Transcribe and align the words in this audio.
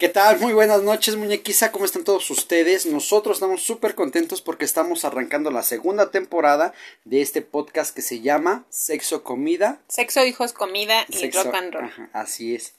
¿Qué 0.00 0.08
tal? 0.08 0.40
Muy 0.40 0.54
buenas 0.54 0.80
noches, 0.80 1.16
muñequiza. 1.16 1.72
¿Cómo 1.72 1.84
están 1.84 2.04
todos 2.04 2.30
ustedes? 2.30 2.86
Nosotros 2.86 3.36
estamos 3.36 3.62
súper 3.62 3.94
contentos 3.94 4.40
porque 4.40 4.64
estamos 4.64 5.04
arrancando 5.04 5.50
la 5.50 5.62
segunda 5.62 6.10
temporada 6.10 6.72
de 7.04 7.20
este 7.20 7.42
podcast 7.42 7.94
que 7.94 8.00
se 8.00 8.20
llama 8.20 8.64
Sexo, 8.70 9.22
Comida. 9.22 9.78
Sexo, 9.88 10.24
hijos, 10.24 10.54
comida 10.54 11.04
y 11.10 11.30
rock 11.30 11.54
and 11.54 11.74
roll. 11.74 11.84
Ajá, 11.84 12.08
así 12.14 12.54
es. 12.54 12.72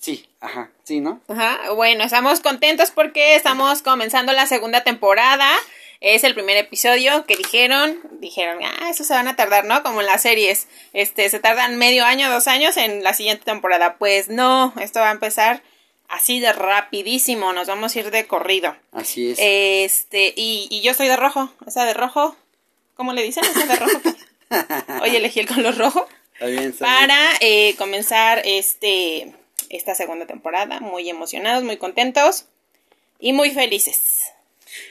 Sí, 0.00 0.28
ajá, 0.40 0.72
sí, 0.82 0.98
¿no? 0.98 1.20
Ajá, 1.28 1.70
bueno, 1.76 2.02
estamos 2.02 2.40
contentos 2.40 2.90
porque 2.90 3.36
estamos 3.36 3.82
comenzando 3.82 4.32
la 4.32 4.48
segunda 4.48 4.82
temporada. 4.82 5.48
Es 6.00 6.24
el 6.24 6.34
primer 6.34 6.56
episodio 6.56 7.24
que 7.26 7.36
dijeron, 7.36 8.00
dijeron, 8.18 8.58
ah, 8.64 8.90
eso 8.90 9.04
se 9.04 9.14
van 9.14 9.28
a 9.28 9.36
tardar, 9.36 9.64
¿no? 9.64 9.84
Como 9.84 10.00
en 10.00 10.06
las 10.08 10.22
series, 10.22 10.66
este, 10.92 11.28
se 11.28 11.38
tardan 11.38 11.78
medio 11.78 12.04
año, 12.04 12.28
dos 12.28 12.48
años 12.48 12.76
en 12.76 13.04
la 13.04 13.14
siguiente 13.14 13.44
temporada. 13.44 13.96
Pues 13.96 14.28
no, 14.28 14.74
esto 14.80 14.98
va 14.98 15.10
a 15.10 15.12
empezar 15.12 15.62
así 16.08 16.40
de 16.40 16.52
rapidísimo, 16.52 17.52
nos 17.52 17.68
vamos 17.68 17.94
a 17.94 17.98
ir 18.00 18.10
de 18.10 18.26
corrido. 18.26 18.76
Así 18.92 19.30
es. 19.30 19.38
Este, 19.40 20.34
y, 20.36 20.66
y 20.70 20.80
yo 20.80 20.94
soy 20.94 21.08
de 21.08 21.16
rojo, 21.16 21.50
esa 21.66 21.84
de 21.84 21.94
rojo, 21.94 22.36
¿cómo 22.94 23.12
le 23.12 23.22
dicen? 23.22 23.44
Esa 23.44 23.66
de 23.66 23.76
rojo. 23.76 24.00
Hoy 25.02 25.14
elegí 25.14 25.40
el 25.40 25.46
color 25.48 25.76
rojo. 25.76 26.06
Está 26.34 26.46
bien, 26.46 26.64
está 26.64 26.84
Para 26.84 27.18
eh, 27.40 27.74
comenzar 27.76 28.42
este, 28.44 29.34
esta 29.70 29.94
segunda 29.94 30.26
temporada, 30.26 30.80
muy 30.80 31.08
emocionados, 31.10 31.64
muy 31.64 31.76
contentos 31.76 32.46
y 33.18 33.32
muy 33.32 33.50
felices. 33.50 34.17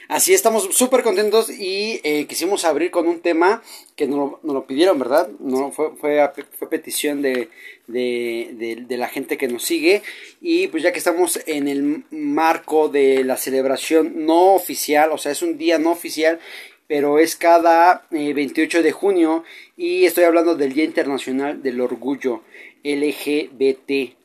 Así 0.08 0.34
estamos 0.34 0.64
súper 0.76 1.02
contentos 1.02 1.50
y 1.50 2.00
eh, 2.02 2.26
quisimos 2.26 2.64
abrir 2.64 2.90
con 2.90 3.06
un 3.08 3.20
tema 3.20 3.62
que 3.96 4.06
nos 4.06 4.18
lo, 4.18 4.40
nos 4.42 4.54
lo 4.54 4.66
pidieron, 4.66 4.98
¿verdad? 4.98 5.28
No, 5.38 5.70
fue, 5.70 5.90
fue, 5.96 6.20
a- 6.20 6.32
fue 6.58 6.68
petición 6.70 7.22
de, 7.22 7.48
de, 7.86 8.50
de- 8.54 8.84
de 8.86 8.96
la 8.96 9.08
gente 9.08 9.36
que 9.36 9.48
nos 9.48 9.62
sigue 9.64 10.02
y 10.40 10.66
pues 10.68 10.82
ya 10.82 10.92
que 10.92 10.98
estamos 10.98 11.40
en 11.46 11.68
el 11.68 12.04
marco 12.10 12.88
de 12.88 13.22
la 13.24 13.36
celebración 13.36 14.26
no 14.26 14.54
oficial, 14.54 15.10
o 15.12 15.18
sea, 15.18 15.32
es 15.32 15.42
un 15.42 15.58
día 15.58 15.78
no 15.78 15.92
oficial, 15.92 16.38
pero 16.86 17.18
es 17.18 17.36
cada 17.36 18.06
eh, 18.10 18.32
28 18.32 18.82
de 18.82 18.92
junio 18.92 19.44
y 19.76 20.04
estoy 20.06 20.24
hablando 20.24 20.54
del 20.56 20.72
Día 20.72 20.84
Internacional 20.84 21.62
del 21.62 21.80
Orgullo 21.80 22.42
LGBT. 22.82 24.17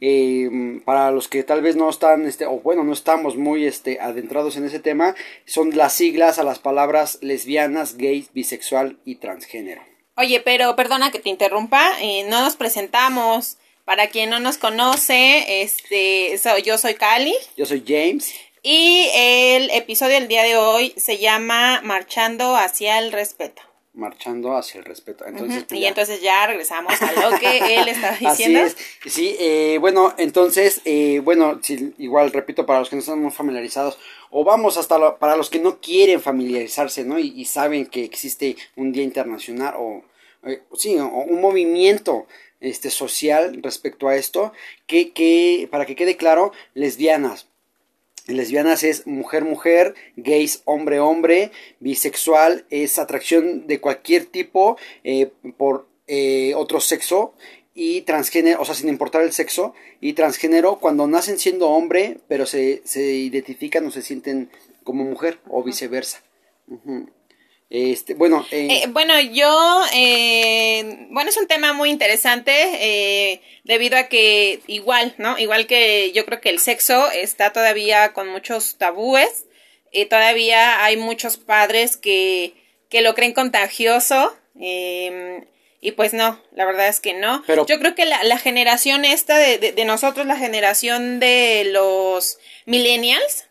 Eh, 0.00 0.80
para 0.84 1.10
los 1.10 1.28
que 1.28 1.42
tal 1.42 1.60
vez 1.62 1.74
no 1.76 1.90
están, 1.90 2.26
este, 2.26 2.46
o 2.46 2.60
bueno, 2.60 2.84
no 2.84 2.92
estamos 2.92 3.36
muy 3.36 3.66
este, 3.66 4.00
adentrados 4.00 4.56
en 4.56 4.64
ese 4.64 4.78
tema, 4.78 5.14
son 5.44 5.76
las 5.76 5.92
siglas 5.92 6.38
a 6.38 6.44
las 6.44 6.58
palabras 6.60 7.18
lesbianas, 7.20 7.96
gays, 7.96 8.32
bisexual 8.32 8.98
y 9.04 9.16
transgénero. 9.16 9.82
Oye, 10.16 10.40
pero 10.40 10.74
perdona 10.76 11.10
que 11.10 11.18
te 11.18 11.30
interrumpa, 11.30 11.92
eh, 12.00 12.24
no 12.28 12.40
nos 12.42 12.56
presentamos. 12.56 13.56
Para 13.84 14.08
quien 14.08 14.28
no 14.28 14.38
nos 14.38 14.58
conoce, 14.58 15.62
este, 15.62 16.36
so- 16.36 16.58
yo 16.58 16.76
soy 16.76 16.92
Cali 16.94 17.34
Yo 17.56 17.64
soy 17.64 17.82
James. 17.86 18.34
y 18.62 19.08
el 19.14 19.70
episodio 19.70 20.14
del 20.16 20.28
día 20.28 20.42
de 20.42 20.56
hoy 20.58 20.92
se 20.98 21.16
llama 21.16 21.80
Marchando 21.82 22.54
hacia 22.54 22.98
el 22.98 23.12
respeto. 23.12 23.62
Marchando 23.98 24.56
hacia 24.56 24.78
el 24.78 24.84
respeto. 24.84 25.26
Entonces, 25.26 25.64
pues 25.68 25.78
Y 25.78 25.82
ya. 25.82 25.88
entonces 25.88 26.20
ya 26.22 26.46
regresamos 26.46 26.92
a 27.02 27.12
lo 27.12 27.38
que 27.38 27.80
él 27.80 27.88
estaba 27.88 28.14
Así 28.14 28.26
diciendo. 28.44 28.60
es. 28.60 28.76
Sí, 29.06 29.36
eh, 29.40 29.78
bueno, 29.80 30.14
entonces, 30.18 30.80
eh, 30.84 31.20
bueno, 31.24 31.58
si- 31.62 31.94
igual 31.98 32.30
repito, 32.32 32.64
para 32.64 32.78
los 32.78 32.88
que 32.88 32.96
no 32.96 33.00
están 33.00 33.20
muy 33.20 33.32
familiarizados, 33.32 33.98
o 34.30 34.44
vamos 34.44 34.76
hasta 34.76 34.98
lo- 34.98 35.18
para 35.18 35.36
los 35.36 35.50
que 35.50 35.58
no 35.58 35.80
quieren 35.80 36.20
familiarizarse, 36.20 37.04
¿no? 37.04 37.18
Y, 37.18 37.32
y 37.36 37.44
saben 37.44 37.86
que 37.86 38.04
existe 38.04 38.56
un 38.76 38.92
día 38.92 39.02
internacional 39.02 39.74
o, 39.76 40.04
eh, 40.44 40.62
sí, 40.74 40.96
o 40.96 41.06
un 41.08 41.40
movimiento 41.40 42.26
este, 42.60 42.90
social 42.90 43.58
respecto 43.62 44.08
a 44.08 44.16
esto, 44.16 44.52
que, 44.86 45.12
que, 45.12 45.68
para 45.70 45.86
que 45.86 45.96
quede 45.96 46.16
claro, 46.16 46.52
lesbianas, 46.74 47.48
Lesbianas 48.28 48.84
es 48.84 49.06
mujer-mujer, 49.06 49.94
gays 50.16 50.62
hombre-hombre, 50.64 51.50
bisexual 51.80 52.66
es 52.70 52.98
atracción 52.98 53.66
de 53.66 53.80
cualquier 53.80 54.26
tipo 54.26 54.76
eh, 55.02 55.30
por 55.56 55.88
eh, 56.06 56.52
otro 56.54 56.80
sexo 56.80 57.34
y 57.74 58.02
transgénero, 58.02 58.60
o 58.60 58.64
sea, 58.64 58.74
sin 58.74 58.88
importar 58.88 59.22
el 59.22 59.32
sexo, 59.32 59.74
y 60.00 60.12
transgénero 60.12 60.78
cuando 60.78 61.06
nacen 61.06 61.38
siendo 61.38 61.70
hombre, 61.70 62.18
pero 62.28 62.44
se, 62.44 62.82
se 62.84 63.14
identifican 63.14 63.86
o 63.86 63.90
se 63.90 64.02
sienten 64.02 64.50
como 64.84 65.04
mujer 65.04 65.38
o 65.48 65.62
viceversa. 65.62 66.22
Este, 67.70 68.14
bueno, 68.14 68.46
eh, 68.50 68.68
Eh, 68.70 68.86
bueno, 68.88 69.20
yo, 69.20 69.82
eh, 69.94 71.06
bueno, 71.10 71.28
es 71.28 71.36
un 71.36 71.46
tema 71.46 71.74
muy 71.74 71.90
interesante 71.90 72.52
eh, 72.80 73.42
debido 73.64 73.98
a 73.98 74.04
que 74.04 74.60
igual, 74.66 75.14
¿no? 75.18 75.38
Igual 75.38 75.66
que 75.66 76.10
yo 76.12 76.24
creo 76.24 76.40
que 76.40 76.48
el 76.48 76.60
sexo 76.60 77.10
está 77.10 77.52
todavía 77.52 78.14
con 78.14 78.28
muchos 78.28 78.76
tabúes, 78.78 79.44
todavía 80.08 80.82
hay 80.84 80.96
muchos 80.96 81.36
padres 81.36 81.96
que, 81.96 82.54
que 82.88 83.00
lo 83.02 83.14
creen 83.14 83.32
contagioso 83.34 84.34
eh, 84.60 85.44
y 85.80 85.92
pues 85.92 86.14
no, 86.14 86.40
la 86.52 86.64
verdad 86.64 86.88
es 86.88 87.00
que 87.00 87.14
no. 87.14 87.42
Pero- 87.46 87.66
yo 87.66 87.78
creo 87.78 87.94
que 87.94 88.06
la, 88.06 88.22
la 88.24 88.38
generación 88.38 89.04
esta 89.04 89.36
de, 89.38 89.58
de, 89.58 89.72
de 89.72 89.84
nosotros, 89.84 90.26
la 90.26 90.36
generación 90.36 91.20
de 91.20 91.68
los 91.70 92.38
millennials, 92.64 93.44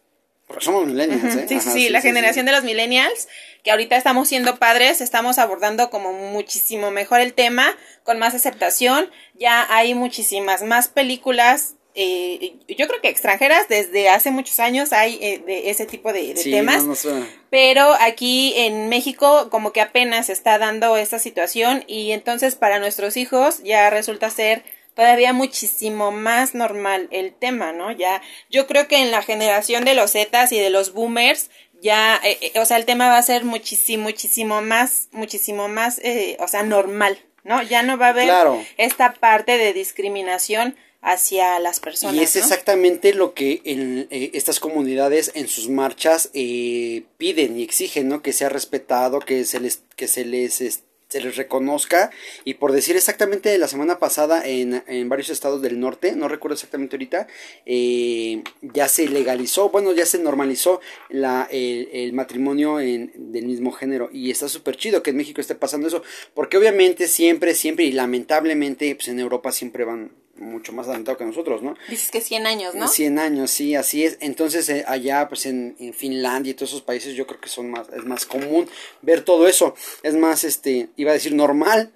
porque 0.48 0.64
somos 0.66 0.86
millennials, 0.88 1.36
¿eh? 1.36 1.46
Sí, 1.50 1.56
Ajá, 1.56 1.72
sí, 1.72 1.90
la 1.90 2.00
generación 2.02 2.46
de 2.46 2.54
los 2.54 2.64
millennials, 2.64 3.28
que 3.68 3.72
ahorita 3.72 3.98
estamos 3.98 4.30
siendo 4.30 4.56
padres, 4.60 5.02
estamos 5.02 5.38
abordando 5.38 5.90
como 5.90 6.14
muchísimo 6.14 6.90
mejor 6.90 7.20
el 7.20 7.34
tema, 7.34 7.76
con 8.04 8.18
más 8.18 8.34
aceptación. 8.34 9.12
Ya 9.34 9.68
hay 9.70 9.94
muchísimas 9.94 10.64
más 10.64 10.88
películas, 10.88 11.76
eh, 11.94 12.56
yo 12.70 12.88
creo 12.88 13.02
que 13.02 13.10
extranjeras, 13.10 13.68
desde 13.68 14.08
hace 14.08 14.32
muchos 14.32 14.62
años 14.62 14.94
hay 14.94 15.20
eh, 15.22 15.44
de 15.46 15.70
ese 15.70 15.86
tipo 15.86 16.14
de, 16.14 16.34
de 16.34 16.38
Sí, 16.38 16.50
temas. 16.52 16.84
no, 16.84 16.92
no 16.92 16.96
suena. 16.96 17.28
Pero 17.50 17.92
aquí 18.00 18.54
en 18.56 18.88
México 18.88 19.50
como 19.50 19.74
que 19.74 19.82
apenas 19.82 20.28
se 20.28 20.32
está 20.32 20.58
dando 20.60 20.96
esta 20.96 21.20
situación 21.20 21.84
y 21.88 22.14
entonces 22.14 22.56
para 22.56 22.80
nuestros 22.80 23.18
hijos 23.18 23.62
ya 23.66 23.90
resulta 23.90 24.30
ser 24.30 24.64
todavía 24.96 25.32
muchísimo 25.34 26.12
más 26.12 26.56
normal 26.56 27.08
el 27.12 27.32
tema, 27.34 27.72
¿no? 27.74 27.92
Ya 27.92 28.22
yo 28.50 28.66
creo 28.66 28.88
que 28.88 28.98
en 28.98 29.12
la 29.12 29.22
generación 29.22 29.84
de 29.86 29.94
los 29.94 30.14
Zetas 30.14 30.52
y 30.54 30.58
de 30.58 30.70
los 30.72 30.94
boomers 30.94 31.52
ya, 31.82 32.20
eh, 32.24 32.38
eh, 32.54 32.60
o 32.60 32.66
sea, 32.66 32.78
el 32.78 32.86
tema 32.86 33.10
va 33.10 33.18
a 33.18 33.24
ser 33.24 33.44
muchísimo, 33.46 34.04
muchísimo 34.04 34.62
más, 34.62 35.10
muchísimo 35.12 35.68
más, 35.68 36.00
eh, 36.00 36.38
o 36.40 36.48
sea, 36.48 36.64
normal, 36.64 37.18
¿no? 37.44 37.62
Ya 37.64 37.84
no 37.84 37.98
va 37.98 38.08
a 38.08 38.10
haber 38.10 38.26
Claro. 38.26 38.64
esta 38.78 39.14
parte 39.14 39.58
de 39.58 39.74
discriminación 39.74 40.76
hacia 41.02 41.60
las 41.60 41.80
personas. 41.80 42.16
Y 42.16 42.24
es 42.24 42.36
¿no? 42.36 42.42
exactamente 42.42 43.14
lo 43.14 43.34
que 43.34 43.62
en, 43.66 44.08
eh, 44.10 44.32
estas 44.34 44.60
comunidades 44.60 45.32
en 45.36 45.48
sus 45.48 45.70
marchas 45.70 46.30
eh, 46.34 47.04
piden 47.18 47.60
y 47.60 47.64
exigen, 47.64 48.10
¿no? 48.10 48.22
Que 48.22 48.34
sea 48.34 48.50
respetado, 48.50 49.20
que 49.20 49.46
se 49.46 49.60
les, 49.60 49.84
que 49.96 50.08
se 50.08 50.26
les, 50.26 50.60
es- 50.62 50.84
se 51.08 51.22
les 51.22 51.36
reconozca. 51.36 52.12
Y 52.44 52.56
por 52.56 52.72
decir 52.72 52.96
exactamente 52.96 53.58
la 53.58 53.68
semana 53.68 54.00
pasada 54.00 54.46
en, 54.46 54.84
en 54.88 55.10
varios 55.10 55.30
estados 55.30 55.62
del 55.62 55.80
norte, 55.80 56.14
no 56.14 56.28
recuerdo 56.28 56.56
exactamente 56.56 56.96
ahorita, 56.96 57.28
eh, 57.66 58.44
ya 58.62 58.88
se 58.88 59.08
legalizó, 59.08 59.70
bueno, 59.70 59.94
ya 59.94 60.06
se 60.06 60.20
normalizó 60.20 60.82
la, 61.10 61.48
el, 61.52 62.14
matrimonio 62.14 62.80
en, 62.80 63.12
del 63.32 63.46
mismo 63.46 63.72
género. 63.72 64.10
Y 64.12 64.32
está 64.32 64.50
súper 64.50 64.78
chido 64.78 65.04
que 65.04 65.12
en 65.12 65.18
México 65.18 65.42
esté 65.42 65.56
pasando 65.56 65.88
eso, 65.88 66.04
porque 66.34 66.58
obviamente 66.58 67.08
siempre, 67.08 67.54
siempre 67.54 67.86
y 67.86 67.92
lamentablemente, 67.92 68.94
pues 68.96 69.08
en 69.08 69.20
Europa 69.20 69.52
siempre 69.52 69.86
van 69.86 70.12
mucho 70.40 70.74
más 70.74 70.88
adelantados 70.88 71.18
que 71.18 71.26
nosotros, 71.26 71.62
¿no? 71.62 71.76
Dices 71.90 72.12
que 72.12 72.22
100 72.22 72.48
años, 72.48 72.76
¿no? 72.76 72.88
100 72.88 73.20
años, 73.20 73.52
sí, 73.52 73.76
así 73.76 74.06
es. 74.06 74.18
Entonces, 74.20 74.68
eh, 74.70 74.84
allá, 74.88 75.28
pues 75.28 75.46
en, 75.46 75.76
en 75.80 75.94
Finlandia 75.94 76.52
y 76.52 76.54
todos 76.54 76.72
esos 76.72 76.82
países, 76.82 77.16
yo 77.16 77.28
creo 77.28 77.40
que 77.40 77.50
son 77.50 77.70
más, 77.70 77.88
es 77.90 78.04
más 78.06 78.26
común 78.26 78.70
ver 79.02 79.22
todo 79.22 79.48
eso. 79.48 79.76
Es 80.04 80.16
más, 80.16 80.44
este, 80.44 80.90
iba 80.96 81.12
a 81.12 81.16
decir 81.16 81.34
normal, 81.34 81.94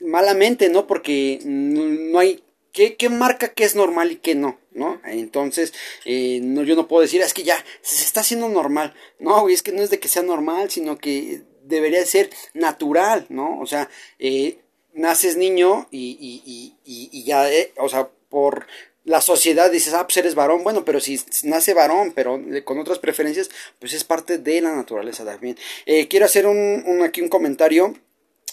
malamente, 0.00 0.68
¿no? 0.68 0.86
Porque 0.86 1.40
no, 1.44 1.84
no 1.84 2.18
hay, 2.18 2.42
¿qué, 2.72 2.96
¿qué 2.96 3.08
marca 3.08 3.48
qué 3.48 3.64
es 3.64 3.74
normal 3.74 4.12
y 4.12 4.16
qué 4.16 4.34
no? 4.34 4.58
¿No? 4.72 5.00
Entonces, 5.04 5.74
eh, 6.06 6.40
no, 6.42 6.62
yo 6.62 6.74
no 6.76 6.88
puedo 6.88 7.02
decir, 7.02 7.22
"Ah, 7.22 7.26
es 7.26 7.34
que 7.34 7.42
ya 7.42 7.62
se 7.82 8.04
está 8.04 8.20
haciendo 8.20 8.48
normal. 8.48 8.94
No, 9.18 9.42
güey, 9.42 9.54
es 9.54 9.62
que 9.62 9.72
no 9.72 9.82
es 9.82 9.90
de 9.90 9.98
que 10.00 10.08
sea 10.08 10.22
normal, 10.22 10.70
sino 10.70 10.96
que 10.96 11.42
debería 11.62 11.98
de 12.00 12.06
ser 12.06 12.30
natural, 12.54 13.26
¿no? 13.28 13.60
O 13.60 13.66
sea, 13.66 13.90
eh, 14.18 14.61
naces 14.94 15.36
niño 15.36 15.88
y, 15.90 16.16
y, 16.20 16.76
y, 16.84 17.08
y, 17.12 17.24
ya, 17.24 17.50
eh, 17.50 17.72
o 17.78 17.88
sea, 17.88 18.08
por 18.28 18.66
la 19.04 19.20
sociedad 19.20 19.70
dices, 19.70 19.94
ah, 19.94 20.06
pues 20.06 20.16
eres 20.18 20.34
varón, 20.34 20.62
bueno, 20.62 20.84
pero 20.84 21.00
si 21.00 21.20
nace 21.44 21.74
varón, 21.74 22.12
pero 22.14 22.40
con 22.64 22.78
otras 22.78 22.98
preferencias, 23.00 23.50
pues 23.80 23.92
es 23.94 24.04
parte 24.04 24.38
de 24.38 24.60
la 24.60 24.74
naturaleza 24.74 25.24
también. 25.24 25.56
Eh, 25.86 26.06
quiero 26.08 26.26
hacer 26.26 26.46
un, 26.46 26.84
un- 26.86 27.02
aquí 27.02 27.20
un 27.20 27.28
comentario 27.28 27.94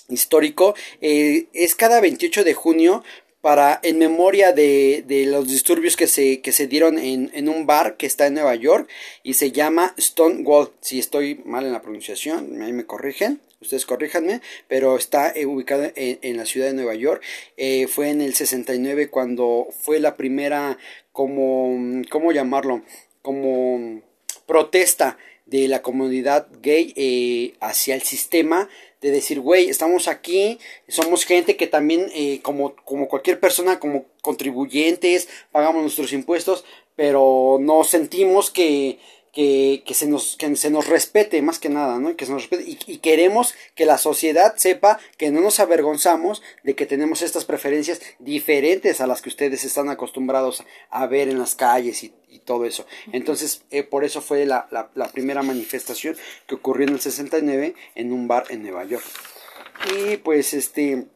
histórico, 0.08 0.74
eh, 1.02 1.48
es 1.54 1.76
cada 1.76 2.02
28 2.02 2.44
de 2.44 2.54
junio 2.56 3.04
para 3.42 3.80
en 3.84 4.00
memoria 4.00 4.52
de, 4.52 5.04
de 5.08 5.26
los 5.26 5.48
disturbios 5.48 5.96
que 5.96 6.08
se, 6.08 6.42
que 6.42 6.52
se 6.52 6.68
dieron 6.68 6.98
en, 6.98 7.32
en, 7.34 7.48
un 7.48 7.66
bar 7.66 7.96
que 7.96 8.06
está 8.06 8.28
en 8.28 8.34
Nueva 8.34 8.56
York 8.56 8.90
y 9.24 9.36
se 9.36 9.52
llama 9.52 9.94
Stonewall. 9.98 10.72
Si 10.82 11.00
estoy 11.00 11.42
mal 11.46 11.66
en 11.66 11.72
la 11.72 11.82
pronunciación, 11.82 12.62
ahí 12.62 12.74
me 12.74 12.86
corrigen, 12.86 13.40
ustedes 13.62 13.86
corríjanme, 13.86 14.42
pero 14.68 14.98
está 14.98 15.32
eh, 15.32 15.46
ubicado 15.46 15.84
en, 15.96 16.20
en, 16.22 16.38
la 16.38 16.46
ciudad 16.46 16.68
de 16.68 16.74
Nueva 16.74 16.96
York. 16.96 17.24
Eh, 17.56 17.88
fue 17.88 18.10
en 18.10 18.22
el 18.22 18.34
69 18.34 19.10
cuando 19.10 19.68
fue 19.72 20.00
la 20.00 20.16
primera, 20.16 20.78
como, 21.14 22.04
¿cómo 22.10 22.32
llamarlo? 22.34 22.84
Como 23.22 24.02
protesta 24.46 25.18
de 25.50 25.68
la 25.68 25.82
comunidad 25.82 26.48
gay 26.62 26.94
eh, 26.96 27.56
hacia 27.60 27.96
el 27.96 28.02
sistema 28.02 28.70
de 29.02 29.12
decir, 29.12 29.40
güey, 29.40 29.70
estamos 29.70 30.08
aquí, 30.08 30.60
somos 30.88 31.26
gente 31.26 31.56
que 31.56 31.68
también, 31.68 32.12
eh, 32.14 32.40
como, 32.42 32.76
como 32.84 33.08
cualquier 33.08 33.40
persona, 33.40 33.80
como 33.80 34.06
contribuyentes, 34.22 35.30
pagamos 35.52 35.82
nuestros 35.82 36.12
impuestos, 36.12 36.66
pero 36.96 37.58
no 37.62 37.84
sentimos 37.86 38.52
que, 38.52 39.00
que, 39.34 39.84
que, 39.86 39.94
se 39.94 40.08
nos, 40.08 40.36
que 40.38 40.56
se 40.56 40.70
nos 40.70 40.88
respete 40.88 41.42
más 41.42 41.60
que 41.60 41.70
nada, 41.70 42.00
¿no? 42.00 42.16
Que 42.16 42.26
se 42.26 42.32
nos 42.32 42.44
respete 42.50 42.70
y, 42.70 42.80
y, 42.88 42.98
queremos 42.98 43.54
que 43.76 43.86
la 43.86 43.98
sociedad 43.98 44.56
sepa 44.58 45.00
que 45.18 45.32
no 45.32 45.42
nos 45.42 45.60
avergonzamos 45.60 46.42
de 46.64 46.76
que 46.76 46.86
tenemos 46.86 47.22
estas 47.22 47.46
preferencias 47.46 48.02
diferentes 48.20 49.02
a 49.02 49.08
las 49.08 49.22
que 49.22 49.30
ustedes 49.30 49.64
están 49.64 49.90
acostumbrados 49.90 50.64
a 50.90 51.06
ver 51.08 51.30
en 51.30 51.40
las 51.40 51.56
calles 51.56 52.04
y, 52.04 52.14
y 52.30 52.40
todo 52.40 52.66
eso. 52.66 52.86
Entonces, 53.12 53.64
eh, 53.72 53.84
por 53.84 54.04
eso 54.04 54.22
fue 54.22 54.46
la, 54.46 54.68
la, 54.72 54.90
la, 54.96 55.08
primera 55.10 55.44
manifestación 55.44 56.18
que 56.48 56.56
ocurrió 56.56 56.88
en 56.88 56.94
el 56.94 57.00
69 57.00 57.76
en 57.96 58.12
un 58.12 58.28
bar 58.28 58.46
en 58.50 58.64
Nueva 58.64 58.86
York. 58.86 59.06
Y 59.96 60.18
pues 60.18 60.54
este 60.54 61.08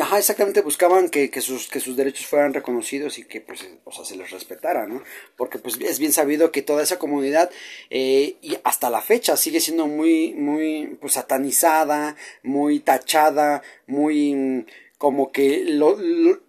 Ajá, 0.00 0.18
exactamente, 0.18 0.60
buscaban 0.62 1.08
que, 1.08 1.30
que, 1.30 1.40
sus, 1.40 1.68
que 1.68 1.80
sus 1.80 1.96
derechos 1.96 2.26
fueran 2.26 2.52
reconocidos 2.52 3.18
y 3.18 3.24
que 3.24 3.40
pues, 3.40 3.66
o 3.84 3.92
sea, 3.92 4.04
se 4.04 4.16
les 4.16 4.30
respetara, 4.30 4.86
¿no? 4.86 5.02
Porque 5.36 5.58
pues 5.58 5.78
es 5.80 5.98
bien 5.98 6.12
sabido 6.12 6.52
que 6.52 6.62
toda 6.62 6.82
esa 6.82 6.98
comunidad, 6.98 7.50
eh, 7.90 8.36
y 8.42 8.56
hasta 8.64 8.90
la 8.90 9.00
fecha, 9.00 9.36
sigue 9.36 9.60
siendo 9.60 9.86
muy, 9.86 10.34
muy, 10.34 10.98
pues, 11.00 11.14
satanizada, 11.14 12.16
muy 12.42 12.80
tachada, 12.80 13.62
muy, 13.86 14.66
como 14.98 15.32
que 15.32 15.64
lo, 15.64 15.98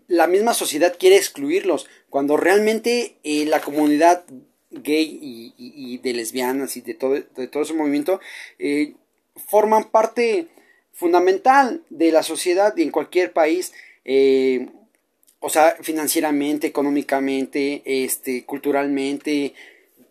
la 0.07 0.27
misma 0.27 0.53
sociedad 0.53 0.95
quiere 0.97 1.17
excluirlos, 1.17 1.87
cuando 2.09 2.37
realmente 2.37 3.17
eh, 3.23 3.45
la 3.45 3.61
comunidad 3.61 4.25
gay 4.71 5.53
y, 5.57 5.97
de 5.99 6.13
lesbianas 6.13 6.77
y 6.77 6.81
de 6.81 6.93
todo, 6.93 7.13
de 7.13 7.47
todo 7.47 7.63
ese 7.63 7.73
movimiento, 7.73 8.19
eh, 8.59 8.95
forman 9.35 9.85
parte 9.85 10.47
fundamental 10.97 11.83
de 11.91 12.11
la 12.11 12.23
sociedad 12.23 12.75
y 12.75 12.81
en 12.81 12.89
cualquier 12.89 13.31
país, 13.31 13.71
eh, 14.03 14.67
o 15.39 15.47
sea, 15.47 15.77
financieramente, 15.79 16.65
económicamente, 16.65 17.83
este, 17.85 18.45
culturalmente, 18.45 19.53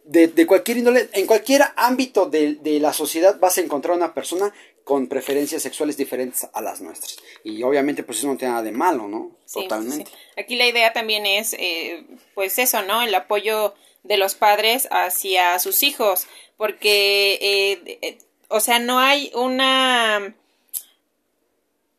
de, 0.04 0.28
de, 0.28 0.46
cualquier 0.46 0.78
índole, 0.78 1.08
en 1.12 1.26
cualquier 1.26 1.62
ámbito 1.74 2.26
de, 2.26 2.54
de, 2.54 2.78
la 2.78 2.92
sociedad 2.92 3.40
vas 3.40 3.58
a 3.58 3.62
encontrar 3.62 3.96
una 3.96 4.14
persona 4.14 4.54
con 4.84 5.08
preferencias 5.08 5.60
sexuales 5.60 5.96
diferentes 5.96 6.46
a 6.52 6.60
las 6.62 6.80
nuestras. 6.80 7.16
Y 7.42 7.64
obviamente 7.64 8.04
pues 8.04 8.18
eso 8.18 8.28
no 8.28 8.36
tiene 8.36 8.52
nada 8.52 8.62
de 8.62 8.70
malo, 8.70 9.08
¿no? 9.08 9.32
Sí, 9.44 9.62
Totalmente. 9.62 10.08
Sí. 10.08 10.40
Aquí 10.40 10.54
la 10.54 10.68
idea 10.68 10.92
también 10.92 11.26
es, 11.26 11.54
eh, 11.54 12.06
pues 12.34 12.60
eso, 12.60 12.82
¿no? 12.82 13.02
El 13.02 13.12
apoyo 13.12 13.74
de 14.04 14.18
los 14.18 14.36
padres 14.36 14.86
hacia 14.92 15.58
sus 15.58 15.82
hijos, 15.82 16.28
porque, 16.56 17.34
eh, 17.42 17.98
eh, 18.02 18.18
o 18.46 18.60
sea, 18.60 18.78
no 18.78 19.00
hay 19.00 19.32
una 19.34 20.36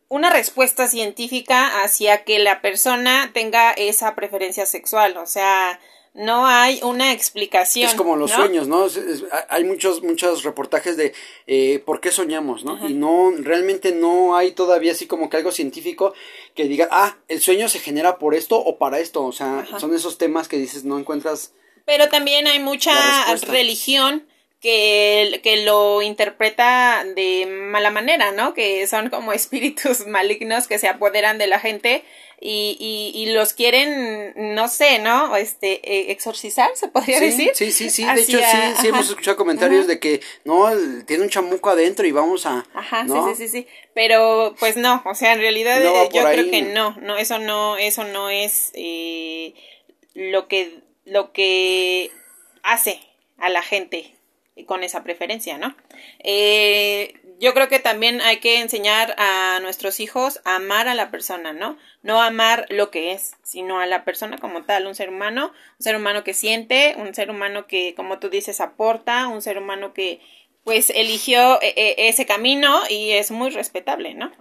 una 0.10 0.30
respuesta 0.30 0.88
científica 0.88 1.84
hacia 1.84 2.24
que 2.24 2.40
la 2.40 2.62
persona 2.62 3.32
tenga 3.34 3.72
esa 3.74 4.16
preferencia 4.16 4.66
sexual, 4.66 5.18
o 5.18 5.26
sea, 5.26 5.80
no 6.14 6.48
hay 6.48 6.80
una 6.82 7.12
explicación. 7.12 7.88
Es 7.88 7.96
como 7.96 8.16
los 8.16 8.32
¿no? 8.32 8.38
sueños, 8.38 8.68
¿no? 8.68 8.88
Es, 8.88 8.98
es, 8.98 9.24
hay 9.50 9.64
muchos, 9.66 10.02
muchos 10.02 10.44
reportajes 10.44 10.98
de 10.98 11.14
eh, 11.46 11.80
por 11.86 12.02
qué 12.02 12.12
soñamos, 12.12 12.64
¿no? 12.64 12.74
Ajá. 12.74 12.88
Y 12.90 12.96
no, 12.96 13.32
realmente 13.38 13.92
no 13.92 14.36
hay 14.36 14.52
todavía 14.52 14.94
así 14.94 15.06
como 15.06 15.30
que 15.30 15.38
algo 15.38 15.52
científico 15.52 16.14
que 16.56 16.64
diga, 16.64 16.88
ah, 16.90 17.18
el 17.28 17.40
sueño 17.40 17.70
se 17.70 17.80
genera 17.80 18.18
por 18.18 18.34
esto 18.34 18.58
o 18.58 18.78
para 18.80 19.00
esto, 19.00 19.24
o 19.24 19.32
sea, 19.32 19.60
Ajá. 19.60 19.80
son 19.80 19.94
esos 19.94 20.18
temas 20.18 20.48
que 20.48 20.58
dices, 20.58 20.86
no 20.86 20.98
encuentras. 20.98 21.54
Pero 21.86 22.10
también 22.10 22.48
hay 22.48 22.60
mucha 22.60 22.94
religión 23.44 24.28
que, 24.60 25.40
que 25.44 25.64
lo 25.64 26.02
interpreta 26.02 27.04
de 27.16 27.46
mala 27.46 27.92
manera, 27.92 28.32
¿no? 28.32 28.54
Que 28.54 28.88
son 28.88 29.10
como 29.10 29.34
espíritus 29.34 30.08
malignos 30.08 30.68
que 30.68 30.80
se 30.80 30.88
apoderan 30.88 31.38
de 31.38 31.48
la 31.48 31.60
gente 31.60 32.04
y, 32.40 32.78
y, 32.80 33.20
y 33.20 33.34
los 33.34 33.54
quieren, 33.54 34.34
no 34.56 34.68
sé, 34.68 35.00
¿no? 35.00 35.36
Este, 35.36 36.12
exorcizar, 36.12 36.70
se 36.76 36.88
podría 36.88 37.18
sí, 37.18 37.26
decir. 37.26 37.52
Sí, 37.56 37.72
sí, 37.72 37.90
sí, 37.90 38.06
de 38.06 38.22
hecho 38.22 38.38
sí, 38.38 38.58
sí 38.82 38.88
hemos 38.88 39.10
escuchado 39.10 39.38
comentarios 39.38 39.86
ajá. 39.86 39.94
de 39.94 40.00
que, 40.00 40.22
no, 40.44 40.70
tiene 41.06 41.24
un 41.24 41.30
chamuco 41.30 41.70
adentro 41.70 42.06
y 42.06 42.12
vamos 42.12 42.46
a... 42.46 42.66
Ajá, 42.74 43.04
¿no? 43.04 43.28
sí, 43.30 43.36
sí, 43.36 43.48
sí, 43.48 43.62
sí, 43.62 43.68
pero 43.94 44.56
pues 44.60 44.78
no, 44.78 45.02
o 45.06 45.16
sea, 45.16 45.34
en 45.34 45.40
realidad 45.40 45.82
no 45.82 46.10
yo 46.12 46.24
creo 46.24 46.52
que 46.52 46.62
no, 46.62 46.96
no, 47.02 47.18
eso 47.18 47.40
no, 47.40 47.78
eso 47.78 48.04
no 48.04 48.30
es 48.30 48.72
eh, 48.76 49.56
lo 50.14 50.48
que, 50.48 50.80
lo 51.06 51.32
que 51.32 52.12
hace 52.62 53.00
a 53.40 53.50
la 53.50 53.64
gente 53.64 54.17
con 54.66 54.84
esa 54.84 55.04
preferencia, 55.04 55.58
¿no? 55.58 55.76
Eh, 56.20 57.14
yo 57.40 57.54
creo 57.54 57.68
que 57.68 57.80
también 57.80 58.22
hay 58.22 58.38
que 58.38 58.60
enseñar 58.60 59.14
a 59.18 59.60
nuestros 59.62 60.00
hijos 60.00 60.42
a 60.44 60.56
amar 60.56 60.88
a 60.88 60.96
la 60.96 61.12
persona, 61.12 61.54
¿no? 61.54 61.78
No 62.02 62.22
amar 62.22 62.66
lo 62.70 62.90
que 62.90 63.12
es, 63.12 63.36
sino 63.44 63.80
a 63.80 63.86
la 63.86 64.04
persona 64.04 64.38
como 64.38 64.64
tal, 64.64 64.88
un 64.88 64.96
ser 64.96 65.10
humano, 65.10 65.54
un 65.80 65.84
ser 65.84 65.96
humano 65.96 66.24
que 66.24 66.34
siente, 66.34 66.96
un 66.98 67.14
ser 67.14 67.30
humano 67.30 67.68
que, 67.68 67.94
como 67.96 68.20
tú 68.20 68.30
dices, 68.30 68.60
aporta, 68.60 69.28
un 69.28 69.42
ser 69.42 69.58
humano 69.58 69.94
que, 69.94 70.20
pues, 70.64 70.90
eligió 70.90 71.62
e 71.62 71.74
e 71.78 72.08
ese 72.10 72.26
camino 72.26 72.82
y 72.90 73.12
es 73.12 73.32
muy 73.32 73.52
respetable, 73.52 74.16
¿no? 74.16 74.32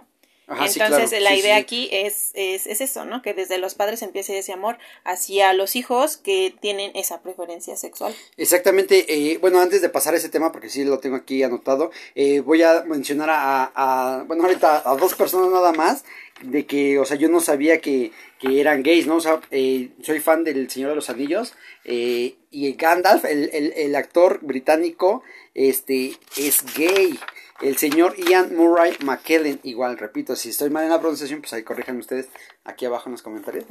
Ajá, 0.49 0.65
Entonces, 0.65 1.09
sí, 1.09 1.17
claro. 1.17 1.23
la 1.25 1.31
sí, 1.31 1.39
idea 1.39 1.55
sí. 1.55 1.61
aquí 1.61 1.89
es, 1.91 2.31
es, 2.33 2.67
es, 2.67 2.79
eso, 2.79 3.03
¿no? 3.03 3.21
Que 3.21 3.33
desde 3.33 3.57
los 3.57 3.75
padres 3.75 4.01
empiece 4.01 4.37
ese 4.37 4.53
amor 4.53 4.77
hacia 5.03 5.51
los 5.51 5.75
hijos 5.75 6.15
que 6.15 6.55
tienen 6.61 6.91
esa 6.95 7.21
preferencia 7.21 7.75
sexual. 7.75 8.15
Exactamente. 8.37 9.05
Eh, 9.09 9.39
bueno, 9.39 9.59
antes 9.59 9.81
de 9.81 9.89
pasar 9.89 10.13
a 10.13 10.17
ese 10.17 10.29
tema, 10.29 10.53
porque 10.53 10.69
sí 10.69 10.85
lo 10.85 10.99
tengo 10.99 11.17
aquí 11.17 11.43
anotado, 11.43 11.91
eh, 12.15 12.39
voy 12.39 12.63
a 12.63 12.83
mencionar 12.85 13.29
a, 13.29 13.71
a, 13.75 14.23
bueno, 14.23 14.43
ahorita 14.43 14.89
a 14.89 14.95
dos 14.95 15.15
personas 15.15 15.51
nada 15.51 15.73
más, 15.73 16.05
de 16.41 16.65
que, 16.65 16.97
o 16.99 17.03
sea, 17.03 17.17
yo 17.17 17.27
no 17.29 17.41
sabía 17.41 17.81
que, 17.81 18.11
que 18.39 18.61
eran 18.61 18.83
gays, 18.83 19.05
¿no? 19.05 19.15
O 19.17 19.21
sea, 19.21 19.41
eh, 19.51 19.89
soy 20.01 20.19
fan 20.19 20.43
del 20.43 20.69
Señor 20.69 20.91
de 20.91 20.95
los 20.95 21.09
Anillos, 21.09 21.55
eh, 21.83 22.35
y 22.51 22.71
Gandalf, 22.73 23.25
el, 23.25 23.49
el, 23.51 23.73
el 23.75 23.95
actor 23.95 24.39
británico, 24.41 25.23
este, 25.53 26.13
es 26.37 26.63
gay 26.75 27.19
el 27.61 27.77
señor 27.77 28.15
Ian 28.17 28.55
Murray 28.55 28.93
McKellen, 29.03 29.59
igual, 29.63 29.97
repito, 29.97 30.35
si 30.35 30.49
estoy 30.49 30.69
mal 30.69 30.83
en 30.83 30.91
la 30.91 30.99
pronunciación, 30.99 31.41
pues 31.41 31.53
ahí 31.53 31.63
corrijan 31.63 31.97
ustedes 31.97 32.27
aquí 32.63 32.85
abajo 32.85 33.09
en 33.09 33.13
los 33.13 33.21
comentarios. 33.21 33.65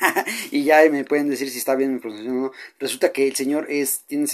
y 0.50 0.64
ya 0.64 0.82
me 0.90 1.04
pueden 1.04 1.28
decir 1.28 1.50
si 1.50 1.58
está 1.58 1.74
bien 1.74 1.94
mi 1.94 2.00
pronunciación 2.00 2.38
o 2.38 2.40
no. 2.42 2.52
Resulta 2.78 3.12
que 3.12 3.26
el 3.26 3.34
señor 3.34 3.66
es, 3.68 4.04
tiene 4.06 4.26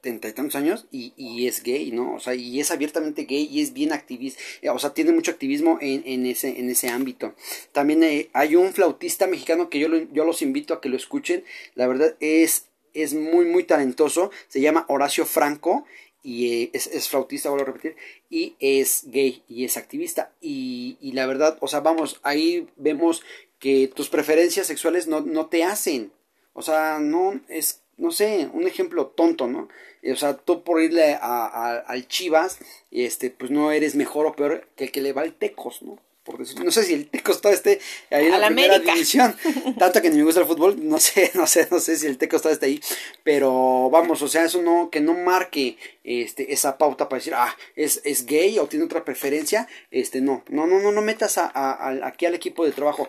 setenta 0.00 0.28
y 0.28 0.32
tantos 0.32 0.56
años 0.56 0.86
y, 0.90 1.12
y, 1.16 1.46
es 1.46 1.62
gay, 1.62 1.92
¿no? 1.92 2.14
O 2.14 2.20
sea, 2.20 2.34
y 2.34 2.58
es 2.58 2.70
abiertamente 2.70 3.24
gay 3.24 3.46
y 3.50 3.60
es 3.60 3.72
bien 3.72 3.92
activista, 3.92 4.40
o 4.72 4.78
sea, 4.78 4.94
tiene 4.94 5.12
mucho 5.12 5.30
activismo 5.30 5.78
en, 5.80 6.02
en, 6.06 6.26
ese, 6.26 6.58
en 6.58 6.70
ese 6.70 6.88
ámbito. 6.88 7.34
También 7.72 8.02
eh, 8.02 8.30
hay 8.32 8.56
un 8.56 8.72
flautista 8.72 9.26
mexicano 9.26 9.68
que 9.68 9.78
yo, 9.78 9.88
yo 10.12 10.24
los 10.24 10.42
invito 10.42 10.74
a 10.74 10.80
que 10.80 10.88
lo 10.88 10.96
escuchen, 10.96 11.44
la 11.74 11.86
verdad 11.86 12.16
es, 12.20 12.66
es 12.94 13.14
muy, 13.14 13.44
muy 13.44 13.64
talentoso, 13.64 14.30
se 14.48 14.60
llama 14.60 14.86
Horacio 14.88 15.26
Franco 15.26 15.84
y 16.22 16.62
eh, 16.62 16.70
es, 16.72 17.08
flautista, 17.08 17.50
vuelvo 17.50 17.64
a 17.64 17.72
repetir, 17.72 17.96
y 18.28 18.56
es 18.60 19.04
gay 19.06 19.42
y 19.48 19.64
es 19.64 19.76
activista. 19.76 20.32
Y, 20.40 20.96
y, 21.00 21.12
la 21.12 21.26
verdad, 21.26 21.58
o 21.60 21.68
sea, 21.68 21.80
vamos, 21.80 22.20
ahí 22.22 22.68
vemos 22.76 23.22
que 23.58 23.88
tus 23.88 24.08
preferencias 24.08 24.66
sexuales 24.66 25.06
no, 25.06 25.20
no 25.20 25.46
te 25.46 25.64
hacen. 25.64 26.12
O 26.52 26.62
sea, 26.62 26.98
no 26.98 27.40
es, 27.48 27.82
no 27.96 28.10
sé, 28.10 28.48
un 28.52 28.66
ejemplo 28.66 29.06
tonto, 29.08 29.46
¿no? 29.46 29.68
O 30.02 30.16
sea, 30.16 30.36
tú 30.36 30.62
por 30.64 30.80
irle 30.80 31.18
a, 31.20 31.78
al 31.80 32.08
Chivas, 32.08 32.58
este, 32.90 33.30
pues 33.30 33.50
no 33.50 33.70
eres 33.70 33.94
mejor 33.94 34.26
o 34.26 34.34
peor 34.34 34.66
que 34.76 34.84
el 34.84 34.92
que 34.92 35.02
le 35.02 35.12
va 35.12 35.22
al 35.22 35.34
Tecos, 35.34 35.82
¿no? 35.82 35.98
Por 36.24 36.38
decir, 36.38 36.62
no 36.62 36.70
sé 36.70 36.84
si 36.84 36.92
el 36.92 37.08
Tecos 37.08 37.36
está 37.36 37.50
este 37.50 37.80
ahí 38.10 38.26
en 38.26 38.32
la, 38.32 38.38
la 38.38 38.46
primera 38.48 38.74
América. 38.74 38.92
división. 38.92 39.36
Tanto 39.78 40.02
que 40.02 40.10
ni 40.10 40.18
me 40.18 40.24
gusta 40.24 40.40
el 40.40 40.46
fútbol, 40.46 40.76
no 40.86 40.98
sé, 40.98 41.30
no 41.34 41.46
sé, 41.46 41.66
no 41.70 41.80
sé 41.80 41.96
si 41.96 42.06
el 42.06 42.18
Tecos 42.18 42.36
está 42.38 42.50
este 42.50 42.66
ahí. 42.66 42.80
Pero 43.24 43.88
vamos, 43.90 44.20
o 44.20 44.28
sea, 44.28 44.44
eso 44.44 44.60
no, 44.60 44.90
que 44.90 45.00
no 45.00 45.14
marque 45.14 45.78
este, 46.04 46.52
esa 46.52 46.76
pauta 46.76 47.08
para 47.08 47.20
decir, 47.20 47.34
ah, 47.34 47.56
es, 47.74 48.02
es 48.04 48.26
gay 48.26 48.58
o 48.58 48.66
tiene 48.66 48.84
otra 48.84 49.04
preferencia. 49.04 49.66
Este, 49.90 50.20
no, 50.20 50.44
no, 50.48 50.66
no, 50.66 50.78
no, 50.80 50.92
no 50.92 51.02
metas 51.02 51.38
a, 51.38 51.46
a, 51.46 51.72
a 51.72 52.06
aquí 52.06 52.26
al 52.26 52.34
equipo 52.34 52.64
de 52.66 52.72
trabajo. 52.72 53.08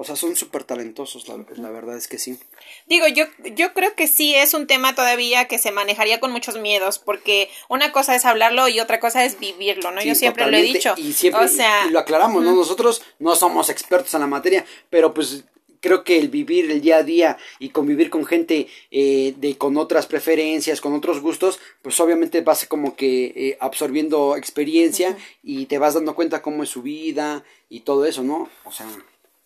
O 0.00 0.04
sea, 0.04 0.16
son 0.16 0.34
súper 0.34 0.64
talentosos, 0.64 1.28
la, 1.28 1.44
la, 1.58 1.68
verdad 1.68 1.94
es 1.94 2.08
que 2.08 2.16
sí. 2.16 2.38
Digo, 2.86 3.06
yo, 3.06 3.26
yo 3.54 3.74
creo 3.74 3.94
que 3.94 4.08
sí 4.08 4.34
es 4.34 4.54
un 4.54 4.66
tema 4.66 4.94
todavía 4.94 5.46
que 5.46 5.58
se 5.58 5.72
manejaría 5.72 6.20
con 6.20 6.32
muchos 6.32 6.56
miedos, 6.56 6.98
porque 6.98 7.50
una 7.68 7.92
cosa 7.92 8.14
es 8.14 8.24
hablarlo 8.24 8.66
y 8.68 8.80
otra 8.80 8.98
cosa 8.98 9.26
es 9.26 9.38
vivirlo, 9.38 9.90
¿no? 9.90 10.00
Sí, 10.00 10.08
yo 10.08 10.14
siempre 10.14 10.50
lo 10.50 10.56
he 10.56 10.62
dicho. 10.62 10.94
Y 10.96 11.12
siempre 11.12 11.44
o 11.44 11.48
sea, 11.48 11.84
y 11.86 11.90
lo 11.90 11.98
aclaramos, 11.98 12.42
uh 12.42 12.46
-huh. 12.46 12.50
¿no? 12.50 12.56
Nosotros 12.56 13.02
no 13.18 13.36
somos 13.36 13.68
expertos 13.68 14.14
en 14.14 14.20
la 14.20 14.26
materia, 14.26 14.64
pero 14.88 15.12
pues 15.12 15.44
creo 15.82 16.02
que 16.02 16.18
el 16.18 16.30
vivir 16.30 16.70
el 16.70 16.80
día 16.80 16.96
a 16.96 17.02
día 17.02 17.36
y 17.58 17.68
convivir 17.68 18.08
con 18.08 18.24
gente 18.24 18.68
eh, 18.90 19.34
de 19.36 19.58
con 19.58 19.76
otras 19.76 20.06
preferencias, 20.06 20.80
con 20.80 20.94
otros 20.94 21.20
gustos, 21.20 21.60
pues 21.82 22.00
obviamente 22.00 22.40
vas 22.40 22.64
como 22.64 22.96
que 22.96 23.34
eh, 23.36 23.58
absorbiendo 23.60 24.34
experiencia 24.34 25.18
y 25.42 25.66
te 25.66 25.76
vas 25.76 25.92
dando 25.92 26.14
cuenta 26.14 26.40
cómo 26.40 26.62
es 26.62 26.70
su 26.70 26.80
vida 26.80 27.44
y 27.68 27.80
todo 27.80 28.06
eso, 28.06 28.22
¿no? 28.22 28.48
O 28.64 28.72
sea. 28.72 28.86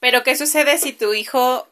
Pero 0.05 0.23
¿qué 0.23 0.37
sucede 0.37 0.77
si 0.77 0.93
tu 0.93 1.15
hijo 1.15 1.67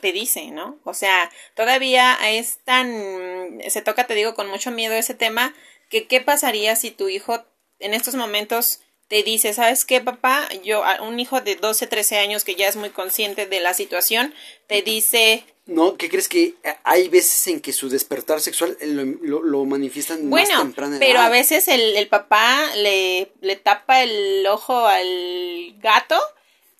te 0.00 0.10
dice, 0.10 0.46
¿no? 0.46 0.78
O 0.84 0.94
sea, 0.94 1.30
todavía 1.54 2.16
es 2.30 2.60
tan, 2.64 3.60
se 3.68 3.82
toca, 3.82 4.06
te 4.06 4.14
digo, 4.14 4.34
con 4.34 4.48
mucho 4.48 4.70
miedo 4.70 4.94
ese 4.94 5.12
tema, 5.12 5.54
que 5.90 6.06
qué 6.06 6.22
pasaría 6.22 6.76
si 6.76 6.90
tu 6.90 7.10
hijo 7.10 7.44
en 7.78 7.92
estos 7.92 8.14
momentos 8.14 8.80
te 9.08 9.22
dice, 9.22 9.52
¿sabes 9.52 9.84
qué, 9.84 10.00
papá? 10.00 10.48
Yo, 10.64 10.82
un 11.02 11.20
hijo 11.20 11.42
de 11.42 11.56
12, 11.56 11.88
13 11.88 12.20
años 12.20 12.42
que 12.42 12.54
ya 12.54 12.68
es 12.68 12.76
muy 12.76 12.88
consciente 12.88 13.44
de 13.44 13.60
la 13.60 13.74
situación, 13.74 14.32
te 14.66 14.80
dice... 14.80 15.44
No, 15.66 15.98
¿qué 15.98 16.08
crees 16.08 16.30
que 16.30 16.54
hay 16.84 17.08
veces 17.10 17.46
en 17.48 17.60
que 17.60 17.74
su 17.74 17.90
despertar 17.90 18.40
sexual 18.40 18.78
lo, 18.80 19.42
lo, 19.42 19.64
manifiestan 19.66 20.30
bueno, 20.30 20.48
más 20.48 20.62
temprana 20.62 20.96
pero 20.98 21.20
a 21.20 21.28
veces 21.28 21.68
el, 21.68 21.96
el 21.96 22.08
papá 22.08 22.74
le, 22.76 23.30
le 23.42 23.56
tapa 23.56 24.02
el 24.02 24.46
ojo 24.46 24.86
al 24.86 25.74
gato 25.80 26.18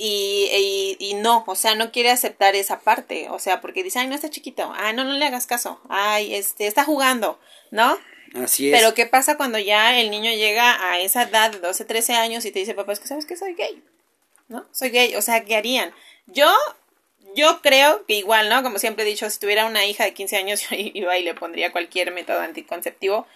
y, 0.06 0.96
y, 0.98 1.14
no, 1.14 1.44
o 1.46 1.54
sea, 1.54 1.74
no 1.74 1.90
quiere 1.90 2.10
aceptar 2.10 2.54
esa 2.54 2.80
parte, 2.80 3.28
o 3.30 3.38
sea, 3.38 3.60
porque 3.60 3.82
dice, 3.82 4.00
ay, 4.00 4.06
no 4.06 4.14
está 4.14 4.28
chiquito, 4.28 4.70
ay, 4.76 4.94
no, 4.94 5.04
no 5.04 5.12
le 5.14 5.24
hagas 5.24 5.46
caso, 5.46 5.80
ay, 5.88 6.34
este, 6.34 6.66
está 6.66 6.84
jugando, 6.84 7.40
¿no? 7.70 7.98
Así 8.34 8.68
es. 8.68 8.78
Pero 8.78 8.92
¿qué 8.94 9.06
pasa 9.06 9.36
cuando 9.36 9.58
ya 9.58 9.98
el 9.98 10.10
niño 10.10 10.30
llega 10.32 10.90
a 10.90 11.00
esa 11.00 11.22
edad 11.22 11.52
de 11.52 11.60
12, 11.60 11.84
13 11.84 12.14
años 12.14 12.44
y 12.44 12.52
te 12.52 12.58
dice, 12.58 12.74
papá, 12.74 12.92
es 12.92 13.00
que 13.00 13.06
sabes 13.06 13.24
que 13.24 13.36
soy 13.36 13.54
gay, 13.54 13.82
¿no? 14.48 14.66
Soy 14.72 14.90
gay, 14.90 15.14
o 15.16 15.22
sea, 15.22 15.44
¿qué 15.44 15.56
harían? 15.56 15.94
Yo, 16.26 16.52
yo 17.34 17.62
creo 17.62 18.04
que 18.04 18.14
igual, 18.14 18.50
¿no? 18.50 18.62
Como 18.62 18.78
siempre 18.78 19.04
he 19.04 19.08
dicho, 19.08 19.30
si 19.30 19.38
tuviera 19.38 19.66
una 19.66 19.86
hija 19.86 20.04
de 20.04 20.12
15 20.12 20.36
años, 20.36 20.60
yo 20.70 20.76
iba 20.76 21.16
y 21.16 21.22
le 21.22 21.34
pondría 21.34 21.72
cualquier 21.72 22.12
método 22.12 22.40
anticonceptivo, 22.40 23.26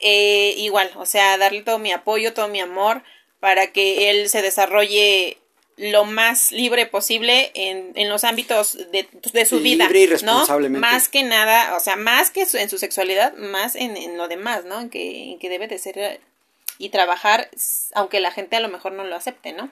eh, 0.00 0.54
igual, 0.56 0.90
o 0.96 1.06
sea, 1.06 1.38
darle 1.38 1.62
todo 1.62 1.78
mi 1.78 1.92
apoyo, 1.92 2.32
todo 2.32 2.48
mi 2.48 2.60
amor 2.60 3.02
para 3.40 3.68
que 3.72 4.10
él 4.10 4.28
se 4.28 4.42
desarrolle 4.42 5.38
lo 5.78 6.04
más 6.04 6.52
libre 6.52 6.86
posible 6.86 7.50
en, 7.54 7.92
en 7.94 8.08
los 8.08 8.24
ámbitos 8.24 8.76
de, 8.90 9.08
de 9.32 9.46
su 9.46 9.60
vida. 9.60 9.84
Libre 9.84 10.00
y 10.00 10.06
responsablemente. 10.06 10.86
¿no? 10.86 10.92
Más 10.92 11.08
que 11.08 11.22
nada, 11.22 11.76
o 11.76 11.80
sea, 11.80 11.96
más 11.96 12.30
que 12.30 12.46
en 12.52 12.68
su 12.68 12.78
sexualidad, 12.78 13.34
más 13.36 13.76
en, 13.76 13.96
en 13.96 14.18
lo 14.18 14.28
demás, 14.28 14.64
¿no? 14.64 14.80
En 14.80 14.90
que, 14.90 15.32
en 15.32 15.38
que 15.38 15.48
debe 15.48 15.68
de 15.68 15.78
ser 15.78 16.20
y 16.78 16.90
trabajar, 16.90 17.50
aunque 17.94 18.20
la 18.20 18.30
gente 18.30 18.56
a 18.56 18.60
lo 18.60 18.68
mejor 18.68 18.92
no 18.92 19.04
lo 19.04 19.16
acepte, 19.16 19.52
¿no? 19.52 19.70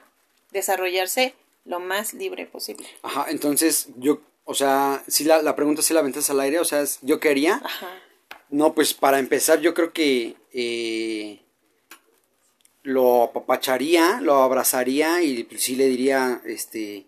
Desarrollarse 0.51 1.33
lo 1.65 1.79
más 1.79 2.13
libre 2.13 2.45
posible. 2.45 2.87
Ajá, 3.03 3.27
entonces 3.29 3.89
yo, 3.97 4.21
o 4.45 4.53
sea, 4.53 5.03
si 5.07 5.25
la, 5.25 5.41
la 5.41 5.55
pregunta 5.55 5.81
si 5.81 5.93
la 5.93 6.01
ventas 6.01 6.29
al 6.29 6.39
aire, 6.39 6.59
o 6.59 6.65
sea, 6.65 6.83
¿yo 7.01 7.19
quería? 7.19 7.61
Ajá. 7.63 7.89
No, 8.49 8.73
pues 8.73 8.93
para 8.93 9.19
empezar 9.19 9.59
yo 9.59 9.73
creo 9.73 9.91
que... 9.91 10.35
Eh, 10.53 11.41
lo 12.87 13.23
apapacharía, 13.23 14.21
lo 14.21 14.35
abrazaría 14.35 15.21
y 15.21 15.43
pues, 15.43 15.61
sí 15.61 15.75
le 15.75 15.87
diría, 15.87 16.41
este, 16.45 17.05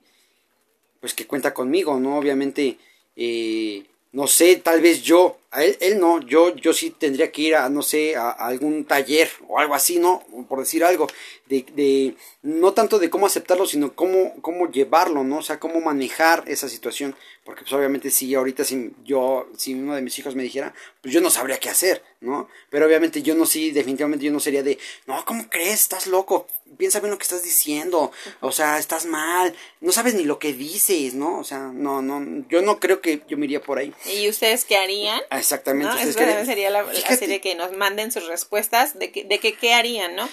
pues 0.99 1.13
que 1.13 1.25
cuenta 1.25 1.53
conmigo, 1.53 1.97
¿no? 2.01 2.17
Obviamente, 2.17 2.77
eh, 3.15 3.85
no 4.11 4.25
sé, 4.25 4.55
tal 4.55 4.81
vez 4.81 5.03
yo, 5.03 5.37
a 5.51 5.63
él, 5.63 5.77
él 5.81 5.99
no, 5.99 6.19
yo, 6.21 6.55
yo 6.55 6.73
sí 6.73 6.89
tendría 6.89 7.31
que 7.31 7.43
ir 7.43 7.55
a, 7.55 7.69
no 7.69 7.83
sé, 7.83 8.15
a, 8.15 8.31
algún 8.31 8.85
taller 8.85 9.29
o 9.47 9.59
algo 9.59 9.75
así, 9.75 9.99
¿no? 9.99 10.23
Por 10.47 10.59
decir 10.59 10.83
algo, 10.83 11.07
de, 11.47 11.63
de, 11.75 12.15
no 12.41 12.73
tanto 12.73 12.97
de 12.97 13.11
cómo 13.11 13.27
aceptarlo, 13.27 13.67
sino 13.67 13.93
cómo, 13.93 14.33
cómo 14.41 14.69
llevarlo, 14.71 15.23
¿no? 15.23 15.37
O 15.37 15.41
sea, 15.43 15.59
cómo 15.59 15.79
manejar 15.79 16.43
esa 16.47 16.67
situación, 16.69 17.15
porque 17.43 17.61
pues 17.61 17.73
obviamente 17.73 18.09
si 18.09 18.33
ahorita 18.33 18.63
si 18.63 18.91
yo, 19.03 19.47
si 19.55 19.75
uno 19.75 19.95
de 19.95 20.01
mis 20.01 20.17
hijos 20.17 20.35
me 20.35 20.43
dijera, 20.43 20.73
pues 21.01 21.13
yo 21.13 21.21
no 21.21 21.29
sabría 21.29 21.59
qué 21.59 21.69
hacer, 21.69 22.03
¿no? 22.19 22.49
Pero 22.71 22.87
obviamente 22.87 23.21
yo 23.21 23.35
no 23.35 23.45
sí, 23.45 23.69
definitivamente 23.69 24.25
yo 24.25 24.31
no 24.31 24.39
sería 24.39 24.63
de, 24.63 24.79
no, 25.05 25.23
¿cómo 25.23 25.47
crees? 25.49 25.81
Estás 25.81 26.07
loco, 26.07 26.47
piensa 26.77 26.99
bien 26.99 27.11
lo 27.11 27.17
que 27.17 27.23
estás 27.23 27.43
diciendo, 27.43 28.11
o 28.41 28.51
sea, 28.51 28.77
estás 28.77 29.05
mal, 29.05 29.55
no 29.81 29.91
sabes 29.91 30.13
ni 30.13 30.23
lo 30.23 30.39
que 30.39 30.53
dices, 30.53 31.13
¿no? 31.13 31.39
O 31.39 31.43
sea, 31.43 31.59
no, 31.73 32.01
no, 32.01 32.45
yo 32.49 32.61
no 32.61 32.79
creo 32.79 33.01
que 33.01 33.21
yo 33.27 33.37
me 33.37 33.45
iría 33.45 33.61
por 33.61 33.79
ahí. 33.79 33.93
¿Y 34.05 34.29
ustedes 34.29 34.65
qué 34.65 34.77
harían? 34.77 35.21
Ah, 35.29 35.39
exactamente. 35.39 35.93
¿No? 35.93 36.45
sería 36.45 36.69
la, 36.69 36.85
así 37.07 37.25
de 37.27 37.41
que 37.41 37.55
nos 37.55 37.71
manden 37.73 38.11
sus 38.11 38.27
respuestas 38.27 38.97
de 38.97 39.11
que, 39.11 39.23
de 39.23 39.39
que 39.39 39.53
qué 39.53 39.73
harían, 39.73 40.15
¿no? 40.15 40.29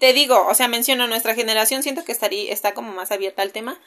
Te 0.00 0.12
digo, 0.12 0.46
o 0.46 0.54
sea, 0.54 0.68
menciono 0.68 1.06
nuestra 1.06 1.34
generación, 1.34 1.82
siento 1.82 2.04
que 2.04 2.12
estaría, 2.12 2.52
está 2.52 2.74
como 2.74 2.92
más 2.92 3.12
abierta 3.12 3.42
al 3.42 3.52
tema, 3.52 3.80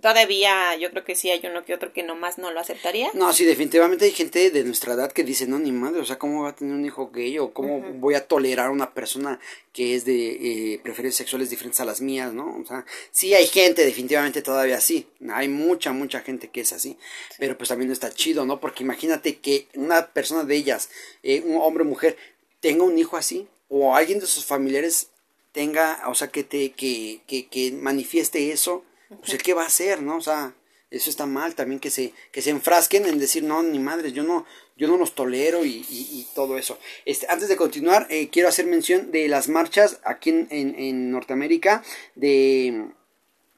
todavía 0.00 0.76
yo 0.76 0.90
creo 0.90 1.04
que 1.04 1.14
sí 1.14 1.30
hay 1.30 1.40
uno 1.44 1.64
que 1.64 1.74
otro 1.74 1.92
que 1.92 2.02
nomás 2.02 2.38
no 2.38 2.50
lo 2.50 2.60
aceptaría. 2.60 3.10
No, 3.14 3.32
sí, 3.32 3.44
definitivamente 3.44 4.04
hay 4.04 4.12
gente 4.12 4.50
de 4.50 4.64
nuestra 4.64 4.94
edad 4.94 5.12
que 5.12 5.24
dice, 5.24 5.46
no, 5.46 5.58
ni 5.58 5.72
madre, 5.72 6.00
o 6.00 6.04
sea, 6.04 6.18
¿cómo 6.18 6.42
va 6.42 6.50
a 6.50 6.54
tener 6.54 6.74
un 6.74 6.84
hijo 6.84 7.10
gay? 7.10 7.38
O 7.38 7.52
¿cómo 7.52 7.80
voy 7.80 8.14
a 8.14 8.26
tolerar 8.26 8.66
a 8.66 8.70
una 8.70 8.92
persona 8.94 9.40
que 9.72 9.94
es 9.94 10.04
de 10.04 10.74
eh, 10.74 10.80
preferencias 10.82 11.18
sexuales 11.18 11.50
diferentes 11.50 11.80
a 11.80 11.84
las 11.84 12.00
mías, 12.00 12.32
¿no? 12.32 12.58
O 12.58 12.64
sea, 12.66 12.84
sí 13.10 13.34
hay 13.34 13.46
gente 13.46 13.84
definitivamente 13.84 14.42
todavía 14.42 14.76
así. 14.76 15.06
Hay 15.30 15.48
mucha, 15.48 15.92
mucha 15.92 16.20
gente 16.20 16.48
que 16.48 16.60
es 16.60 16.72
así. 16.72 16.96
Pero 17.38 17.56
pues 17.56 17.68
también 17.68 17.88
no 17.88 17.92
está 17.92 18.10
chido, 18.12 18.44
¿no? 18.44 18.60
Porque 18.60 18.84
imagínate 18.84 19.38
que 19.38 19.66
una 19.74 20.08
persona 20.08 20.44
de 20.44 20.56
ellas, 20.56 20.90
eh, 21.22 21.42
un 21.44 21.60
hombre 21.60 21.84
o 21.84 21.86
mujer, 21.86 22.16
tenga 22.60 22.84
un 22.84 22.98
hijo 22.98 23.16
así. 23.16 23.46
O 23.68 23.94
alguien 23.94 24.20
de 24.20 24.26
sus 24.26 24.44
familiares 24.44 25.08
tenga, 25.52 26.02
o 26.08 26.14
sea, 26.14 26.28
que, 26.28 26.44
te, 26.44 26.70
que, 26.70 27.20
que, 27.26 27.46
que 27.46 27.72
manifieste 27.72 28.52
eso 28.52 28.84
pues 29.08 29.42
qué 29.42 29.54
va 29.54 29.64
a 29.64 29.66
hacer, 29.66 30.02
¿no? 30.02 30.16
O 30.16 30.20
sea, 30.20 30.54
eso 30.90 31.10
está 31.10 31.26
mal 31.26 31.54
también 31.54 31.80
que 31.80 31.90
se, 31.90 32.12
que 32.32 32.42
se 32.42 32.50
enfrasquen 32.50 33.06
en 33.06 33.18
decir, 33.18 33.42
no, 33.42 33.62
ni 33.62 33.78
madres, 33.78 34.12
yo 34.14 34.22
no, 34.22 34.46
yo 34.76 34.88
no 34.88 34.96
los 34.96 35.14
tolero 35.14 35.64
y, 35.64 35.84
y, 35.90 36.26
todo 36.34 36.56
eso. 36.56 36.78
Este, 37.04 37.26
antes 37.28 37.48
de 37.48 37.56
continuar, 37.56 38.06
eh, 38.10 38.28
quiero 38.30 38.48
hacer 38.48 38.66
mención 38.66 39.10
de 39.10 39.28
las 39.28 39.48
marchas 39.48 40.00
aquí 40.04 40.30
en, 40.30 40.48
en, 40.50 41.10
Norteamérica, 41.10 41.82
de 42.14 42.86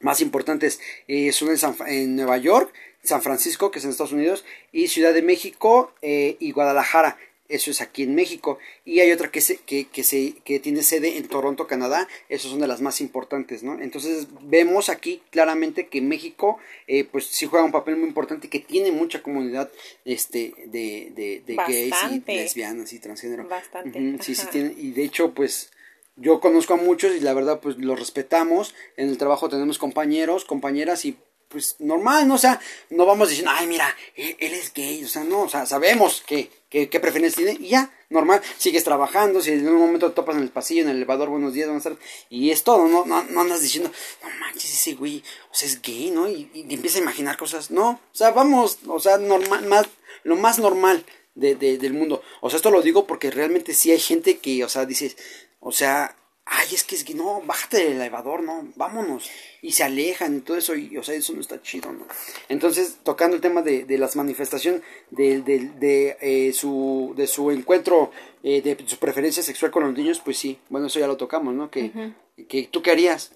más 0.01 0.21
importantes, 0.21 0.81
eh, 1.07 1.31
son 1.33 1.51
en, 1.51 1.59
en 1.87 2.17
Nueva 2.17 2.39
York, 2.39 2.73
San 3.03 3.23
Francisco, 3.23 3.71
que 3.71 3.79
es 3.79 3.85
en 3.85 3.91
Estados 3.91 4.13
Unidos, 4.13 4.45
y 4.73 4.89
Ciudad 4.89 5.15
de 5.15 5.23
México 5.23 5.93
eh, 6.03 6.37
y 6.41 6.53
Guadalajara 6.53 7.17
eso 7.51 7.71
es 7.71 7.81
aquí 7.81 8.05
en 8.05 8.15
México. 8.15 8.59
Y 8.85 9.01
hay 9.01 9.13
otra 9.13 9.31
que, 9.31 9.41
se, 9.41 9.59
que, 9.59 9.87
que, 9.89 10.03
se, 10.03 10.35
que 10.45 10.61
tiene 10.61 10.83
sede 10.83 11.19
en 11.19 11.29
Toronto, 11.29 11.67
Canadá, 11.67 12.09
esas 12.29 12.51
son 12.51 12.61
de 12.61 12.67
las 12.67 12.81
más 12.81 13.01
importantes, 13.01 13.63
¿no? 13.63 13.81
Entonces 13.81 14.29
vemos 14.43 14.89
aquí 14.89 15.21
claramente 15.31 15.89
que 15.89 16.01
México, 16.01 16.59
eh, 16.87 17.05
pues 17.05 17.27
sí 17.27 17.47
juega 17.47 17.65
un 17.65 17.73
papel 17.73 17.97
muy 17.97 18.09
importante 18.09 18.47
y 18.47 18.51
que 18.51 18.61
tiene 18.61 18.93
mucha 18.93 19.23
comunidad 19.23 19.71
este, 20.05 20.55
de, 20.67 21.13
de, 21.15 21.43
de 21.47 21.57
gays 21.57 21.95
y 22.11 22.33
lesbianas 22.33 22.93
y 22.93 22.99
transgénero. 22.99 23.47
Bastante. 23.47 24.17
sí, 24.23 24.35
sí, 24.35 24.47
tiene, 24.51 24.75
y 24.77 24.93
de 24.93 25.05
hecho, 25.05 25.33
pues 25.35 25.71
yo 26.17 26.41
conozco 26.41 26.75
a 26.75 26.77
muchos 26.77 27.17
y 27.17 27.21
la 27.21 27.35
verdad, 27.35 27.61
pues 27.61 27.79
los 27.79 27.99
respetamos. 27.99 28.75
En 28.97 29.09
el 29.09 29.19
trabajo 29.19 29.49
tenemos 29.49 29.79
compañeros, 29.79 30.45
compañeras 30.45 31.05
y 31.05 31.17
pues 31.51 31.77
normal, 31.81 32.29
¿no? 32.29 32.35
O 32.35 32.39
sea, 32.39 32.61
no 32.91 33.05
vamos 33.05 33.29
diciendo, 33.29 33.51
ay, 33.53 33.67
mira, 33.67 33.95
él, 34.15 34.37
es 34.39 34.73
gay, 34.73 35.05
o 35.05 35.09
sea, 35.09 35.25
no, 35.25 35.43
o 35.43 35.49
sea, 35.49 35.67
sabemos 35.67 36.23
que, 36.25 36.49
que, 36.69 36.89
qué 36.89 37.01
preferencia 37.01 37.45
tiene 37.45 37.59
y 37.61 37.71
ya, 37.71 37.93
normal, 38.09 38.41
sigues 38.57 38.85
trabajando, 38.85 39.41
si 39.41 39.51
en 39.51 39.69
un 39.69 39.81
momento 39.81 40.13
topas 40.13 40.37
en 40.37 40.43
el 40.43 40.51
pasillo, 40.51 40.83
en 40.83 40.91
el 40.91 40.97
elevador, 40.97 41.29
buenos 41.29 41.53
días, 41.53 41.67
buenas 41.67 41.83
tardes, 41.83 41.99
y 42.31 42.53
es 42.53 42.63
todo, 42.63 42.87
no, 42.87 43.05
no, 43.05 43.25
no 43.25 43.41
andas 43.41 43.63
diciendo, 43.63 43.91
no 44.23 44.29
manches, 44.39 44.73
ese 44.73 44.95
güey, 44.95 45.25
o 45.51 45.55
sea, 45.55 45.69
es 45.69 45.83
gay, 45.83 46.11
¿no? 46.11 46.29
Y, 46.29 46.51
y 46.55 46.73
empieza 46.73 46.99
a 46.99 47.03
imaginar 47.03 47.37
cosas, 47.37 47.73
no, 47.73 47.91
o 47.91 48.15
sea, 48.15 48.31
vamos, 48.31 48.79
o 48.87 49.01
sea, 49.01 49.19
normal, 49.19 49.67
más, 49.67 49.89
lo 50.23 50.37
más 50.37 50.61
normal 50.61 51.05
de, 51.35 51.57
de, 51.57 51.79
del 51.79 51.95
mundo, 51.95 52.23
o 52.41 52.49
sea, 52.49 52.59
esto 52.59 52.71
lo 52.71 52.81
digo 52.81 53.07
porque 53.07 53.33
realmente 53.33 53.75
sí 53.75 53.91
hay 53.91 54.01
gente 54.01 54.39
que, 54.39 54.63
o 54.65 54.69
sea, 54.69 54.87
dices, 54.87 55.17
o 55.59 55.73
sea, 55.73 56.17
ay, 56.45 56.69
es 56.73 56.85
que 56.85 56.97
es 56.97 57.05
que 57.05 57.15
no, 57.15 57.43
bájate 57.43 57.79
del 57.79 57.93
elevador, 57.93 58.43
no, 58.43 58.69
vámonos. 58.77 59.31
Y 59.63 59.73
se 59.73 59.85
alejan 59.85 60.39
y 60.39 60.41
todo 60.41 60.57
eso, 60.57 60.75
y, 60.75 60.97
o 60.97 61.03
sea, 61.03 61.15
eso 61.15 61.33
no 61.33 61.41
está 61.41 61.63
chido, 61.63 61.93
¿no? 61.93 62.07
Entonces, 62.49 62.99
tocando 63.03 63.37
el 63.37 63.43
tema 63.43 63.63
de, 63.63 63.85
de 63.85 63.99
las 63.99 64.17
manifestaciones 64.17 64.83
de, 65.11 65.43
de, 65.43 65.71
de, 65.79 66.17
eh, 66.21 66.53
su, 66.53 67.15
de 67.17 67.27
su 67.27 67.51
encuentro, 67.51 68.11
eh, 68.43 68.63
de 68.63 68.77
su 68.87 68.99
preferencia 68.99 69.43
sexual 69.43 69.71
con 69.71 69.85
los 69.85 69.95
niños, 69.95 70.21
pues 70.25 70.39
sí, 70.39 70.59
bueno, 70.69 70.89
eso 70.89 70.99
ya 70.99 71.07
lo 71.07 71.17
tocamos, 71.17 71.55
¿no? 71.55 71.71
Que, 71.71 72.13
que 72.49 72.69
¿Tú 72.71 72.83
qué 72.83 72.91
harías? 72.91 73.33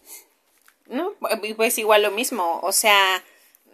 No, 0.87 1.15
pues 1.57 1.79
igual 1.79 2.03
lo 2.03 2.11
mismo, 2.11 2.61
o 2.63 2.73
sea, 2.73 3.25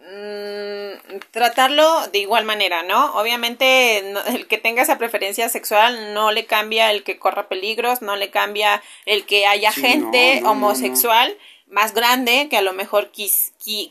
Mm, 0.03 1.19
tratarlo 1.29 2.07
de 2.07 2.19
igual 2.19 2.43
manera, 2.43 2.81
¿no? 2.81 3.13
Obviamente 3.13 3.99
el 4.27 4.47
que 4.47 4.57
tenga 4.57 4.81
esa 4.81 4.97
preferencia 4.97 5.47
sexual 5.47 6.13
no 6.13 6.31
le 6.31 6.45
cambia 6.45 6.91
el 6.91 7.03
que 7.03 7.19
corra 7.19 7.47
peligros, 7.47 8.01
no 8.01 8.15
le 8.15 8.31
cambia 8.31 8.81
el 9.05 9.25
que 9.25 9.45
haya 9.45 9.71
gente 9.71 10.41
homosexual 10.45 11.37
más 11.67 11.93
grande 11.93 12.47
que 12.49 12.57
a 12.57 12.61
lo 12.61 12.73
mejor 12.73 13.11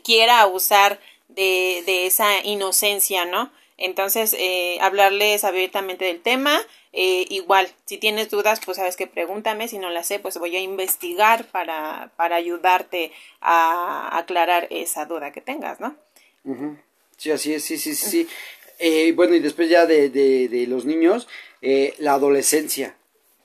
quiera 0.05 0.47
usar 0.47 0.99
de, 1.29 1.83
de 1.87 2.07
esa 2.07 2.45
inocencia, 2.45 3.25
¿no? 3.25 3.50
Entonces, 3.81 4.37
eh, 4.39 4.79
hablarles 4.81 5.43
abiertamente 5.43 6.05
del 6.05 6.21
tema. 6.21 6.61
Eh, 6.93 7.27
igual, 7.31 7.69
si 7.87 7.99
tienes 7.99 8.31
dudas, 8.31 8.61
pues 8.65 8.77
sabes 8.77 8.97
que 8.97 9.09
pregúntame. 9.09 9.67
Si 9.67 9.79
no 9.79 9.91
las 9.91 10.07
sé, 10.07 10.21
pues 10.21 10.39
voy 10.39 10.55
a 10.55 10.61
investigar 10.61 11.47
para, 11.47 12.13
para 12.17 12.37
ayudarte 12.37 13.11
a 13.41 14.17
aclarar 14.17 14.69
esa 14.71 15.07
duda 15.07 15.33
que 15.33 15.41
tengas, 15.41 15.81
¿no? 15.81 15.97
Sí, 17.17 17.31
así 17.33 17.53
es, 17.55 17.65
sí, 17.65 17.77
sí, 17.77 17.95
sí. 17.95 18.29
Eh, 18.79 19.13
bueno, 19.13 19.35
y 19.35 19.41
después 19.41 19.69
ya 19.69 19.85
de, 19.87 20.09
de, 20.09 20.49
de 20.49 20.67
los 20.67 20.85
niños, 20.85 21.29
eh, 21.61 21.95
la 21.99 22.15
adolescencia. 22.15 22.97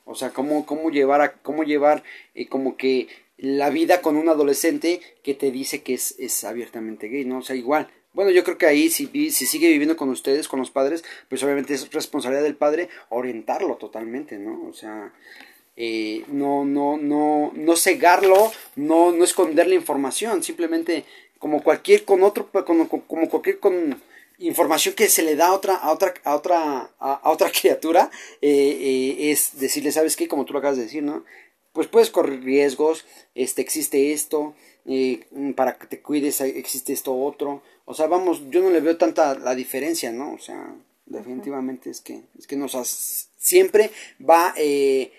O 0.06 0.15
sea, 0.15 0.30
cómo, 0.30 0.65
cómo 0.65 0.92
llevar, 0.92 1.22
a, 1.22 1.34
cómo 1.34 1.63
llevar 1.63 2.04
eh, 2.36 2.48
como 2.48 2.77
que 2.77 3.08
la 3.38 3.70
vida 3.70 4.01
con 4.01 4.15
un 4.15 4.30
adolescente 4.30 5.01
que 5.24 5.34
te 5.34 5.51
dice 5.51 5.84
que 5.84 5.96
es, 5.96 6.15
es 6.20 6.44
abiertamente 6.44 7.08
gay, 7.10 7.25
¿no? 7.25 7.39
O 7.39 7.42
sea, 7.42 7.56
igual. 7.56 7.89
Bueno, 8.15 8.31
yo 8.31 8.45
creo 8.45 8.57
que 8.57 8.65
ahí 8.65 8.89
si, 8.89 9.07
si 9.29 9.45
sigue 9.45 9.67
viviendo 9.67 9.98
con 9.98 10.07
ustedes, 10.07 10.48
con 10.48 10.57
los 10.57 10.72
padres, 10.72 11.03
pues 11.27 11.43
obviamente 11.43 11.74
es 11.74 11.91
responsabilidad 11.91 12.43
del 12.43 12.55
padre 12.55 12.88
orientarlo 13.10 13.75
totalmente, 13.75 14.39
¿no? 14.39 14.67
O 14.69 14.74
sea, 14.74 15.13
eh, 15.75 16.24
no, 16.29 16.63
no, 16.63 16.95
no, 16.95 17.51
no 17.53 17.75
cegarlo, 17.75 18.53
no, 18.77 19.12
no 19.12 19.24
esconder 19.25 19.67
la 19.67 19.75
información, 19.75 20.43
simplemente 20.43 21.03
como 21.39 21.62
cualquier 21.62 22.05
con 22.05 22.24
otro, 22.24 22.50
como, 22.65 22.88
cualquier 22.88 23.60
con 23.60 24.01
información 24.39 24.95
que 24.95 25.10
se 25.10 25.22
le 25.22 25.36
da 25.36 25.48
a 25.48 25.53
otra, 25.53 25.75
a 25.75 25.91
otra, 25.91 26.13
a 26.24 26.36
otra, 26.36 26.91
a, 26.98 27.29
otra 27.29 27.51
criatura, 27.62 28.10
eh, 28.41 28.48
eh, 29.19 29.31
es 29.31 29.60
decirle, 29.60 29.91
¿sabes 29.91 30.15
qué? 30.15 30.29
Como 30.29 30.45
tú 30.45 30.53
lo 30.53 30.60
acabas 30.60 30.77
de 30.77 30.84
decir, 30.84 31.03
¿no? 31.03 31.25
Pues 31.74 31.88
puedes 31.88 32.12
correr 32.12 32.41
riesgos, 32.41 33.03
este, 33.36 33.62
existe 33.62 34.13
esto, 34.13 34.55
eh, 34.86 35.25
para 35.55 35.77
que 35.77 35.88
te 35.88 36.00
cuides 36.00 36.39
existe 36.41 36.93
esto 36.93 37.13
otro. 37.13 37.62
O 37.86 37.94
sea, 37.94 38.08
vamos, 38.08 38.42
yo 38.50 38.62
no 38.62 38.70
le 38.70 38.82
veo 38.82 38.98
tanta 38.98 39.36
la 39.36 39.56
diferencia, 39.56 40.12
¿no? 40.12 40.34
O 40.34 40.39
sea, 40.39 40.75
definitivamente 41.06 41.89
es 41.89 42.01
que, 42.01 42.22
es 42.38 42.48
que 42.48 42.56
nos 42.56 42.75
siempre 43.38 43.92
va 44.27 44.54
eh, 44.58 45.12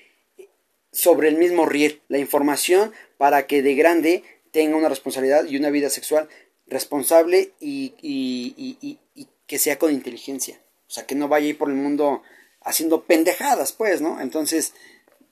sobre 0.91 1.29
el 1.29 1.37
mismo 1.37 1.67
riel 1.67 2.01
la 2.09 2.19
información 2.19 2.93
para 3.19 3.47
que 3.47 3.63
de 3.63 3.75
grande 3.75 4.25
tenga 4.51 4.77
una 4.77 4.89
responsabilidad 4.89 5.45
y 5.47 5.57
una 5.57 5.71
vida 5.71 5.91
sexual 5.91 6.29
responsable 6.67 7.53
y, 7.61 7.95
y, 8.03 8.55
y, 8.81 8.99
y, 9.15 9.29
que 9.47 9.59
sea 9.59 9.79
con 9.79 9.93
inteligencia. 9.93 10.61
O 10.89 10.91
sea, 10.91 11.07
que 11.07 11.15
no 11.15 11.29
vaya 11.29 11.47
a 11.47 11.51
ir 11.51 11.59
por 11.59 11.69
el 11.69 11.77
mundo 11.77 12.23
haciendo 12.63 13.05
pendejadas, 13.05 13.73
pues, 13.73 14.01
¿no? 14.01 14.21
Entonces, 14.21 14.75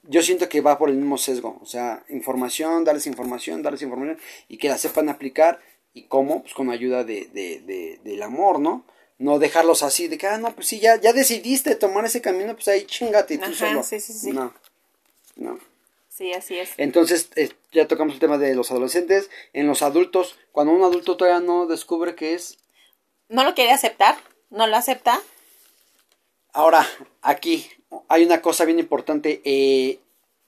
yo 0.05 0.23
siento 0.23 0.49
que 0.49 0.61
va 0.61 0.79
por 0.79 0.89
el 0.89 0.97
mismo 0.97 1.19
sesgo. 1.19 1.59
O 1.61 1.67
sea, 1.67 2.05
información, 2.09 2.85
darles 2.85 3.07
información, 3.07 3.63
darles 3.63 3.83
información 3.83 4.19
y 4.49 4.59
que 4.59 4.69
la 4.69 4.79
sepan 4.79 5.09
aplicar. 5.09 5.61
¿Y 5.95 6.05
cómo? 6.05 6.43
Pues 6.43 6.53
con 6.53 6.71
ayuda 6.71 7.05
de, 7.05 7.27
de, 7.33 7.61
de, 7.61 8.01
del 8.05 8.23
amor, 8.23 8.61
¿no? 8.61 8.85
No 9.17 9.39
dejarlos 9.39 9.83
así, 9.83 10.09
de 10.09 10.19
que, 10.19 10.27
ah, 10.27 10.39
no, 10.39 10.55
pues 10.55 10.67
sí, 10.67 10.81
ya, 10.81 11.01
ya 11.01 11.13
decidiste 11.13 11.77
tomar 11.77 12.05
ese 12.05 12.21
camino, 12.21 12.55
pues 12.55 12.69
ahí 12.69 12.85
chingate 12.85 13.39
tú 13.39 13.55
solo. 13.55 13.83
Sí, 13.83 14.01
sí, 14.01 14.13
sí. 14.13 14.33
No, 14.33 14.53
no. 15.37 15.59
Sí, 16.09 16.33
así 16.33 16.59
es. 16.59 16.71
Entonces, 16.77 17.31
eh, 17.35 17.51
ya 17.73 17.89
tocamos 17.89 18.15
el 18.15 18.21
tema 18.21 18.39
de 18.39 18.55
los 18.55 18.71
adolescentes. 18.71 19.31
En 19.53 19.67
los 19.67 19.83
adultos, 19.83 20.37
cuando 20.53 20.73
un 20.73 20.85
adulto 20.85 21.17
todavía 21.17 21.45
no 21.45 21.67
descubre 21.67 22.15
que 22.15 22.35
es... 22.35 22.59
No 23.29 23.43
lo 23.43 23.55
quiere 23.55 23.73
aceptar, 23.73 24.17
no 24.51 24.67
lo 24.69 24.77
acepta. 24.77 25.21
Ahora, 26.53 26.87
aquí 27.21 27.69
hay 28.09 28.25
una 28.25 28.43
cosa 28.43 28.65
bien 28.65 28.79
importante. 28.79 29.43
Eh, 29.45 29.99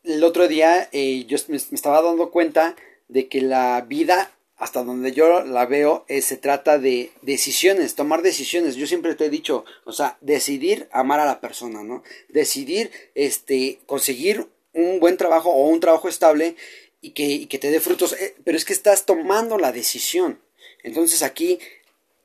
el 0.05 0.23
otro 0.23 0.47
día 0.47 0.89
eh, 0.93 1.25
yo 1.27 1.37
me, 1.49 1.57
estaba 1.57 2.01
dando 2.01 2.31
cuenta 2.31 2.77
de 3.09 3.27
que 3.27 3.41
la 3.41 3.81
vida, 3.81 4.31
hasta 4.57 4.83
donde 4.83 5.13
yo 5.13 5.43
la 5.45 5.67
veo, 5.67 6.05
eh, 6.09 6.23
se 6.23 6.37
trata 6.37 6.79
de 6.79 7.13
decisiones, 7.23 7.95
tomar 7.95 8.23
decisiones. 8.23 8.77
Yo 8.77 8.87
siempre 8.87 9.15
te 9.15 9.27
he 9.27 9.31
dicho, 9.31 9.65
o 9.85 9.93
sea, 9.93 10.17
decidir 10.21 10.89
amar 10.93 11.21
a 11.21 11.27
la 11.27 11.41
persona, 11.41 11.83
¿no? 11.83 12.03
Decidir, 12.29 12.91
este, 13.15 13.81
conseguir 13.87 14.47
un 14.73 14.99
buen 14.99 15.17
trabajo 15.17 15.51
o 15.51 15.69
un 15.69 15.81
trabajo 15.81 16.09
estable 16.09 16.57
y 17.03 17.11
que, 17.11 17.59
te 17.59 17.71
dé 17.71 17.81
frutos, 17.81 18.15
eh, 18.15 18.35
pero 18.45 18.57
es 18.57 18.65
que 18.65 18.73
estás 18.73 19.05
tomando 19.05 19.59
la 19.59 19.73
decisión. 19.73 20.41
Entonces 20.83 21.23
aquí 21.23 21.59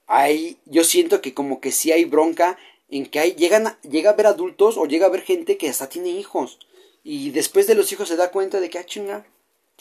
hay, 0.08 0.58
yo 0.66 0.84
siento 0.84 1.22
que 1.22 1.34
como 1.34 1.60
que 1.60 1.72
sí 1.72 1.92
hay 1.92 2.06
bronca 2.06 2.58
en 2.90 3.06
que 3.06 3.20
hay, 3.20 3.34
llegan, 3.34 3.78
llega 3.90 4.12
a 4.12 4.16
ver 4.16 4.28
adultos 4.28 4.78
o 4.78 4.86
llega 4.86 5.06
a 5.06 5.10
ver 5.10 5.22
gente 5.22 5.58
que 5.58 5.70
hasta 5.70 5.90
tiene 5.90 6.10
hijos 6.10 6.60
y 7.04 7.32
después 7.32 7.68
de 7.68 7.76
los 7.76 7.92
hijos 7.92 8.08
se 8.08 8.16
da 8.16 8.32
cuenta 8.32 8.60
de 8.60 8.70
que, 8.70 8.78
ah, 8.78 8.86
chinga, 8.86 9.26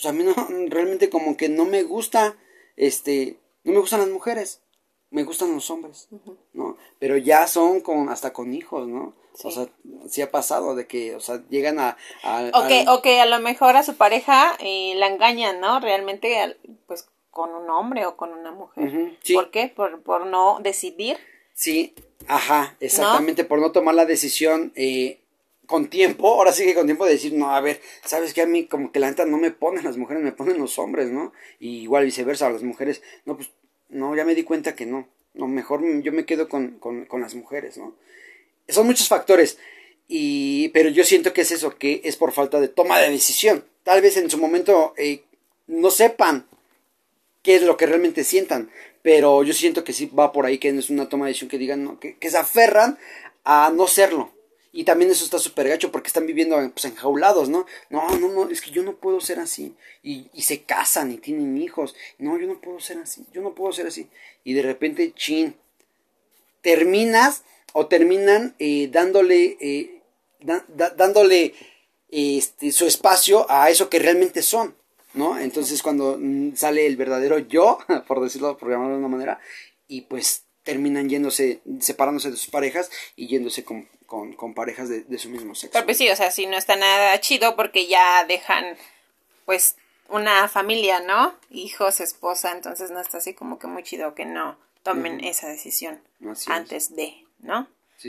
pues 0.01 0.07
a 0.07 0.17
mí 0.17 0.25
no, 0.25 0.35
realmente 0.69 1.11
como 1.11 1.37
que 1.37 1.49
no 1.49 1.65
me 1.65 1.83
gusta, 1.83 2.37
este, 2.77 3.37
no 3.65 3.73
me 3.73 3.81
gustan 3.81 4.01
las 4.01 4.09
mujeres, 4.09 4.63
me 5.11 5.25
gustan 5.25 5.53
los 5.53 5.69
hombres, 5.71 6.09
¿no? 6.53 6.77
Pero 6.99 7.17
ya 7.17 7.47
son 7.47 7.81
con, 7.81 8.09
hasta 8.09 8.33
con 8.33 8.55
hijos, 8.55 8.87
¿no? 8.87 9.15
O 9.43 9.51
sea, 9.51 9.69
sí 10.09 10.23
ha 10.23 10.31
pasado 10.31 10.75
de 10.75 10.87
que, 10.87 11.15
o 11.15 11.21
sea, 11.21 11.43
llegan 11.51 11.79
a... 11.79 11.97
a 12.23 12.51
o, 12.53 12.69
que, 12.69 12.85
o 12.89 13.03
que 13.03 13.21
a 13.21 13.27
lo 13.27 13.39
mejor 13.41 13.77
a 13.77 13.83
su 13.83 13.97
pareja 13.97 14.57
eh, 14.61 14.95
la 14.97 15.07
engañan, 15.07 15.61
¿no? 15.61 15.81
Realmente, 15.81 16.57
pues, 16.87 17.09
con 17.31 17.55
un 17.55 17.71
hombre 17.71 18.07
o 18.07 18.17
con 18.17 18.33
una 18.33 18.53
mujer. 18.53 19.19
¿Por 19.33 19.51
qué? 19.51 19.69
Por, 19.69 20.03
por 20.03 20.27
no 20.27 20.59
decidir. 20.61 21.19
Sí, 21.55 21.95
ajá, 22.27 22.77
exactamente, 22.81 23.45
por 23.45 23.61
no 23.61 23.73
tomar 23.73 23.95
la 23.95 24.07
decisión 24.07 24.73
eh, 24.75 25.20
con 25.71 25.89
tiempo, 25.89 26.29
ahora 26.35 26.53
sí 26.53 26.65
que 26.65 26.75
con 26.75 26.87
tiempo 26.87 27.07
de 27.07 27.13
decir, 27.13 27.33
no, 27.33 27.55
a 27.55 27.61
ver, 27.61 27.81
sabes 28.05 28.35
que 28.35 28.43
a 28.43 28.47
mí 28.47 28.67
como 28.67 28.91
que 28.91 28.99
la 28.99 29.09
neta 29.09 29.25
no 29.25 29.39
me 29.39 29.53
ponen 29.53 29.85
las 29.85 29.97
mujeres, 29.97 30.23
me 30.23 30.33
ponen 30.33 30.59
los 30.59 30.79
hombres, 30.79 31.11
¿no? 31.11 31.33
Y 31.61 31.83
igual 31.83 32.05
viceversa, 32.05 32.51
las 32.51 32.63
mujeres, 32.63 33.03
no, 33.25 33.37
pues, 33.37 33.51
no, 33.89 34.15
ya 34.17 34.25
me 34.25 34.35
di 34.35 34.43
cuenta 34.43 34.75
que 34.75 34.85
no, 34.85 35.09
no, 35.33 35.47
mejor 35.47 35.81
yo 36.03 36.13
me 36.13 36.27
quedo 36.27 36.49
con, 36.49 36.79
con, 36.81 37.07
con 37.07 37.21
las 37.21 37.35
mujeres, 37.35 37.79
¿no? 37.79 37.95
Son 38.69 38.85
muchos 38.85 39.09
factores. 39.09 39.59
Y, 40.09 40.71
pero 40.71 40.89
yo 40.89 41.05
siento 41.05 41.33
que 41.33 41.43
es 41.43 41.53
eso, 41.53 41.79
que 41.79 42.01
es 42.03 42.17
por 42.17 42.33
falta 42.33 42.61
de 42.61 42.67
toma 42.67 42.99
de 42.99 43.11
decisión. 43.11 43.65
Tal 43.85 44.03
vez 44.03 44.17
en 44.17 44.29
su 44.29 44.39
momento 44.39 44.93
eh, 44.97 45.23
no 45.69 45.91
sepan 45.91 46.47
qué 47.43 47.55
es 47.55 47.63
lo 47.63 47.77
que 47.77 47.87
realmente 47.87 48.25
sientan, 48.25 48.71
pero 49.03 49.45
yo 49.45 49.53
siento 49.55 49.85
que 49.85 49.93
sí 49.93 50.07
va 50.07 50.33
por 50.33 50.47
ahí, 50.47 50.59
que 50.59 50.69
es 50.69 50.91
una 50.91 51.09
toma 51.09 51.27
de 51.27 51.31
decisión 51.31 51.49
que 51.49 51.59
digan, 51.59 51.85
no, 51.85 52.01
que, 52.01 52.17
se 52.21 52.37
aferran 52.37 52.99
a 53.45 53.73
no 53.73 53.87
serlo. 53.87 54.33
Y 54.73 54.85
también 54.85 55.11
eso 55.11 55.25
está 55.25 55.39
súper 55.39 55.69
gacho 55.69 55.91
porque 55.91 56.09
están 56.09 56.27
viviendo 56.27 56.57
pues, 56.73 56.85
enjaulados, 56.85 57.49
¿no? 57.49 57.67
No, 57.89 58.09
no, 58.19 58.29
no, 58.29 58.51
es 58.51 58.61
que 58.61 58.71
yo 58.71 58.83
no 58.83 58.97
puedo 58.97 59.21
ser 59.21 59.41
así. 59.41 59.75
Y, 60.03 60.29
y 60.33 60.43
se 60.43 60.63
casan 60.63 61.11
y 61.11 61.17
tienen 61.17 61.57
hijos. 61.59 61.95
No, 62.19 62.39
yo 62.39 62.47
no 62.47 62.61
puedo 62.61 62.79
ser 62.81 62.99
así, 62.99 63.27
yo 63.33 63.43
no 63.43 63.55
puedo 63.55 63.73
ser 63.73 63.87
así. 63.87 64.09
Y 64.45 64.55
de 64.55 64.63
repente, 64.63 65.13
chin, 65.15 65.57
terminas 66.61 67.43
o 67.73 67.87
terminan 67.87 68.55
eh, 68.59 68.89
dándole, 68.91 69.57
eh, 69.61 70.03
dándole 70.97 71.55
este, 72.09 72.73
su 72.73 72.87
espacio 72.87 73.47
a 73.51 73.71
eso 73.71 73.89
que 73.89 73.99
realmente 73.99 74.43
son, 74.43 74.75
¿no? 75.15 75.39
Entonces 75.39 75.83
cuando 75.83 76.17
mm, 76.19 76.57
sale 76.57 76.87
el 76.87 76.97
verdadero 76.97 77.39
yo, 77.39 77.79
por 78.09 78.21
decirlo, 78.21 78.59
llamarlo 78.61 78.95
de 78.95 78.99
una 78.99 79.09
manera, 79.09 79.41
y 79.87 80.03
pues 80.03 80.45
terminan 80.63 81.09
yéndose, 81.09 81.61
separándose 81.81 82.31
de 82.31 82.37
sus 82.37 82.51
parejas 82.51 82.91
y 83.17 83.29
yéndose 83.29 83.65
con, 84.11 84.33
con, 84.33 84.55
parejas 84.55 84.89
de, 84.89 85.05
de, 85.05 85.19
su 85.19 85.31
mismo 85.31 85.55
sexo. 85.55 85.73
Pero 85.73 85.85
pues 85.85 85.97
sí, 85.97 86.11
o 86.11 86.17
sea, 86.17 86.33
si 86.33 86.47
no 86.47 86.59
está 86.59 86.75
nada 86.75 87.21
chido 87.21 87.55
porque 87.55 87.87
ya 87.87 88.25
dejan, 88.25 88.77
pues, 89.45 89.77
una 90.09 90.49
familia, 90.49 90.99
¿no? 90.99 91.39
Hijos, 91.49 92.01
esposa, 92.01 92.51
entonces 92.51 92.91
no 92.91 93.01
está 93.01 93.19
así 93.19 93.35
como 93.35 93.61
que 93.61 93.69
muy 93.69 93.85
chido 93.85 94.17
que 94.17 94.25
no 94.25 94.59
tomen 94.83 95.23
esa 95.23 95.47
decisión 95.47 96.03
antes 96.49 96.97
de, 96.97 97.25
¿no? 97.39 97.69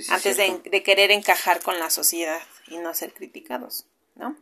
Antes 0.10 0.38
de, 0.38 0.84
querer 0.84 1.12
encajar 1.12 1.62
con 1.62 1.78
la 1.78 1.92
sociedad 1.92 2.42
y 2.68 2.80
no 2.80 2.96
ser 2.96 3.14
criticados, 3.14 3.86
¿no? 4.16 4.36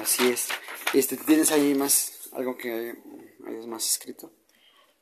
Así 0.00 0.30
es. 0.30 0.48
Este, 0.94 1.18
¿Tienes 1.18 1.52
ahí 1.52 1.74
más, 1.74 2.30
algo 2.32 2.56
que 2.56 2.94
hayas 3.46 3.66
más 3.66 3.86
escrito? 3.86 4.32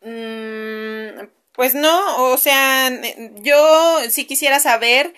Mm, 0.01 1.29
pues 1.53 1.77
no, 1.77 2.33
o 2.33 2.39
sea, 2.39 2.91
yo 3.37 4.01
sí 4.11 4.25
quisiera 4.25 4.59
saber 4.59 5.15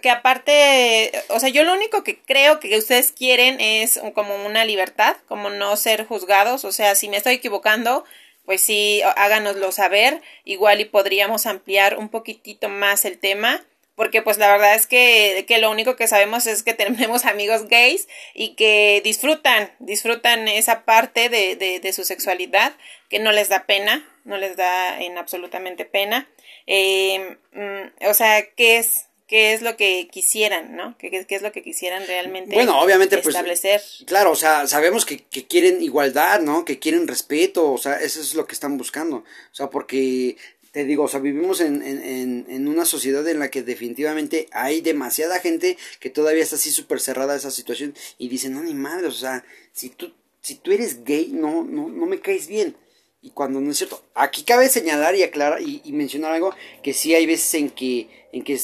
que 0.00 0.10
aparte, 0.10 1.12
o 1.28 1.40
sea, 1.40 1.48
yo 1.48 1.64
lo 1.64 1.72
único 1.72 2.04
que 2.04 2.20
creo 2.20 2.60
que 2.60 2.76
ustedes 2.76 3.12
quieren 3.12 3.60
es 3.60 4.00
como 4.14 4.34
una 4.46 4.64
libertad, 4.64 5.16
como 5.28 5.50
no 5.50 5.76
ser 5.76 6.06
juzgados, 6.06 6.64
o 6.64 6.72
sea, 6.72 6.94
si 6.94 7.08
me 7.08 7.16
estoy 7.16 7.34
equivocando, 7.34 8.04
pues 8.44 8.60
sí, 8.60 9.02
háganoslo 9.16 9.72
saber, 9.72 10.22
igual 10.44 10.80
y 10.80 10.84
podríamos 10.84 11.46
ampliar 11.46 11.98
un 11.98 12.08
poquitito 12.08 12.68
más 12.68 13.04
el 13.04 13.18
tema 13.18 13.64
porque 13.94 14.22
pues 14.22 14.38
la 14.38 14.50
verdad 14.50 14.74
es 14.74 14.86
que, 14.86 15.44
que, 15.46 15.58
lo 15.58 15.70
único 15.70 15.96
que 15.96 16.08
sabemos 16.08 16.46
es 16.46 16.62
que 16.62 16.74
tenemos 16.74 17.24
amigos 17.24 17.68
gays 17.68 18.08
y 18.34 18.54
que 18.54 19.00
disfrutan, 19.04 19.70
disfrutan 19.78 20.48
esa 20.48 20.84
parte 20.84 21.28
de, 21.28 21.56
de, 21.56 21.80
de 21.80 21.92
su 21.92 22.04
sexualidad, 22.04 22.72
que 23.08 23.18
no 23.18 23.32
les 23.32 23.48
da 23.48 23.64
pena, 23.66 24.08
no 24.24 24.38
les 24.38 24.56
da 24.56 25.00
en 25.00 25.18
absolutamente 25.18 25.84
pena. 25.84 26.28
Eh, 26.66 27.36
mm, 27.52 28.08
o 28.08 28.14
sea, 28.14 28.42
¿qué 28.56 28.78
es? 28.78 29.08
Qué 29.32 29.54
es 29.54 29.62
lo 29.62 29.78
que 29.78 30.08
quisieran, 30.12 30.76
¿no? 30.76 30.94
¿Qué, 30.98 31.08
qué, 31.26 31.34
es 31.34 31.40
lo 31.40 31.52
que 31.52 31.62
quisieran 31.62 32.06
realmente 32.06 32.54
bueno, 32.54 32.78
obviamente, 32.78 33.16
pues, 33.16 33.34
establecer? 33.34 33.80
claro, 34.04 34.32
o 34.32 34.36
sea, 34.36 34.66
sabemos 34.66 35.06
que, 35.06 35.20
que, 35.20 35.46
quieren 35.46 35.82
igualdad, 35.82 36.42
¿no? 36.42 36.66
Que 36.66 36.78
quieren 36.78 37.08
respeto, 37.08 37.72
o 37.72 37.78
sea, 37.78 37.96
eso 37.96 38.20
es 38.20 38.34
lo 38.34 38.46
que 38.46 38.52
están 38.52 38.76
buscando. 38.76 39.16
O 39.16 39.54
sea, 39.54 39.70
porque 39.70 40.36
te 40.70 40.84
digo, 40.84 41.04
o 41.04 41.08
sea, 41.08 41.20
vivimos 41.20 41.62
en, 41.62 41.80
en, 41.80 42.44
en, 42.46 42.68
una 42.68 42.84
sociedad 42.84 43.26
en 43.26 43.38
la 43.38 43.50
que 43.50 43.62
definitivamente 43.62 44.48
hay 44.52 44.82
demasiada 44.82 45.40
gente 45.40 45.78
que 45.98 46.10
todavía 46.10 46.42
está 46.42 46.56
así 46.56 46.70
súper 46.70 47.00
cerrada 47.00 47.32
a 47.32 47.36
esa 47.36 47.50
situación 47.50 47.94
y 48.18 48.28
dicen, 48.28 48.52
no, 48.52 48.62
ni 48.62 48.74
madre, 48.74 49.06
o 49.06 49.12
sea, 49.12 49.46
si 49.72 49.88
tú, 49.88 50.12
si 50.42 50.56
tú 50.56 50.72
eres 50.72 51.04
gay, 51.04 51.30
no, 51.32 51.64
no, 51.64 51.88
no 51.88 52.04
me 52.04 52.20
caes 52.20 52.48
bien. 52.48 52.76
Y 53.22 53.30
cuando 53.30 53.62
no 53.62 53.70
es 53.70 53.78
cierto, 53.78 54.04
aquí 54.14 54.42
cabe 54.42 54.68
señalar 54.68 55.14
y 55.14 55.22
aclarar 55.22 55.62
y, 55.62 55.80
y 55.84 55.92
mencionar 55.92 56.32
algo 56.32 56.54
que 56.82 56.92
sí 56.92 57.14
hay 57.14 57.24
veces 57.24 57.54
en 57.54 57.70
que, 57.70 58.28
en 58.32 58.44
que 58.44 58.58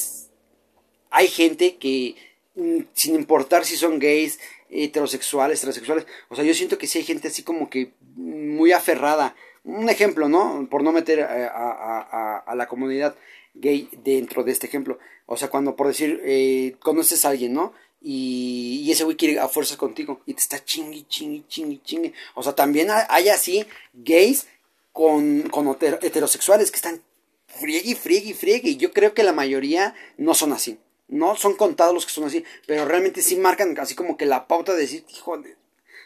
hay 1.09 1.27
gente 1.27 1.77
que, 1.77 2.15
mm, 2.55 2.81
sin 2.93 3.15
importar 3.15 3.65
si 3.65 3.75
son 3.75 3.99
gays, 3.99 4.39
heterosexuales, 4.69 5.61
transexuales, 5.61 6.05
o 6.29 6.35
sea, 6.35 6.43
yo 6.43 6.53
siento 6.53 6.77
que 6.77 6.87
sí 6.87 6.99
hay 6.99 7.05
gente 7.05 7.27
así 7.27 7.43
como 7.43 7.69
que 7.69 7.91
muy 8.15 8.71
aferrada 8.71 9.35
un 9.63 9.89
ejemplo, 9.89 10.29
¿no? 10.29 10.67
Por 10.69 10.83
no 10.83 10.91
meter 10.91 11.21
a, 11.21 12.39
a, 12.39 12.55
la 12.55 12.67
comunidad 12.67 13.15
gay 13.53 13.89
dentro 14.03 14.43
de 14.43 14.51
este 14.51 14.67
ejemplo. 14.67 14.99
O 15.25 15.37
sea, 15.37 15.49
cuando 15.49 15.75
por 15.75 15.87
decir, 15.87 16.21
eh, 16.23 16.75
conoces 16.79 17.25
a 17.25 17.29
alguien, 17.29 17.53
¿no? 17.53 17.73
Y, 18.01 18.89
ese 18.89 19.03
güey 19.03 19.17
quiere 19.17 19.39
a 19.39 19.47
fuerzas 19.47 19.77
contigo 19.77 20.21
y 20.25 20.33
te 20.33 20.41
está 20.41 20.63
chingui, 20.63 21.05
chingui, 21.07 21.45
chingui, 21.47 21.81
chingui. 21.83 22.13
O 22.35 22.43
sea, 22.43 22.53
también 22.55 22.89
hay 22.91 23.29
así 23.29 23.65
gays 23.93 24.47
con, 24.93 25.43
con 25.49 25.77
heterosexuales 26.01 26.71
que 26.71 26.77
están 26.77 27.01
friegue, 27.47 27.95
friegue, 27.95 28.33
friegue. 28.33 28.69
Y 28.69 28.77
yo 28.77 28.91
creo 28.91 29.13
que 29.13 29.23
la 29.23 29.33
mayoría 29.33 29.93
no 30.17 30.33
son 30.33 30.53
así. 30.53 30.79
No 31.09 31.35
son 31.35 31.55
contados 31.55 31.93
los 31.93 32.05
que 32.05 32.11
son 32.11 32.23
así, 32.23 32.45
pero 32.65 32.85
realmente 32.85 33.21
sí 33.21 33.35
marcan 33.35 33.77
así 33.79 33.95
como 33.95 34.15
que 34.15 34.25
la 34.25 34.47
pauta 34.47 34.73
de 34.73 34.81
decir, 34.81 35.05
hijo 35.09 35.37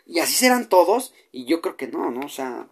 Y 0.07 0.19
así 0.19 0.33
serán 0.33 0.69
todos, 0.69 1.13
y 1.31 1.45
yo 1.45 1.61
creo 1.61 1.77
que 1.77 1.87
no, 1.87 2.09
¿no? 2.09 2.25
O 2.25 2.29
sea, 2.29 2.67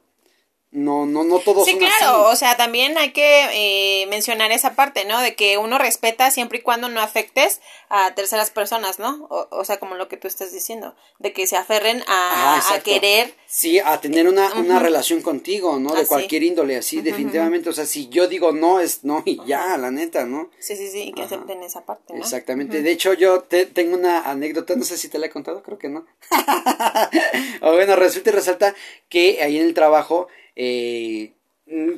no, 0.72 1.06
no, 1.06 1.26
no 1.26 1.40
todos 1.40 1.66
sí, 1.66 1.78
claro, 1.78 2.30
o 2.30 2.36
sea, 2.38 2.56
también 2.56 2.98
hay 2.98 3.12
que 3.12 4.04
eh, 4.04 4.08
mencionar 4.08 4.54
esa 4.54 4.74
parte, 4.74 5.04
¿no? 5.04 5.20
De 5.20 5.36
que 5.36 5.58
uno 5.58 5.78
respeta 5.78 6.32
siempre 6.32 6.60
y 6.60 6.62
cuando 6.62 6.88
no 6.88 7.02
afectes 7.02 7.60
a 7.90 8.16
terceras 8.16 8.52
personas, 8.52 8.98
¿no? 8.98 9.28
O, 9.30 9.66
sea, 9.66 9.80
como 9.80 9.96
lo 9.96 10.08
que 10.08 10.16
tú 10.16 10.30
estás 10.30 10.54
diciendo, 10.54 10.96
de 11.20 11.34
que 11.34 11.46
se 11.46 11.58
aferren 11.58 12.02
a, 12.08 12.62
a 12.74 12.80
querer. 12.80 13.36
Sí, 13.48 13.80
a 13.80 14.00
tener 14.00 14.30
una, 14.30 14.54
una 14.54 14.80
relación 14.80 15.22
contigo, 15.22 15.78
¿no? 15.78 15.94
De 15.94 16.08
cualquier 16.08 16.44
índole, 16.44 16.78
así, 16.78 17.02
definitivamente. 17.02 17.70
O 17.70 17.74
sea, 17.74 17.86
si 17.86 18.08
yo 18.08 18.30
digo 18.30 18.54
no, 18.54 18.80
es 18.80 19.04
no 19.04 19.24
y 19.26 19.46
ya, 19.46 19.76
la 19.78 19.92
neta, 19.92 20.26
¿no? 20.26 20.52
Sí, 20.60 20.78
sí, 20.78 20.88
sí, 20.88 21.10
y 21.10 21.12
que 21.12 21.24
acepten 21.24 21.64
esa 21.64 21.86
parte, 21.86 22.14
¿no? 22.14 22.22
Exactamente. 22.22 22.82
De 22.82 22.92
hecho, 22.92 23.14
yo 23.14 23.42
te, 23.42 23.66
tengo 23.66 23.98
una 23.98 24.22
anécdota, 24.22 24.74
no 24.78 24.86
sé 24.86 24.98
si 24.98 25.10
te 25.10 25.20
la 25.20 25.26
he 25.26 25.30
contado, 25.30 25.64
creo 25.64 25.78
que 25.78 25.90
no. 25.90 26.06
o 27.62 27.74
bueno, 27.74 27.98
resulta 27.98 28.30
y 28.30 28.34
resalta 28.34 28.74
que 29.10 29.44
ahí 29.44 29.58
en 29.58 29.66
el 29.66 29.74
trabajo 29.74 30.30
eh, 30.64 31.34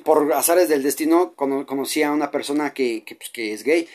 por 0.06 0.32
azares 0.32 0.70
del 0.70 0.84
destino 0.84 1.34
conocí 1.36 2.02
a 2.02 2.12
una 2.12 2.32
persona 2.32 2.74
que, 2.74 3.04
pues, 3.06 3.32
es 3.36 3.64
gay. 3.64 3.90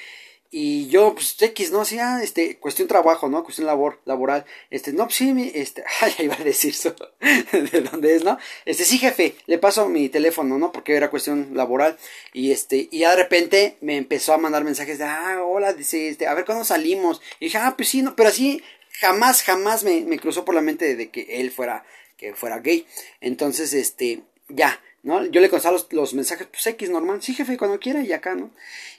Y 0.50 0.88
yo 0.88 1.14
pues 1.14 1.36
X 1.38 1.72
no 1.72 1.82
hacía 1.82 2.22
este 2.22 2.56
cuestión 2.56 2.88
trabajo 2.88 3.28
no 3.28 3.44
cuestión 3.44 3.66
labor 3.66 4.00
laboral. 4.06 4.46
Este 4.70 4.94
no 4.94 5.04
pues 5.04 5.16
sí 5.16 5.52
este 5.54 5.84
ay 6.00 6.14
iba 6.20 6.34
a 6.34 6.42
decir 6.42 6.70
eso 6.70 6.94
de 7.52 7.82
dónde 7.82 8.16
es 8.16 8.24
no 8.24 8.38
este 8.64 8.86
sí 8.86 8.96
jefe 8.96 9.34
le 9.44 9.58
paso 9.58 9.90
mi 9.90 10.08
teléfono 10.08 10.56
no 10.56 10.72
porque 10.72 10.94
era 10.94 11.10
cuestión 11.10 11.50
laboral. 11.52 11.98
Y 12.32 12.50
este 12.50 12.88
y 12.90 13.00
de 13.00 13.14
repente 13.14 13.76
me 13.82 13.98
empezó 13.98 14.32
a 14.32 14.38
mandar 14.38 14.64
mensajes 14.64 14.96
de 14.96 15.04
ah 15.04 15.42
hola 15.44 15.74
dice 15.74 16.08
este 16.08 16.26
a 16.26 16.32
ver 16.32 16.46
cuándo 16.46 16.64
salimos 16.64 17.20
y 17.40 17.46
dije 17.46 17.58
ah 17.58 17.74
pues 17.76 17.90
sí 17.90 18.00
no 18.00 18.16
pero 18.16 18.30
así 18.30 18.62
jamás 19.00 19.42
jamás 19.42 19.84
me, 19.84 20.00
me 20.00 20.18
cruzó 20.18 20.46
por 20.46 20.54
la 20.54 20.62
mente 20.62 20.96
de 20.96 21.10
que 21.10 21.40
él 21.40 21.50
fuera 21.50 21.84
que 22.18 22.34
fuera 22.34 22.58
gay. 22.58 22.86
Entonces 23.20 23.72
este 23.72 24.22
ya, 24.48 24.80
¿no? 25.02 25.24
Yo 25.26 25.40
le 25.40 25.48
contestaba 25.48 25.74
los, 25.74 25.92
los, 25.92 26.14
mensajes, 26.14 26.46
pues 26.46 26.66
X 26.66 26.90
normal, 26.90 27.22
sí 27.22 27.34
jefe, 27.34 27.56
cuando 27.56 27.78
quiera 27.78 28.02
y 28.02 28.12
acá, 28.12 28.34
¿no? 28.34 28.50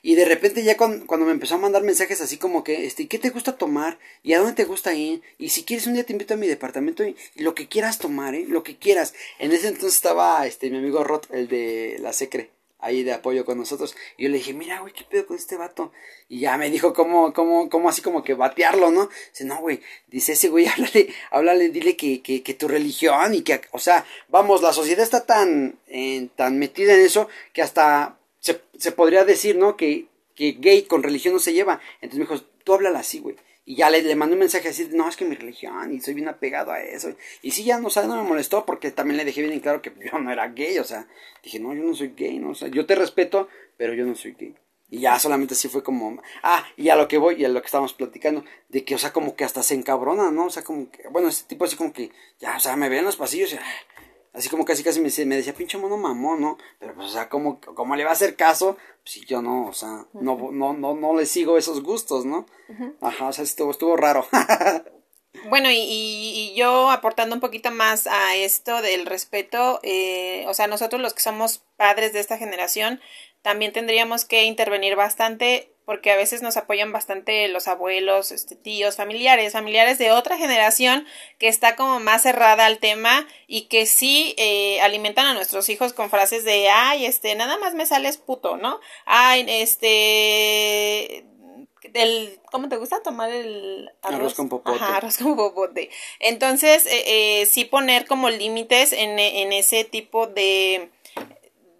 Y 0.01 0.15
de 0.15 0.25
repente 0.25 0.63
ya 0.63 0.77
cuando, 0.77 1.05
cuando, 1.05 1.25
me 1.25 1.31
empezó 1.31 1.55
a 1.55 1.59
mandar 1.59 1.83
mensajes 1.83 2.21
así 2.21 2.37
como 2.37 2.63
que, 2.63 2.85
este, 2.85 3.07
¿qué 3.07 3.19
te 3.19 3.29
gusta 3.29 3.57
tomar? 3.57 3.99
¿Y 4.23 4.33
a 4.33 4.39
dónde 4.39 4.53
te 4.53 4.65
gusta 4.65 4.93
ir? 4.93 5.21
Y 5.37 5.49
si 5.49 5.63
quieres 5.63 5.87
un 5.87 5.93
día 5.93 6.05
te 6.05 6.13
invito 6.13 6.33
a 6.33 6.37
mi 6.37 6.47
departamento 6.47 7.03
y, 7.03 7.15
lo 7.35 7.55
que 7.55 7.67
quieras 7.67 7.99
tomar, 7.99 8.35
¿eh? 8.35 8.45
Lo 8.47 8.63
que 8.63 8.77
quieras. 8.77 9.13
En 9.39 9.51
ese 9.51 9.67
entonces 9.67 9.95
estaba, 9.95 10.45
este, 10.45 10.69
mi 10.69 10.77
amigo 10.77 11.03
Rot, 11.03 11.27
el 11.31 11.47
de 11.47 11.97
la 11.99 12.13
Secre 12.13 12.58
ahí 12.79 13.03
de 13.03 13.13
apoyo 13.13 13.45
con 13.45 13.57
nosotros. 13.57 13.95
Y 14.17 14.23
yo 14.23 14.29
le 14.29 14.37
dije, 14.37 14.53
mira, 14.53 14.79
güey, 14.79 14.93
¿qué 14.93 15.03
pedo 15.03 15.27
con 15.27 15.37
este 15.37 15.57
vato? 15.57 15.91
Y 16.27 16.39
ya 16.41 16.57
me 16.57 16.69
dijo 16.69 16.93
cómo, 16.93 17.33
cómo, 17.33 17.69
cómo 17.69 17.89
así 17.89 18.01
como 18.01 18.23
que 18.23 18.33
batearlo, 18.33 18.91
¿no? 18.91 19.09
Dice, 19.31 19.45
no, 19.45 19.59
güey, 19.59 19.81
dice 20.07 20.33
ese 20.33 20.49
güey, 20.49 20.67
háblale, 20.69 21.13
háblale, 21.31 21.69
dile 21.69 21.95
que, 21.95 22.21
que, 22.21 22.41
que 22.41 22.53
tu 22.53 22.67
religión 22.67 23.33
y 23.33 23.41
que, 23.41 23.61
o 23.71 23.79
sea, 23.79 24.05
vamos, 24.29 24.61
la 24.61 24.73
sociedad 24.73 25.03
está 25.03 25.25
tan, 25.25 25.77
tan 26.35 26.57
metida 26.57 26.93
en 26.93 27.01
eso 27.01 27.27
que 27.53 27.61
hasta 27.61 28.17
se, 28.39 28.61
se 28.77 28.91
podría 28.91 29.25
decir, 29.25 29.57
¿no? 29.57 29.75
Que, 29.75 30.07
que 30.35 30.53
gay 30.53 30.83
con 30.83 31.03
religión 31.03 31.33
no 31.33 31.39
se 31.39 31.53
lleva. 31.53 31.81
Entonces 32.01 32.19
me 32.19 32.33
dijo, 32.33 32.45
tú 32.63 32.73
háblala 32.73 32.99
así, 32.99 33.19
güey. 33.19 33.35
Y 33.69 33.75
ya 33.75 33.91
le, 33.91 34.01
le 34.01 34.15
mandé 34.15 34.33
un 34.33 34.39
mensaje 34.39 34.69
así, 34.69 34.89
no, 34.93 35.07
es 35.07 35.15
que 35.15 35.25
mi 35.25 35.35
religión, 35.35 35.93
y 35.93 36.01
soy 36.01 36.15
bien 36.15 36.27
apegado 36.27 36.71
a 36.71 36.81
eso. 36.81 37.15
Y 37.43 37.51
sí, 37.51 37.63
ya 37.63 37.77
no, 37.77 37.89
o 37.89 38.07
no 38.07 38.15
me 38.15 38.27
molestó 38.27 38.65
porque 38.65 38.89
también 38.89 39.17
le 39.17 39.25
dejé 39.25 39.41
bien 39.41 39.53
en 39.53 39.59
claro 39.59 39.79
que 39.79 39.93
yo 40.11 40.17
no 40.17 40.31
era 40.31 40.47
gay, 40.47 40.79
o 40.79 40.83
sea, 40.83 41.07
dije, 41.43 41.59
no, 41.59 41.75
yo 41.75 41.83
no 41.83 41.93
soy 41.93 42.15
gay, 42.17 42.39
no, 42.39 42.49
o 42.49 42.55
sea, 42.55 42.67
yo 42.69 42.87
te 42.87 42.95
respeto, 42.95 43.47
pero 43.77 43.93
yo 43.93 44.07
no 44.07 44.15
soy 44.15 44.31
gay. 44.31 44.55
Y 44.89 45.01
ya 45.01 45.19
solamente 45.19 45.53
así 45.53 45.67
fue 45.67 45.83
como, 45.83 46.19
ah, 46.41 46.65
y 46.77 46.89
a 46.89 46.95
lo 46.95 47.07
que 47.07 47.19
voy, 47.19 47.35
y 47.35 47.45
a 47.45 47.49
lo 47.49 47.61
que 47.61 47.67
estábamos 47.67 47.93
platicando, 47.93 48.43
de 48.69 48.83
que, 48.83 48.95
o 48.95 48.97
sea, 48.97 49.13
como 49.13 49.35
que 49.35 49.43
hasta 49.43 49.61
se 49.61 49.75
encabrona, 49.75 50.31
¿no? 50.31 50.45
O 50.45 50.49
sea, 50.49 50.63
como 50.63 50.89
que, 50.89 51.07
bueno, 51.09 51.27
ese 51.29 51.43
tipo 51.43 51.65
así 51.65 51.75
como 51.75 51.93
que, 51.93 52.09
ya, 52.39 52.57
o 52.57 52.59
sea, 52.59 52.75
me 52.75 52.89
ve 52.89 52.97
en 52.97 53.05
los 53.05 53.17
pasillos 53.17 53.53
y, 53.53 53.57
así 54.33 54.49
como 54.49 54.65
casi 54.65 54.83
casi 54.83 54.99
me, 54.99 55.09
me 55.25 55.35
decía, 55.35 55.53
pinche 55.53 55.77
mono 55.77 55.97
mamón, 55.97 56.41
¿no? 56.41 56.57
Pero 56.79 56.95
pues, 56.95 57.07
o 57.07 57.11
sea, 57.11 57.29
como, 57.29 57.59
como 57.61 57.95
le 57.95 58.03
va 58.03 58.11
a 58.11 58.13
hacer 58.13 58.35
caso 58.35 58.77
si 59.03 59.25
yo 59.25 59.41
no, 59.41 59.67
o 59.67 59.73
sea, 59.73 60.05
no, 60.13 60.51
no, 60.51 60.73
no, 60.73 60.93
no 60.93 61.15
le 61.15 61.25
sigo 61.25 61.57
esos 61.57 61.81
gustos, 61.81 62.25
¿no? 62.25 62.45
Ajá, 63.01 63.27
o 63.27 63.33
sea, 63.33 63.43
estuvo, 63.43 63.71
estuvo 63.71 63.95
raro. 63.97 64.25
Bueno, 65.47 65.69
y, 65.71 65.77
y, 65.77 66.53
yo 66.55 66.89
aportando 66.89 67.35
un 67.35 67.39
poquito 67.39 67.71
más 67.71 68.07
a 68.07 68.35
esto 68.35 68.81
del 68.81 69.05
respeto, 69.05 69.79
eh, 69.83 70.43
o 70.47 70.53
sea, 70.53 70.67
nosotros 70.67 71.01
los 71.01 71.13
que 71.13 71.21
somos 71.21 71.63
padres 71.77 72.13
de 72.13 72.19
esta 72.19 72.37
generación, 72.37 72.99
también 73.41 73.71
tendríamos 73.71 74.25
que 74.25 74.43
intervenir 74.43 74.95
bastante 74.95 75.71
porque 75.89 76.11
a 76.11 76.15
veces 76.15 76.43
nos 76.43 76.55
apoyan 76.55 76.91
bastante 76.91 77.47
los 77.47 77.67
abuelos, 77.67 78.31
este, 78.31 78.55
tíos, 78.55 78.95
familiares, 78.95 79.53
familiares 79.53 79.97
de 79.97 80.11
otra 80.11 80.37
generación 80.37 81.07
que 81.39 81.47
está 81.47 81.75
como 81.75 81.99
más 81.99 82.21
cerrada 82.21 82.67
al 82.67 82.77
tema 82.77 83.25
y 83.47 83.63
que 83.69 83.87
sí 83.87 84.35
eh, 84.37 84.79
alimentan 84.81 85.25
a 85.25 85.33
nuestros 85.33 85.67
hijos 85.67 85.93
con 85.93 86.11
frases 86.11 86.43
de, 86.43 86.69
ay, 86.69 87.07
este, 87.07 87.33
nada 87.33 87.57
más 87.57 87.73
me 87.73 87.87
sales 87.87 88.17
puto, 88.17 88.55
¿no? 88.55 88.79
Ay, 89.07 89.47
este, 89.47 91.25
el, 91.95 92.39
¿cómo 92.51 92.69
te 92.69 92.77
gusta 92.77 93.01
tomar 93.01 93.31
el 93.31 93.89
arroz, 94.03 94.35
con 94.35 94.47
popote? 94.47 94.75
Ajá, 94.75 94.97
arroz 94.97 95.17
con 95.17 95.35
popote. 95.35 95.89
Entonces, 96.19 96.85
eh, 96.85 97.41
eh, 97.41 97.45
sí 97.47 97.65
poner 97.65 98.05
como 98.05 98.29
límites 98.29 98.93
en, 98.93 99.17
en 99.17 99.53
ese 99.53 99.85
tipo 99.85 100.27
de, 100.27 100.91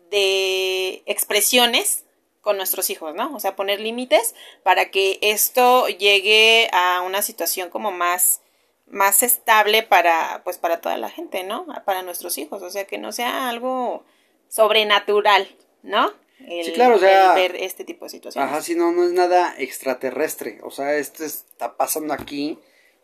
de 0.10 1.04
expresiones 1.06 2.06
con 2.42 2.58
nuestros 2.58 2.90
hijos, 2.90 3.16
¿no? 3.16 3.36
O 3.36 3.40
sea, 3.40 3.56
poner 3.56 3.80
límites 3.80 4.36
para 4.64 4.92
que 4.92 5.20
esto 5.22 5.88
llegue 5.88 6.70
a 6.72 7.02
una 7.02 7.22
situación 7.22 7.70
como 7.70 7.92
más 7.92 8.42
más 8.88 9.22
estable 9.22 9.84
para 9.84 10.42
pues 10.44 10.58
para 10.58 10.82
toda 10.82 10.98
la 10.98 11.10
gente, 11.10 11.44
¿no? 11.44 11.68
Para 11.86 12.02
nuestros 12.02 12.38
hijos, 12.38 12.62
o 12.62 12.70
sea, 12.70 12.86
que 12.86 12.98
no 12.98 13.12
sea 13.12 13.50
algo 13.50 14.04
sobrenatural, 14.48 15.48
¿no? 15.84 16.12
sí, 16.40 16.72
claro, 16.74 16.96
o 16.96 17.00
sea, 17.00 17.34
ver 17.34 17.56
este 17.58 17.84
tipo 17.84 18.06
de 18.06 18.10
situaciones. 18.10 18.50
Ajá, 18.50 18.62
si 18.62 18.74
no, 18.74 18.92
no 18.92 19.04
es 19.04 19.12
nada 19.12 19.54
extraterrestre, 19.58 20.60
o 20.64 20.72
sea, 20.72 20.96
esto 20.96 21.24
está 21.24 21.76
pasando 21.76 22.14
aquí, 22.14 22.58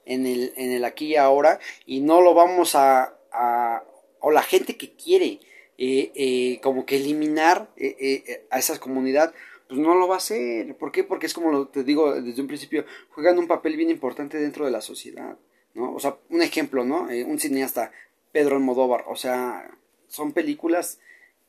en 0.05 0.25
el, 0.25 0.53
en 0.55 0.71
el 0.71 0.85
aquí 0.85 1.07
y 1.07 1.15
ahora, 1.15 1.59
y 1.85 1.99
no 1.99 2.21
lo 2.21 2.33
vamos 2.33 2.75
a, 2.75 3.15
a 3.31 3.83
o 4.19 4.31
la 4.31 4.43
gente 4.43 4.77
que 4.77 4.95
quiere 4.95 5.39
eh, 5.77 6.11
eh, 6.15 6.59
como 6.61 6.85
que 6.85 6.97
eliminar 6.97 7.69
eh, 7.77 7.95
eh, 7.99 8.45
a 8.49 8.59
esa 8.59 8.79
comunidad, 8.79 9.33
pues 9.67 9.79
no 9.79 9.95
lo 9.95 10.07
va 10.07 10.15
a 10.15 10.17
hacer. 10.19 10.75
¿Por 10.75 10.91
qué? 10.91 11.03
Porque 11.03 11.25
es 11.25 11.33
como 11.33 11.51
lo, 11.51 11.67
te 11.67 11.83
digo 11.83 12.21
desde 12.21 12.41
un 12.41 12.47
principio, 12.47 12.85
juegan 13.09 13.37
un 13.37 13.47
papel 13.47 13.75
bien 13.75 13.89
importante 13.89 14.39
dentro 14.39 14.65
de 14.65 14.71
la 14.71 14.81
sociedad, 14.81 15.37
¿no? 15.73 15.93
O 15.93 15.99
sea, 15.99 16.17
un 16.29 16.41
ejemplo, 16.41 16.85
¿no? 16.85 17.01
un 17.03 17.39
cineasta, 17.39 17.91
Pedro 18.31 18.55
Almodóvar, 18.55 19.05
o 19.07 19.15
sea, 19.15 19.69
son 20.07 20.31
películas 20.31 20.99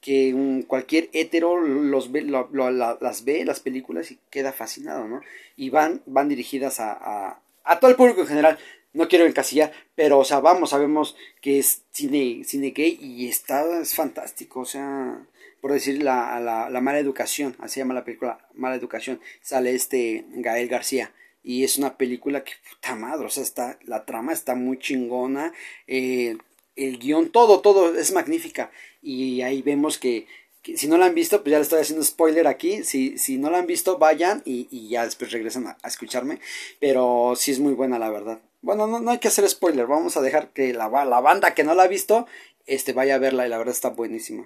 que 0.01 0.35
un, 0.35 0.63
cualquier 0.63 1.09
hetero 1.13 1.61
los 1.61 2.13
ve, 2.13 2.23
lo, 2.23 2.49
las 2.71 3.25
ve, 3.25 3.45
las 3.45 3.61
películas, 3.61 4.11
y 4.11 4.19
queda 4.31 4.53
fascinado, 4.53 5.09
¿no? 5.09 5.21
Y 5.57 5.71
van, 5.71 6.03
van 6.07 6.29
dirigidas 6.29 6.81
a, 6.81 6.93
a, 6.93 7.41
a 7.65 7.81
todo 7.81 7.91
el 7.91 7.97
público 7.97 8.21
en 8.21 8.27
general 8.29 8.59
no 8.97 9.09
quiero 9.09 9.27
encasillar, 9.27 9.73
pero, 9.95 10.19
o 10.19 10.25
sea, 10.25 10.41
vamos, 10.41 10.71
sabemos 10.71 11.17
que 11.41 11.59
es 11.59 11.83
cine, 11.93 12.43
cine 12.45 12.71
gay 12.71 12.99
y 13.01 13.29
está, 13.29 13.81
es 13.81 13.95
fantástico, 13.95 14.61
o 14.61 14.65
sea, 14.65 15.25
por 15.61 15.73
decir 15.73 16.03
la, 16.03 16.41
la, 16.41 16.71
la 16.71 16.81
mala 16.81 16.99
educación, 16.99 17.57
así 17.61 17.75
se 17.75 17.81
llama 17.81 17.95
la 17.95 18.05
película 18.05 18.39
Mala 18.55 18.77
Educación, 18.77 19.21
sale 19.43 19.75
este 19.75 20.25
Gael 20.31 20.69
García. 20.69 21.13
Y 21.43 21.63
es 21.63 21.79
una 21.79 21.97
película 21.97 22.43
que, 22.43 22.55
puta 22.69 22.97
madre, 22.97 23.27
o 23.27 23.31
sea, 23.31 23.45
está, 23.45 23.79
la 23.85 24.05
trama 24.05 24.33
está 24.33 24.57
muy 24.57 24.81
chingona, 24.81 25.53
eh, 25.87 26.37
el 26.75 26.99
guion, 26.99 27.31
todo, 27.31 27.61
todo 27.61 27.97
es 27.97 28.13
magnífica. 28.13 28.71
Y 29.03 29.43
ahí 29.43 29.63
vemos 29.63 29.99
que, 29.99 30.27
si 30.75 30.89
no 30.89 30.99
la 30.99 31.07
han 31.07 31.15
visto, 31.15 31.43
pues 31.43 31.53
ya 31.53 31.59
les 31.59 31.67
estoy 31.67 31.81
haciendo 31.81 32.05
spoiler 32.05 32.47
aquí. 32.47 32.85
Si, 32.85 33.19
si 33.19 33.39
no 33.39 33.51
la 33.51 33.59
han 33.59 33.67
visto, 33.67 33.99
vayan 33.99 34.43
y, 34.45 34.69
y 34.71 34.89
ya 34.89 35.05
después 35.05 35.33
regresan 35.33 35.67
a, 35.67 35.77
escucharme. 35.85 36.41
Pero 36.81 37.35
sí 37.37 37.53
es 37.53 37.61
muy 37.61 37.75
buena, 37.75 37.99
la 37.99 38.11
verdad. 38.11 38.41
Bueno, 38.63 38.87
no, 38.87 39.01
no 39.01 39.11
hay 39.11 39.19
que 39.19 39.29
hacer 39.29 39.49
spoiler. 39.49 39.87
Vamos 39.87 40.17
a 40.17 40.23
dejar 40.23 40.49
que 40.49 40.73
la, 40.73 40.89
la 41.05 41.21
banda 41.21 41.55
que 41.55 41.65
no 41.65 41.75
la 41.75 41.85
ha 41.85 41.89
visto 41.89 42.27
este, 42.67 42.93
vaya 42.93 43.15
a 43.15 43.19
verla 43.19 43.47
y 43.47 43.51
la 43.51 43.59
verdad 43.59 43.75
está 43.75 43.91
buenísima. 43.91 44.45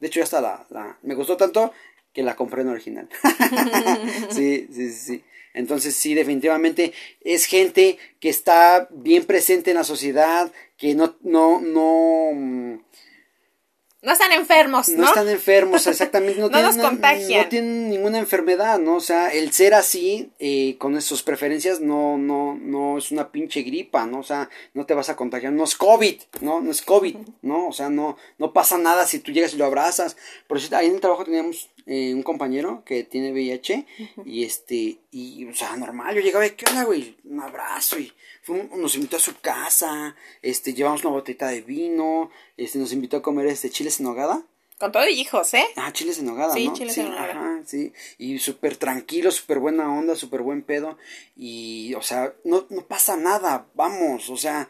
De 0.00 0.06
hecho, 0.06 0.20
ya 0.20 0.24
está 0.24 0.40
la. 0.40 0.98
Me 1.02 1.14
gustó 1.14 1.36
tanto 1.36 1.72
que 2.12 2.22
la 2.22 2.36
compré 2.36 2.62
en 2.62 2.68
original. 2.68 3.08
sí, 4.30 4.68
sí, 4.72 4.90
sí. 4.90 5.24
Entonces, 5.52 5.94
sí, 5.96 6.14
definitivamente 6.14 6.92
es 7.22 7.46
gente 7.46 7.98
que 8.20 8.28
está 8.28 8.88
bien 8.90 9.24
presente 9.24 9.70
en 9.70 9.76
la 9.76 9.84
sociedad, 9.84 10.52
que 10.76 10.94
no, 10.94 11.16
no, 11.22 11.60
no, 11.60 12.80
no 14.02 14.12
están 14.12 14.32
enfermos, 14.32 14.88
¿no? 14.88 15.02
No 15.02 15.08
están 15.08 15.28
enfermos, 15.28 15.86
exactamente. 15.86 16.40
No, 16.40 16.48
tienen, 16.48 16.78
contagian. 16.78 17.42
No, 17.42 17.48
tienen 17.48 17.90
ninguna 17.90 18.18
enfermedad, 18.18 18.78
¿no? 18.78 18.96
O 18.96 19.00
sea, 19.00 19.28
el 19.28 19.52
ser 19.52 19.74
así, 19.74 20.30
eh, 20.38 20.76
con 20.78 21.00
sus 21.02 21.22
preferencias, 21.22 21.80
no, 21.80 22.16
no, 22.16 22.54
no 22.54 22.96
es 22.96 23.10
una 23.10 23.30
pinche 23.30 23.60
gripa, 23.60 24.06
¿no? 24.06 24.20
O 24.20 24.22
sea, 24.22 24.48
no 24.72 24.86
te 24.86 24.94
vas 24.94 25.10
a 25.10 25.16
contagiar. 25.16 25.52
No 25.52 25.64
es 25.64 25.74
COVID, 25.76 26.18
¿no? 26.40 26.60
No 26.62 26.70
es 26.70 26.80
COVID, 26.80 27.16
¿no? 27.42 27.68
O 27.68 27.72
sea, 27.72 27.90
no, 27.90 28.16
no 28.38 28.54
pasa 28.54 28.78
nada 28.78 29.06
si 29.06 29.18
tú 29.18 29.32
llegas 29.32 29.52
y 29.52 29.58
lo 29.58 29.66
abrazas. 29.66 30.16
Por 30.46 30.56
eso 30.56 30.74
ahí 30.74 30.86
en 30.86 30.94
el 30.94 31.00
trabajo 31.00 31.24
teníamos 31.24 31.68
eh, 31.92 32.14
un 32.14 32.22
compañero 32.22 32.84
que 32.86 33.02
tiene 33.02 33.32
VIH 33.32 33.84
y 34.24 34.44
este, 34.44 34.98
y, 35.10 35.44
o 35.46 35.54
sea, 35.56 35.76
normal. 35.76 36.14
Yo 36.14 36.20
llegaba 36.20 36.46
y, 36.46 36.50
¿qué 36.50 36.64
onda, 36.66 36.84
güey? 36.84 37.16
Un 37.24 37.40
abrazo 37.40 37.98
y 37.98 38.12
nos 38.76 38.94
invitó 38.94 39.16
a 39.16 39.18
su 39.18 39.40
casa, 39.40 40.14
este, 40.40 40.72
llevamos 40.72 41.02
una 41.02 41.14
botellita 41.14 41.48
de 41.48 41.62
vino, 41.62 42.30
este, 42.56 42.78
nos 42.78 42.92
invitó 42.92 43.16
a 43.16 43.22
comer 43.22 43.46
este 43.46 43.70
chiles 43.70 43.98
en 43.98 44.06
nogada. 44.06 44.40
Con 44.78 44.92
todo 44.92 45.04
y 45.08 45.20
hijos, 45.20 45.52
¿eh? 45.54 45.64
Ah, 45.74 45.92
chiles 45.92 46.20
en 46.20 46.26
nogada, 46.26 46.54
sí, 46.54 46.68
¿no? 46.68 46.74
Chiles 46.74 46.96
en 46.96 47.10
nogada. 47.10 47.30
Ajá, 47.32 47.62
sí, 47.66 47.92
y 48.18 48.38
súper 48.38 48.76
tranquilo, 48.76 49.32
súper 49.32 49.58
buena 49.58 49.92
onda, 49.92 50.14
súper 50.14 50.42
buen 50.42 50.62
pedo, 50.62 50.96
y, 51.36 51.92
o 51.94 52.02
sea, 52.02 52.32
no, 52.44 52.66
no 52.70 52.86
pasa 52.86 53.16
nada, 53.16 53.66
vamos, 53.74 54.30
o 54.30 54.36
sea, 54.36 54.68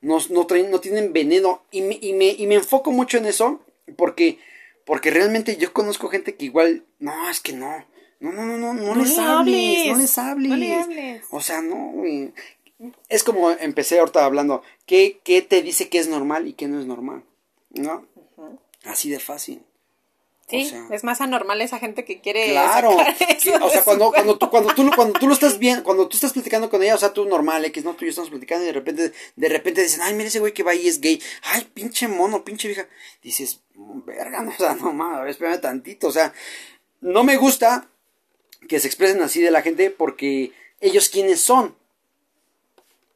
no, 0.00 0.16
no, 0.30 0.46
traen, 0.46 0.70
no 0.70 0.80
tienen 0.80 1.12
veneno, 1.12 1.64
y 1.70 1.82
me, 1.82 1.98
y, 2.00 2.14
me, 2.14 2.30
y 2.30 2.46
me 2.46 2.54
enfoco 2.54 2.92
mucho 2.92 3.18
en 3.18 3.26
eso, 3.26 3.60
porque, 3.98 4.38
porque 4.84 5.10
realmente 5.10 5.56
yo 5.56 5.72
conozco 5.72 6.08
gente 6.08 6.34
que 6.34 6.44
igual, 6.44 6.84
no, 6.98 7.30
es 7.30 7.40
que 7.40 7.52
no, 7.52 7.84
no, 8.20 8.32
no, 8.32 8.44
no, 8.46 8.56
no, 8.56 8.74
no, 8.74 8.94
les 8.94 9.18
hables, 9.18 9.88
no 9.88 9.96
les 9.96 10.18
hables. 10.18 10.50
No 10.50 10.56
les 10.56 10.84
hables. 10.84 11.24
O 11.30 11.40
sea, 11.40 11.60
no, 11.60 11.92
es 13.08 13.24
como 13.24 13.50
empecé 13.50 13.98
ahorita 13.98 14.24
hablando, 14.24 14.62
¿qué, 14.86 15.20
¿qué, 15.24 15.42
te 15.42 15.62
dice 15.62 15.88
que 15.88 15.98
es 15.98 16.08
normal 16.08 16.46
y 16.46 16.54
qué 16.54 16.68
no 16.68 16.80
es 16.80 16.86
normal? 16.86 17.24
¿No? 17.70 18.06
Así 18.84 19.10
de 19.10 19.20
fácil. 19.20 19.62
Sí, 20.52 20.74
es 20.90 21.02
más 21.02 21.20
anormal 21.20 21.60
esa 21.62 21.78
gente 21.78 22.04
que 22.04 22.20
quiere 22.20 22.50
claro, 22.50 22.90
o 23.62 23.70
sea, 23.70 23.82
cuando, 23.82 24.12
cuando, 24.12 24.36
tú, 24.36 24.50
cuando, 24.50 24.74
tú, 24.74 24.90
cuando 24.96 25.18
tú 25.18 25.26
lo 25.26 25.32
estás 25.32 25.58
bien, 25.58 25.82
cuando 25.82 26.06
tú 26.08 26.16
estás 26.16 26.32
platicando 26.32 26.68
con 26.68 26.82
ella, 26.82 26.94
o 26.94 26.98
sea, 26.98 27.12
tú 27.12 27.24
normal, 27.24 27.64
X, 27.64 27.84
no, 27.84 27.94
tú 27.94 28.04
y 28.04 28.08
yo 28.08 28.10
estamos 28.10 28.30
platicando 28.30 28.64
y 28.64 28.66
de 28.66 28.72
repente, 28.72 29.12
de 29.34 29.48
repente 29.48 29.82
dicen, 29.82 30.02
ay, 30.02 30.14
mira 30.14 30.28
ese 30.28 30.40
güey 30.40 30.52
que 30.52 30.62
va 30.62 30.72
ahí 30.72 30.86
es 30.86 31.00
gay, 31.00 31.20
ay, 31.42 31.66
pinche 31.72 32.06
mono, 32.06 32.44
pinche 32.44 32.68
vieja, 32.68 32.86
dices, 33.22 33.60
verga, 33.74 34.42
no, 34.42 34.50
o 34.50 34.56
sea, 34.56 34.74
no 34.74 34.92
mames, 34.92 35.30
espérame 35.30 35.60
tantito, 35.60 36.08
o 36.08 36.12
sea, 36.12 36.32
no 37.00 37.24
me 37.24 37.36
gusta 37.36 37.88
que 38.68 38.78
se 38.78 38.86
expresen 38.86 39.22
así 39.22 39.40
de 39.40 39.50
la 39.50 39.62
gente 39.62 39.90
porque 39.90 40.52
ellos 40.80 41.08
quiénes 41.08 41.40
son, 41.40 41.74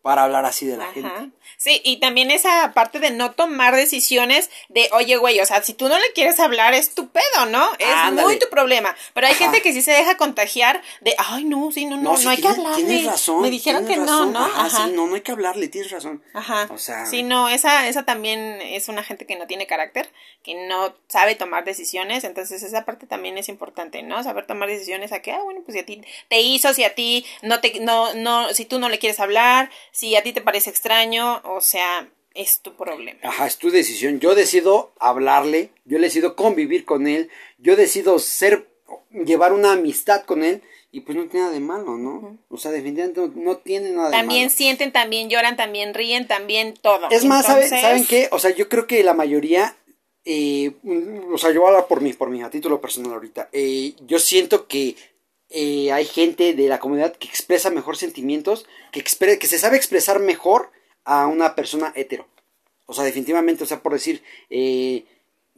para 0.07 0.23
hablar 0.23 0.45
así 0.45 0.67
de 0.67 0.77
la 0.77 0.87
gente. 0.93 1.33
Sí, 1.57 1.81
y 1.85 1.99
también 1.99 2.31
esa 2.31 2.73
parte 2.75 3.01
de 3.01 3.11
no 3.11 3.33
tomar 3.33 3.75
decisiones 3.75 4.51
de, 4.69 4.89
oye, 4.93 5.17
güey, 5.17 5.41
o 5.41 5.47
sea, 5.47 5.63
si 5.63 5.75
tú 5.75 5.89
no 5.89 5.99
le 5.99 6.13
quieres 6.15 6.41
hablar, 6.41 6.75
es 6.75 6.95
tu 6.95 7.09
pedo, 7.09 7.47
¿no? 7.51 7.69
Es 7.79 8.13
muy 8.13 8.39
tu 8.39 8.49
problema. 8.49 8.95
Pero 9.15 9.27
hay 9.27 9.35
gente 9.35 9.63
que 9.63 9.73
sí 9.73 9.83
se 9.83 9.93
deja 9.93 10.17
contagiar 10.17 10.83
de, 11.01 11.15
ay, 11.19 11.45
no, 11.45 11.71
sí, 11.73 11.87
no, 11.87 11.97
no, 11.97 12.17
no, 12.17 12.31
hay 12.31 12.41
que 12.41 12.49
hablarle. 12.49 12.85
Tienes 12.85 13.07
razón. 13.07 13.43
Me 13.43 13.51
dijeron 13.51 13.87
que 13.87 13.97
no, 13.97 14.27
¿no? 14.27 14.45
Ajá, 14.45 14.87
sí, 14.87 14.93
no, 14.93 15.07
no 15.07 15.15
hay 15.15 15.21
que 15.21 15.33
hablarle, 15.33 15.69
tienes 15.69 15.91
razón. 15.91 16.23
Ajá. 16.35 16.69
O 16.71 16.79
sea. 16.79 17.07
Sí, 17.07 17.23
no, 17.23 17.49
esa, 17.49 17.89
esa 17.89 18.05
también 18.05 18.61
es 18.61 18.89
una 18.89 19.03
gente 19.03 19.27
que 19.27 19.37
no 19.37 19.47
tiene 19.47 19.67
carácter, 19.67 20.11
que 20.43 20.55
no 20.69 20.95
sabe 21.09 21.35
tomar 21.35 21.65
decisiones, 21.65 22.25
entonces 22.25 22.63
esa 22.63 22.85
parte 22.85 23.07
también 23.07 23.39
es 23.39 23.49
importante, 23.49 24.03
¿no? 24.03 24.23
Saber 24.23 24.47
tomar 24.47 24.69
decisiones 24.69 25.13
a 25.13 25.21
que, 25.21 25.33
ah, 25.33 25.41
bueno, 25.43 25.63
pues 25.65 25.75
si 25.75 25.81
a 25.81 25.87
ti 25.87 26.03
te 26.29 26.41
hizo, 26.41 26.73
si 26.75 26.85
a 26.85 26.95
ti 26.95 27.27
no 27.43 27.61
te, 27.61 27.81
no, 27.81 28.15
no, 28.15 28.53
si 28.53 28.65
tú 28.65 28.79
no 28.79 28.89
le 28.89 28.99
quieres 28.99 29.21
hablar, 29.21 29.71
si 29.93 30.17
a 30.17 30.23
ti 30.23 30.33
te 30.33 30.41
parece 30.41 30.71
extraño, 30.71 31.36
o 31.45 31.61
sea, 31.61 32.09
es 32.35 32.61
tu 32.61 32.75
problema. 32.75 33.19
Ajá, 33.23 33.47
es 33.47 33.59
tu 33.59 33.71
decisión. 33.71 34.21
Yo 34.21 34.35
decido 34.35 34.93
hablarle, 35.01 35.71
yo 35.85 35.99
decido 35.99 36.37
convivir 36.37 36.85
con 36.85 37.07
él, 37.07 37.31
yo 37.59 37.77
decido 37.77 38.19
ser, 38.19 38.69
llevar 39.11 39.53
una 39.53 39.73
amistad 39.73 40.25
con 40.25 40.45
él 40.45 40.63
y 40.93 41.01
pues 41.01 41.17
no 41.17 41.27
tiene 41.27 41.41
nada 41.41 41.53
de 41.53 41.61
malo, 41.61 41.97
¿no? 41.97 42.39
O 42.49 42.57
sea, 42.57 42.71
definitivamente 42.71 43.21
no, 43.35 43.57
tiene 43.57 43.91
nada 43.91 44.11
de 44.11 44.17
malo. 44.17 44.29
También 44.29 44.51
sienten, 44.51 44.93
también 44.93 45.29
lloran, 45.29 45.57
también 45.57 45.95
ríen, 45.95 46.27
también 46.27 46.75
todo. 46.75 47.09
Es 47.11 47.25
más, 47.25 47.47
¿saben, 47.47 48.07
qué? 48.07 48.29
O 48.33 48.39
sea, 48.39 48.55
yo 48.55 48.69
creo 48.69 48.87
que 48.87 49.03
la 49.03 49.15
mayoría, 49.15 49.77
eh, 50.25 50.73
o 51.33 51.39
sea, 51.39 51.53
yo 51.53 51.67
hablar 51.67 51.87
por 51.87 52.01
mí, 52.01 52.13
por 52.13 52.31
mí, 52.31 52.43
a 52.43 52.51
título 52.51 52.81
personal 52.81 53.13
ahorita. 53.13 53.49
Eh, 53.53 53.95
yo 54.07 54.19
siento 54.19 54.67
que 54.69 54.97
eh, 55.51 55.93
hay 55.93 56.05
gente 56.05 56.55
de 56.55 56.69
la 56.69 56.79
comunidad 56.79 57.15
que 57.17 57.29
expresa 57.29 57.71
mejor 57.71 57.97
sentimientos, 57.97 58.67
que, 58.93 59.03
que 59.03 59.47
se 59.47 59.59
sabe 59.59 59.77
expresar 59.77 60.19
mejor 60.19 60.71
a 61.07 61.27
una 61.27 61.55
persona 61.55 61.93
hetero. 61.97 62.27
O 62.85 62.93
sea, 62.93 63.05
definitivamente, 63.05 63.65
o 63.65 63.67
sea, 63.67 63.83
por 63.83 63.95
decir, 63.95 64.23
eh, 64.51 65.05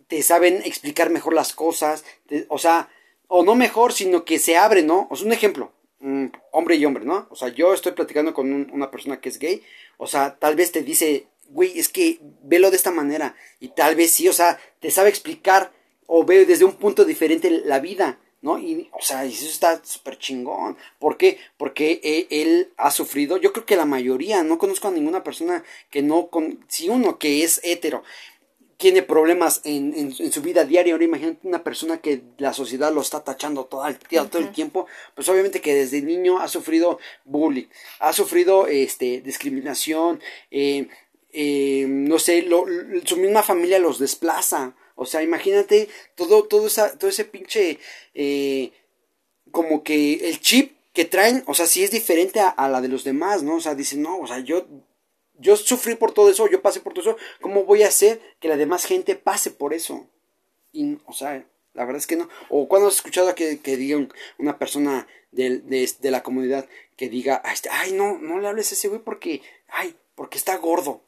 te 0.06 0.22
saben 0.22 0.62
explicar 0.64 1.10
mejor 1.10 1.34
las 1.34 1.52
cosas, 1.52 2.04
o 2.48 2.58
sea, 2.58 2.88
o 3.26 3.44
no 3.44 3.54
mejor, 3.54 3.92
sino 3.92 4.24
que 4.24 4.38
se 4.38 4.56
abre, 4.56 4.82
¿no? 4.82 5.08
O 5.10 5.16
sea, 5.16 5.26
un 5.26 5.32
ejemplo, 5.32 5.72
hombre 6.52 6.76
y 6.76 6.84
hombre, 6.84 7.04
¿no? 7.04 7.26
O 7.30 7.36
sea, 7.36 7.48
yo 7.48 7.74
estoy 7.74 7.92
platicando 7.92 8.32
con 8.32 8.70
una 8.72 8.90
persona 8.90 9.20
que 9.20 9.28
es 9.28 9.38
gay, 9.38 9.62
o 9.96 10.06
sea, 10.06 10.38
tal 10.38 10.54
vez 10.54 10.70
te 10.70 10.82
dice, 10.82 11.26
güey, 11.48 11.78
es 11.78 11.88
que 11.88 12.20
velo 12.42 12.70
de 12.70 12.76
esta 12.76 12.90
manera, 12.90 13.34
y 13.60 13.68
tal 13.68 13.96
vez 13.96 14.12
sí, 14.12 14.28
o 14.28 14.32
sea, 14.32 14.58
te 14.80 14.90
sabe 14.90 15.10
explicar 15.10 15.72
o 16.06 16.24
ve 16.24 16.46
desde 16.46 16.64
un 16.64 16.72
punto 16.72 17.04
diferente 17.04 17.50
la 17.50 17.80
vida. 17.80 18.18
¿No? 18.40 18.58
Y, 18.58 18.88
o 18.92 19.02
sea, 19.02 19.24
eso 19.24 19.46
está 19.46 19.80
súper 19.84 20.18
chingón. 20.18 20.76
¿Por 20.98 21.16
qué? 21.16 21.38
Porque 21.56 22.00
e, 22.02 22.42
él, 22.42 22.72
ha 22.76 22.90
sufrido, 22.90 23.36
yo 23.36 23.52
creo 23.52 23.66
que 23.66 23.76
la 23.76 23.84
mayoría, 23.84 24.42
no 24.42 24.58
conozco 24.58 24.88
a 24.88 24.92
ninguna 24.92 25.22
persona 25.24 25.64
que 25.90 26.02
no, 26.02 26.28
con, 26.28 26.64
si 26.68 26.88
uno 26.88 27.18
que 27.18 27.44
es 27.44 27.60
hetero 27.64 28.02
tiene 28.78 29.02
problemas 29.02 29.60
en, 29.64 29.92
en, 29.92 30.32
su 30.32 30.40
vida 30.40 30.64
diaria, 30.64 30.94
ahora 30.94 31.04
imagínate 31.04 31.48
una 31.48 31.64
persona 31.64 31.98
que 31.98 32.22
la 32.38 32.52
sociedad 32.52 32.94
lo 32.94 33.00
está 33.00 33.24
tachando 33.24 33.64
todo 33.64 33.84
el, 33.88 33.98
todo 33.98 34.38
el 34.38 34.52
tiempo, 34.52 34.86
pues 35.16 35.28
obviamente 35.28 35.60
que 35.60 35.74
desde 35.74 36.00
niño 36.00 36.38
ha 36.38 36.46
sufrido 36.46 37.00
bullying, 37.24 37.66
ha 37.98 38.12
sufrido 38.12 38.68
este, 38.68 39.20
discriminación, 39.20 40.20
eh, 40.52 40.86
eh, 41.32 41.86
no 41.88 42.20
sé, 42.20 42.42
lo, 42.42 42.66
su 43.04 43.16
misma 43.16 43.42
familia 43.42 43.80
los 43.80 43.98
desplaza, 43.98 44.76
o 45.00 45.06
sea, 45.06 45.22
imagínate 45.22 45.88
todo, 46.16 46.42
todo, 46.42 46.66
esa, 46.66 46.98
todo 46.98 47.08
ese 47.08 47.24
pinche, 47.24 47.78
eh, 48.14 48.72
como 49.52 49.84
que 49.84 50.28
el 50.28 50.40
chip 50.40 50.76
que 50.92 51.04
traen, 51.04 51.44
o 51.46 51.54
sea, 51.54 51.66
si 51.66 51.84
es 51.84 51.92
diferente 51.92 52.40
a, 52.40 52.68
la 52.68 52.80
de 52.80 52.88
los 52.88 53.04
demás, 53.04 53.44
¿no? 53.44 53.54
O 53.54 53.60
sea, 53.60 53.76
dicen, 53.76 54.02
no, 54.02 54.18
o 54.18 54.26
sea, 54.26 54.40
yo, 54.40 54.66
yo 55.38 55.56
sufrí 55.56 55.94
por 55.94 56.12
todo 56.12 56.30
eso, 56.30 56.48
yo 56.48 56.60
pasé 56.62 56.80
por 56.80 56.94
todo 56.94 57.10
eso, 57.12 57.18
¿cómo 57.40 57.62
voy 57.62 57.84
a 57.84 57.88
hacer 57.88 58.20
que 58.40 58.48
la 58.48 58.56
demás 58.56 58.86
gente 58.86 59.14
pase 59.14 59.52
por 59.52 59.72
eso? 59.72 60.08
Y, 60.72 60.98
o 61.06 61.12
sea, 61.12 61.46
la 61.74 61.84
verdad 61.84 62.00
es 62.00 62.08
que 62.08 62.16
no. 62.16 62.28
O 62.48 62.66
cuando 62.66 62.88
has 62.88 62.96
escuchado 62.96 63.32
que, 63.36 63.60
que 63.60 63.76
diga 63.76 64.04
una 64.36 64.58
persona 64.58 65.06
de, 65.30 65.60
de, 65.60 65.88
de, 66.00 66.10
la 66.10 66.24
comunidad 66.24 66.68
que 66.96 67.08
diga, 67.08 67.40
ay, 67.70 67.92
no, 67.92 68.18
no 68.18 68.40
le 68.40 68.48
hables 68.48 68.72
a 68.72 68.74
ese 68.74 68.88
güey 68.88 69.00
porque, 69.00 69.42
ay, 69.68 69.94
porque 70.16 70.38
está 70.38 70.56
gordo. 70.56 71.02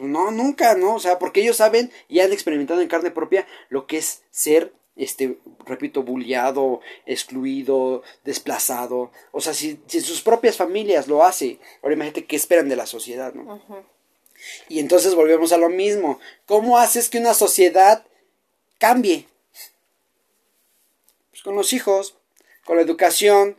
No, 0.00 0.30
nunca, 0.30 0.74
¿no? 0.74 0.94
O 0.94 0.98
sea, 0.98 1.18
porque 1.18 1.42
ellos 1.42 1.56
saben 1.56 1.92
y 2.08 2.20
han 2.20 2.32
experimentado 2.32 2.80
en 2.80 2.88
carne 2.88 3.10
propia 3.10 3.46
lo 3.68 3.86
que 3.86 3.98
es 3.98 4.22
ser, 4.30 4.72
este, 4.96 5.38
repito, 5.66 6.02
bulliado, 6.02 6.80
excluido, 7.04 8.02
desplazado. 8.24 9.12
O 9.30 9.40
sea, 9.40 9.52
si, 9.52 9.78
si 9.86 10.00
sus 10.00 10.22
propias 10.22 10.56
familias 10.56 11.06
lo 11.06 11.22
hacen, 11.22 11.60
ahora 11.82 11.94
imagínate 11.94 12.24
qué 12.24 12.36
esperan 12.36 12.68
de 12.68 12.76
la 12.76 12.86
sociedad, 12.86 13.34
¿no? 13.34 13.60
Y 14.68 14.78
entonces 14.78 15.14
volvemos 15.14 15.52
a 15.52 15.58
lo 15.58 15.68
mismo. 15.68 16.18
¿Cómo 16.46 16.78
haces 16.78 17.10
que 17.10 17.18
una 17.18 17.34
sociedad 17.34 18.06
cambie? 18.78 19.28
Pues 21.30 21.42
con 21.42 21.54
los 21.54 21.74
hijos, 21.74 22.16
con 22.64 22.76
la 22.76 22.82
educación, 22.82 23.58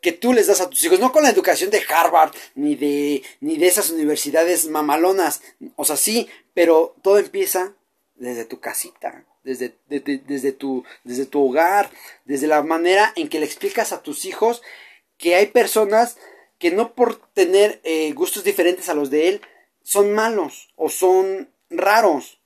que 0.00 0.12
tú 0.12 0.32
les 0.32 0.46
das 0.46 0.60
a 0.60 0.70
tus 0.70 0.82
hijos, 0.84 1.00
no 1.00 1.12
con 1.12 1.22
la 1.22 1.30
educación 1.30 1.70
de 1.70 1.82
Harvard, 1.88 2.32
ni 2.54 2.74
de, 2.74 3.22
ni 3.40 3.56
de 3.56 3.66
esas 3.66 3.90
universidades 3.90 4.66
mamalonas, 4.66 5.42
o 5.76 5.84
sea, 5.84 5.96
sí, 5.96 6.28
pero 6.54 6.94
todo 7.02 7.18
empieza 7.18 7.74
desde 8.14 8.44
tu 8.44 8.60
casita, 8.60 9.24
desde, 9.44 9.74
desde, 9.88 10.52
tu, 10.52 10.84
desde 11.04 11.26
tu 11.26 11.46
hogar, 11.46 11.90
desde 12.24 12.46
la 12.46 12.62
manera 12.62 13.12
en 13.16 13.28
que 13.28 13.40
le 13.40 13.46
explicas 13.46 13.92
a 13.92 14.02
tus 14.02 14.24
hijos 14.24 14.62
que 15.16 15.34
hay 15.34 15.46
personas 15.46 16.16
que 16.58 16.70
no 16.70 16.94
por 16.94 17.16
tener 17.32 17.80
eh, 17.84 18.12
gustos 18.12 18.44
diferentes 18.44 18.88
a 18.88 18.94
los 18.94 19.10
de 19.10 19.28
él, 19.28 19.40
son 19.82 20.12
malos 20.12 20.72
o 20.76 20.88
son 20.90 21.50
raros. 21.70 22.40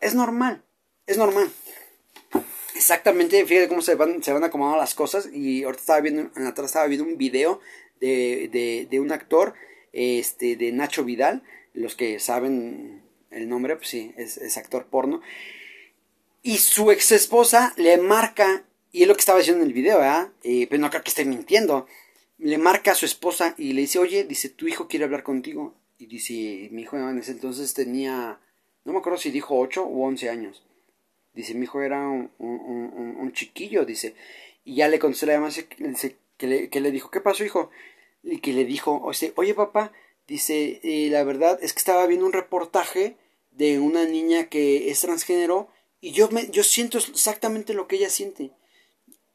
es 0.00 0.14
normal, 0.14 0.62
es 1.06 1.16
normal. 1.16 1.50
Exactamente, 2.74 3.44
fíjate 3.44 3.68
cómo 3.68 3.82
se 3.82 3.94
van, 3.94 4.22
se 4.22 4.32
van 4.32 4.44
acomodando 4.44 4.78
las 4.78 4.94
cosas. 4.94 5.28
Y 5.32 5.64
ahorita 5.64 5.80
estaba 5.80 6.00
viendo, 6.00 6.30
en 6.36 6.46
atrás 6.46 6.66
estaba 6.66 6.86
viendo 6.86 7.06
un 7.06 7.16
video 7.18 7.60
de, 8.00 8.48
de, 8.52 8.86
de 8.90 9.00
un 9.00 9.12
actor, 9.12 9.54
este, 9.92 10.56
de 10.56 10.72
Nacho 10.72 11.04
Vidal. 11.04 11.42
Los 11.72 11.94
que 11.94 12.18
saben 12.18 13.02
el 13.30 13.48
nombre, 13.48 13.76
pues 13.76 13.88
sí, 13.88 14.12
es, 14.16 14.36
es 14.38 14.56
actor 14.56 14.86
porno. 14.86 15.20
Y 16.42 16.58
su 16.58 16.90
ex 16.90 17.12
esposa 17.12 17.74
le 17.76 17.98
marca, 17.98 18.64
y 18.92 19.02
es 19.02 19.08
lo 19.08 19.14
que 19.14 19.20
estaba 19.20 19.38
diciendo 19.38 19.62
en 19.62 19.68
el 19.68 19.74
video, 19.74 19.98
¿verdad? 19.98 20.30
Eh, 20.42 20.66
pero 20.68 20.80
no 20.80 20.90
creo 20.90 21.02
que 21.02 21.10
esté 21.10 21.24
mintiendo. 21.24 21.86
Le 22.38 22.56
marca 22.56 22.92
a 22.92 22.94
su 22.94 23.04
esposa 23.04 23.54
y 23.58 23.74
le 23.74 23.82
dice, 23.82 23.98
oye, 23.98 24.24
dice, 24.24 24.48
tu 24.48 24.66
hijo 24.66 24.88
quiere 24.88 25.04
hablar 25.04 25.22
contigo. 25.22 25.74
Y 25.98 26.06
dice, 26.06 26.68
mi 26.72 26.82
hijo 26.82 26.96
en 26.96 27.18
ese 27.18 27.32
entonces 27.32 27.74
tenía, 27.74 28.40
no 28.84 28.92
me 28.92 28.98
acuerdo 29.00 29.18
si 29.18 29.30
dijo 29.30 29.58
8 29.58 29.84
u 29.86 30.02
11 30.02 30.30
años. 30.30 30.64
Dice, 31.32 31.54
mi 31.54 31.64
hijo 31.64 31.80
era 31.80 32.08
un, 32.08 32.30
un, 32.38 33.16
un, 33.18 33.32
chiquillo, 33.32 33.84
dice. 33.84 34.14
Y 34.64 34.76
ya 34.76 34.88
le 34.88 34.98
contestó 34.98 35.26
la 35.26 35.34
llamada, 35.34 35.54
dice, 35.78 36.16
que, 36.36 36.46
le, 36.46 36.68
que 36.70 36.80
le 36.80 36.90
dijo, 36.90 37.10
¿qué 37.10 37.20
pasó, 37.20 37.44
hijo? 37.44 37.70
Y 38.22 38.40
que 38.40 38.52
le 38.52 38.64
dijo, 38.64 39.00
oye, 39.36 39.54
papá, 39.54 39.92
dice, 40.26 40.80
eh, 40.82 41.08
la 41.10 41.24
verdad 41.24 41.58
es 41.62 41.72
que 41.72 41.78
estaba 41.78 42.06
viendo 42.06 42.26
un 42.26 42.32
reportaje 42.32 43.16
de 43.52 43.78
una 43.78 44.04
niña 44.04 44.48
que 44.48 44.90
es 44.90 45.00
transgénero 45.00 45.68
y 46.00 46.12
yo, 46.12 46.30
me, 46.30 46.48
yo 46.50 46.62
siento 46.62 46.98
exactamente 46.98 47.74
lo 47.74 47.86
que 47.86 47.96
ella 47.96 48.10
siente. 48.10 48.52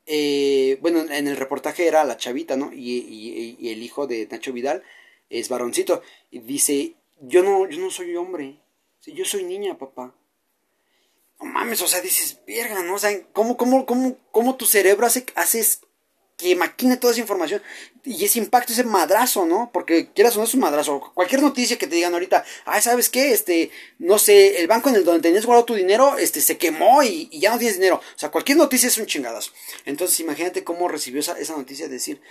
Eh, 0.08 0.78
bueno, 0.82 1.02
en 1.02 1.28
el 1.28 1.38
reportaje 1.38 1.88
era 1.88 2.04
la 2.04 2.18
chavita, 2.18 2.58
¿no? 2.58 2.72
Y, 2.74 2.98
y, 2.98 3.56
y, 3.60 3.70
el 3.70 3.84
hijo 3.84 4.08
de 4.08 4.28
Nacho 4.30 4.54
Vidal 4.54 4.84
es 5.30 5.50
varoncito. 5.50 6.02
Y 6.32 6.40
dice, 6.40 6.96
yo 7.22 7.44
no, 7.44 7.70
yo 7.70 7.80
no 7.80 7.92
soy 7.92 8.16
hombre. 8.16 8.60
Yo 9.06 9.26
soy 9.26 9.44
niña, 9.44 9.78
papá. 9.78 10.16
No 11.40 11.46
mames, 11.46 11.82
o 11.82 11.88
sea, 11.88 12.02
dices, 12.02 12.40
verga, 12.48 12.82
¿no? 12.84 12.96
O 12.96 13.00
sea, 13.00 13.12
¿cómo, 13.34 13.58
cómo, 13.58 13.86
cómo, 13.86 14.18
cómo 14.32 14.56
tu 14.56 14.66
cerebro 14.66 15.06
hace, 15.06 15.26
haces 15.36 15.82
que 16.38 16.56
maquine 16.56 16.98
toda 16.98 17.14
esa 17.14 17.22
información 17.22 17.62
y 18.04 18.26
ese 18.26 18.40
impacto, 18.40 18.74
ese 18.74 18.84
madrazo, 18.84 19.46
¿no? 19.46 19.70
Porque 19.74 20.12
quieras 20.12 20.36
o 20.36 20.40
no 20.40 20.46
es 20.46 20.54
un 20.54 20.60
madrazo. 20.60 21.12
Cualquier 21.14 21.42
noticia 21.42 21.78
que 21.78 21.88
te 21.88 21.96
digan 21.96 22.14
ahorita, 22.14 22.44
ay, 22.66 22.82
¿sabes 22.82 23.10
qué? 23.10 23.32
Este, 23.32 23.72
no 24.00 24.20
sé, 24.20 24.60
el 24.60 24.68
banco 24.68 24.90
en 24.90 24.96
el 24.96 25.06
donde 25.06 25.22
tenías 25.22 25.46
guardado 25.46 25.66
tu 25.66 25.76
dinero, 25.76 26.18
este, 26.18 26.42
se 26.42 26.58
quemó 26.58 27.04
y, 27.04 27.30
ya 27.40 27.52
no 27.52 27.58
tienes 27.58 27.78
dinero. 27.78 28.02
O 28.16 28.20
sea, 28.20 28.32
cualquier 28.32 28.58
noticia 28.58 28.88
es 28.88 28.98
un 28.98 29.06
chingadazo. 29.06 29.52
Entonces, 29.86 30.20
imagínate 30.20 30.64
cómo 30.64 30.88
recibió 30.88 31.22
esa, 31.22 31.40
esa 31.40 31.56
noticia 31.56 31.88
de 31.88 31.94
decir, 31.94 32.22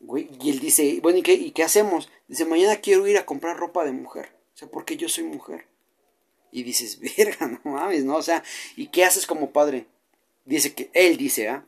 güey, 0.00 0.28
y 0.40 0.50
él 0.50 0.60
dice, 0.60 0.98
bueno, 1.02 1.18
¿y 1.18 1.22
qué, 1.22 1.32
¿y 1.32 1.50
qué 1.52 1.64
hacemos? 1.64 2.10
Dice, 2.28 2.44
mañana 2.44 2.76
quiero 2.76 3.06
ir 3.06 3.16
a 3.16 3.26
comprar 3.26 3.56
ropa 3.56 3.84
de 3.84 3.92
mujer. 3.92 4.30
O 4.54 4.58
sea, 4.58 4.68
porque 4.68 4.96
yo 4.96 5.08
soy 5.08 5.24
mujer. 5.24 5.66
Y 6.52 6.62
dices, 6.62 7.00
verga, 7.16 7.46
no 7.46 7.60
mames, 7.70 8.04
¿no? 8.04 8.16
O 8.16 8.22
sea, 8.22 8.42
¿y 8.76 8.88
qué 8.88 9.04
haces 9.04 9.26
como 9.26 9.50
padre? 9.50 9.86
Dice 10.44 10.74
que, 10.74 10.90
él 10.94 11.16
dice, 11.16 11.48
¿ah? 11.48 11.64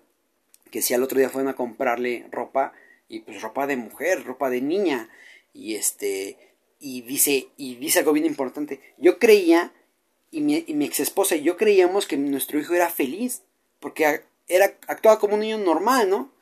que 0.71 0.83
si 0.83 0.95
al 0.95 1.03
otro 1.03 1.19
día 1.19 1.29
fueron 1.29 1.49
a 1.49 1.57
comprarle 1.57 2.27
ropa 2.31 2.73
y 3.09 3.21
pues 3.21 3.43
ropa 3.43 3.67
de 3.67 3.77
mujer, 3.77 4.25
ropa 4.25 4.51
de 4.51 4.61
niña 4.61 5.11
y 5.53 5.75
este 5.75 6.39
y 6.79 7.03
dice 7.03 7.49
y 7.57 7.75
dice 7.75 7.99
algo 7.99 8.13
bien 8.13 8.27
importante. 8.27 8.81
Yo 8.97 9.19
creía 9.19 9.73
y 10.31 10.41
mi, 10.41 10.65
y 10.67 10.75
mi 10.75 10.87
ex 10.87 11.01
esposa 11.01 11.37
y 11.37 11.43
yo 11.43 11.57
creíamos 11.57 12.07
que 12.07 12.17
nuestro 12.17 12.59
hijo 12.59 12.73
era 12.75 12.89
feliz 12.89 13.43
porque 13.81 14.23
era 14.49 14.77
actuaba 14.87 15.19
como 15.19 15.35
un 15.35 15.41
niño 15.41 15.59
normal, 15.59 16.09
¿no? 16.09 16.33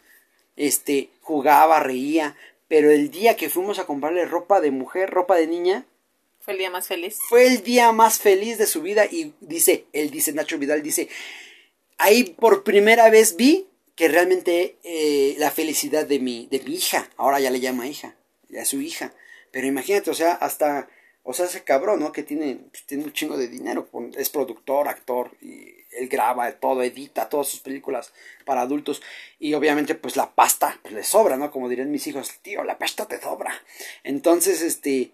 Este 0.57 1.11
jugaba, 1.22 1.81
reía, 1.81 2.37
pero 2.68 2.90
el 2.90 3.11
día 3.11 3.37
que 3.37 3.48
fuimos 3.48 3.79
a 3.79 3.87
comprarle 3.87 4.24
ropa 4.27 4.61
de 4.61 4.70
mujer, 4.70 5.11
ropa 5.11 5.37
de 5.37 5.46
niña, 5.46 5.87
fue 6.49 6.55
el 6.55 6.59
día 6.61 6.71
más 6.71 6.87
feliz. 6.87 7.19
Fue 7.29 7.47
el 7.47 7.63
día 7.63 7.93
más 7.93 8.19
feliz 8.21 8.57
de 8.57 8.67
su 8.67 8.81
vida 8.81 9.05
y 9.05 9.35
dice, 9.41 9.85
él 9.93 10.09
dice 10.11 10.33
Nacho 10.33 10.57
Vidal 10.57 10.83
dice, 10.83 11.11
ahí 11.99 12.25
por 12.25 12.65
primera 12.65 13.11
vez 13.11 13.37
vi 13.37 13.67
que 13.95 14.09
realmente 14.09 14.79
eh, 14.83 15.35
la 15.37 15.51
felicidad 15.51 16.07
de 16.07 16.21
mi, 16.21 16.47
de 16.51 16.61
mi 16.61 16.77
hija, 16.77 17.11
ahora 17.19 17.39
ya 17.39 17.51
le 17.51 17.61
llama 17.61 17.87
hija, 17.87 18.17
ya 18.49 18.63
es 18.63 18.69
su 18.69 18.81
hija, 18.81 19.13
pero 19.53 19.67
imagínate, 19.67 20.09
o 20.09 20.15
sea, 20.15 20.33
hasta, 20.33 20.89
o 21.23 21.35
sea, 21.35 21.45
ese 21.45 21.65
cabrón, 21.65 22.01
¿no? 22.01 22.13
Que 22.13 22.23
tiene, 22.23 22.61
pues, 22.71 22.87
tiene 22.87 23.05
un 23.05 23.13
chingo 23.13 23.37
de 23.37 23.49
dinero, 23.49 23.87
es 24.17 24.31
productor, 24.31 24.89
actor, 24.89 25.37
y 25.43 25.67
él 25.99 26.09
graba 26.09 26.51
todo, 26.53 26.83
edita 26.83 27.29
todas 27.29 27.49
sus 27.49 27.61
películas 27.61 28.15
para 28.47 28.63
adultos, 28.63 29.03
y 29.39 29.53
obviamente, 29.53 29.95
pues 29.95 30.17
la 30.17 30.35
pasta, 30.35 30.79
pues 30.81 30.95
le 30.95 31.05
sobra, 31.05 31.37
¿no? 31.37 31.51
Como 31.51 31.69
dirían 31.69 31.91
mis 31.91 32.07
hijos, 32.07 32.39
tío, 32.41 32.65
la 32.65 32.79
pasta 32.79 33.07
te 33.07 33.21
sobra. 33.21 33.53
Entonces, 34.03 34.63
este, 34.63 35.13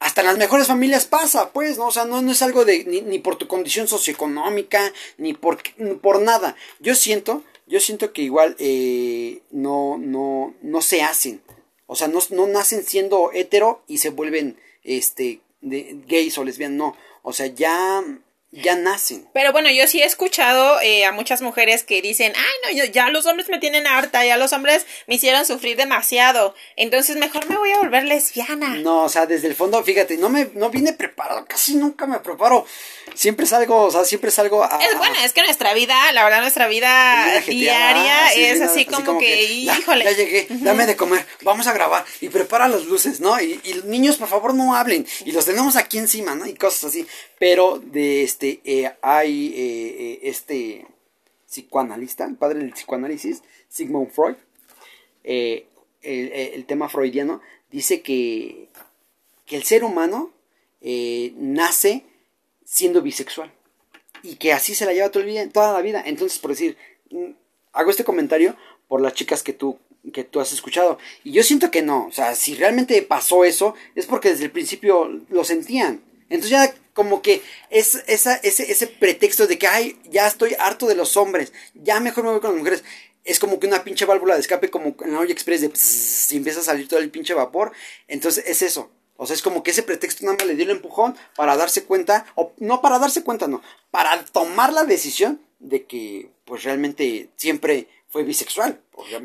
hasta 0.00 0.20
en 0.20 0.28
las 0.28 0.38
mejores 0.38 0.66
familias 0.66 1.06
pasa, 1.06 1.50
pues, 1.52 1.78
¿no? 1.78 1.86
O 1.86 1.92
sea, 1.92 2.04
no, 2.04 2.18
es 2.30 2.42
algo 2.42 2.64
de, 2.64 2.84
ni, 2.84 3.00
ni 3.00 3.18
por 3.18 3.36
tu 3.36 3.48
condición 3.48 3.88
socioeconómica, 3.88 4.92
ni 5.16 5.34
por, 5.34 5.58
ni 5.76 5.94
por 5.94 6.20
nada. 6.22 6.56
Yo 6.80 6.94
siento 6.94 7.42
yo 7.68 7.80
siento 7.80 8.12
que 8.12 8.22
igual 8.22 8.56
eh, 8.58 9.42
no, 9.50 9.98
no, 9.98 10.54
no 10.62 10.82
se 10.82 11.02
hacen. 11.02 11.42
O 11.86 11.96
sea, 11.96 12.08
no, 12.08 12.18
no 12.30 12.46
nacen 12.46 12.82
siendo 12.82 13.30
hetero 13.32 13.82
y 13.86 13.98
se 13.98 14.10
vuelven 14.10 14.58
este, 14.84 15.40
de, 15.60 15.98
gays 16.06 16.38
o 16.38 16.44
lesbianas, 16.44 16.78
no. 16.78 16.96
O 17.22 17.32
sea, 17.32 17.46
ya 17.46 18.02
ya 18.50 18.76
nacen. 18.76 19.28
Pero 19.34 19.52
bueno, 19.52 19.70
yo 19.70 19.86
sí 19.86 20.00
he 20.00 20.06
escuchado 20.06 20.80
eh, 20.80 21.04
a 21.04 21.12
muchas 21.12 21.42
mujeres 21.42 21.82
que 21.82 22.00
dicen, 22.00 22.32
ay, 22.34 22.76
no, 22.76 22.84
ya 22.86 23.10
los 23.10 23.26
hombres 23.26 23.50
me 23.50 23.58
tienen 23.58 23.86
harta, 23.86 24.24
ya 24.24 24.38
los 24.38 24.54
hombres 24.54 24.86
me 25.06 25.16
hicieron 25.16 25.44
sufrir 25.44 25.76
demasiado, 25.76 26.54
entonces 26.76 27.16
mejor 27.16 27.46
me 27.48 27.58
voy 27.58 27.72
a 27.72 27.78
volver 27.78 28.04
lesbiana. 28.04 28.76
No, 28.76 29.04
o 29.04 29.08
sea, 29.10 29.26
desde 29.26 29.48
el 29.48 29.54
fondo, 29.54 29.82
fíjate, 29.84 30.16
no 30.16 30.30
me, 30.30 30.48
no 30.54 30.70
vine 30.70 30.94
preparado, 30.94 31.44
casi 31.46 31.74
nunca 31.74 32.06
me 32.06 32.20
preparo, 32.20 32.64
siempre 33.14 33.44
salgo, 33.44 33.84
o 33.84 33.90
sea, 33.90 34.04
siempre 34.04 34.30
salgo 34.30 34.64
a... 34.64 34.78
Es 34.82 34.96
bueno, 34.96 35.16
es 35.22 35.34
que 35.34 35.42
nuestra 35.42 35.74
vida, 35.74 36.10
la 36.12 36.24
verdad, 36.24 36.40
nuestra 36.40 36.68
vida 36.68 37.42
diaria 37.46 38.32
es 38.32 38.62
así, 38.62 38.86
como, 38.86 39.18
que, 39.18 39.44
híjole. 39.44 40.04
Ya, 40.04 40.12
llegué, 40.12 40.46
dame 40.48 40.86
de 40.86 40.96
comer, 40.96 41.26
vamos 41.42 41.66
a 41.66 41.74
grabar, 41.74 42.02
y 42.22 42.30
prepara 42.30 42.66
las 42.66 42.84
luces, 42.84 43.20
¿no? 43.20 43.38
Y, 43.42 43.60
y 43.62 43.82
niños, 43.84 44.16
por 44.16 44.28
favor, 44.28 44.54
no 44.54 44.74
hablen, 44.74 45.06
y 45.26 45.32
los 45.32 45.44
tenemos 45.44 45.76
aquí 45.76 45.98
encima, 45.98 46.34
¿no? 46.34 46.46
Y 46.46 46.54
cosas 46.54 46.84
así, 46.84 47.06
pero 47.38 47.78
de 47.78 48.22
este, 48.22 48.60
eh, 48.64 48.92
hay 49.02 49.48
eh, 49.48 49.96
eh, 49.98 50.20
este 50.24 50.86
psicoanalista, 51.46 52.24
el 52.24 52.36
padre 52.36 52.58
del 52.58 52.72
psicoanálisis, 52.72 53.42
Sigmund 53.68 54.10
Freud, 54.10 54.36
el, 55.24 55.66
el, 56.02 56.64
tema 56.66 56.88
freudiano, 56.88 57.40
dice 57.70 58.02
que, 58.02 58.68
que 59.46 59.56
el 59.56 59.62
ser 59.62 59.84
humano 59.84 60.32
nace 60.80 62.04
siendo 62.64 63.02
bisexual 63.02 63.52
y 64.22 64.36
que 64.36 64.52
así 64.52 64.74
se 64.74 64.86
la 64.86 64.92
lleva 64.92 65.10
toda 65.10 65.72
la 65.72 65.80
vida. 65.80 66.02
Entonces, 66.04 66.38
por 66.38 66.50
decir, 66.50 66.76
mm, 67.10 67.30
hago 67.72 67.90
este 67.90 68.04
comentario 68.04 68.56
por 68.88 69.00
las 69.00 69.14
chicas 69.14 69.42
que 69.42 69.52
tú 69.52 69.78
que 70.12 70.24
tú 70.24 70.40
has 70.40 70.52
escuchado. 70.52 70.98
Y 71.24 71.32
yo 71.32 71.42
siento 71.42 71.70
que 71.70 71.82
no. 71.82 72.06
O 72.06 72.12
sea, 72.12 72.34
si 72.34 72.54
realmente 72.54 73.02
pasó 73.02 73.44
eso, 73.44 73.74
es 73.94 74.06
porque 74.06 74.30
desde 74.30 74.44
el 74.44 74.50
principio 74.50 75.08
lo 75.28 75.44
sentían. 75.44 76.00
Entonces 76.28 76.50
ya 76.50 76.74
como 76.94 77.22
que 77.22 77.42
es 77.70 78.02
esa, 78.06 78.34
ese, 78.36 78.70
ese 78.70 78.86
pretexto 78.86 79.46
de 79.46 79.58
que, 79.58 79.66
ay, 79.66 79.98
ya 80.10 80.26
estoy 80.26 80.56
harto 80.58 80.86
de 80.86 80.94
los 80.94 81.16
hombres, 81.16 81.52
ya 81.74 82.00
mejor 82.00 82.24
me 82.24 82.30
voy 82.30 82.40
con 82.40 82.50
las 82.50 82.58
mujeres. 82.58 82.84
Es 83.24 83.38
como 83.38 83.60
que 83.60 83.66
una 83.66 83.84
pinche 83.84 84.04
válvula 84.04 84.34
de 84.34 84.40
escape 84.40 84.70
como 84.70 84.96
en 85.00 85.12
la 85.12 85.20
olla 85.20 85.32
express 85.32 85.60
de 85.60 85.70
y 86.30 86.36
empieza 86.36 86.60
a 86.60 86.64
salir 86.64 86.88
todo 86.88 87.00
el 87.00 87.10
pinche 87.10 87.34
vapor. 87.34 87.72
Entonces 88.08 88.44
es 88.46 88.62
eso. 88.62 88.90
O 89.16 89.26
sea, 89.26 89.34
es 89.34 89.42
como 89.42 89.62
que 89.62 89.72
ese 89.72 89.82
pretexto 89.82 90.24
nada 90.24 90.36
más 90.38 90.46
le 90.46 90.54
dio 90.54 90.64
el 90.64 90.70
empujón 90.70 91.16
para 91.36 91.56
darse 91.56 91.84
cuenta, 91.84 92.24
o 92.36 92.52
no 92.58 92.80
para 92.80 92.98
darse 92.98 93.24
cuenta, 93.24 93.48
no, 93.48 93.62
para 93.90 94.24
tomar 94.26 94.72
la 94.72 94.84
decisión 94.84 95.40
de 95.58 95.86
que 95.86 96.30
pues 96.44 96.62
realmente 96.62 97.28
siempre 97.36 97.88
fue 98.10 98.22
bisexual. 98.22 98.80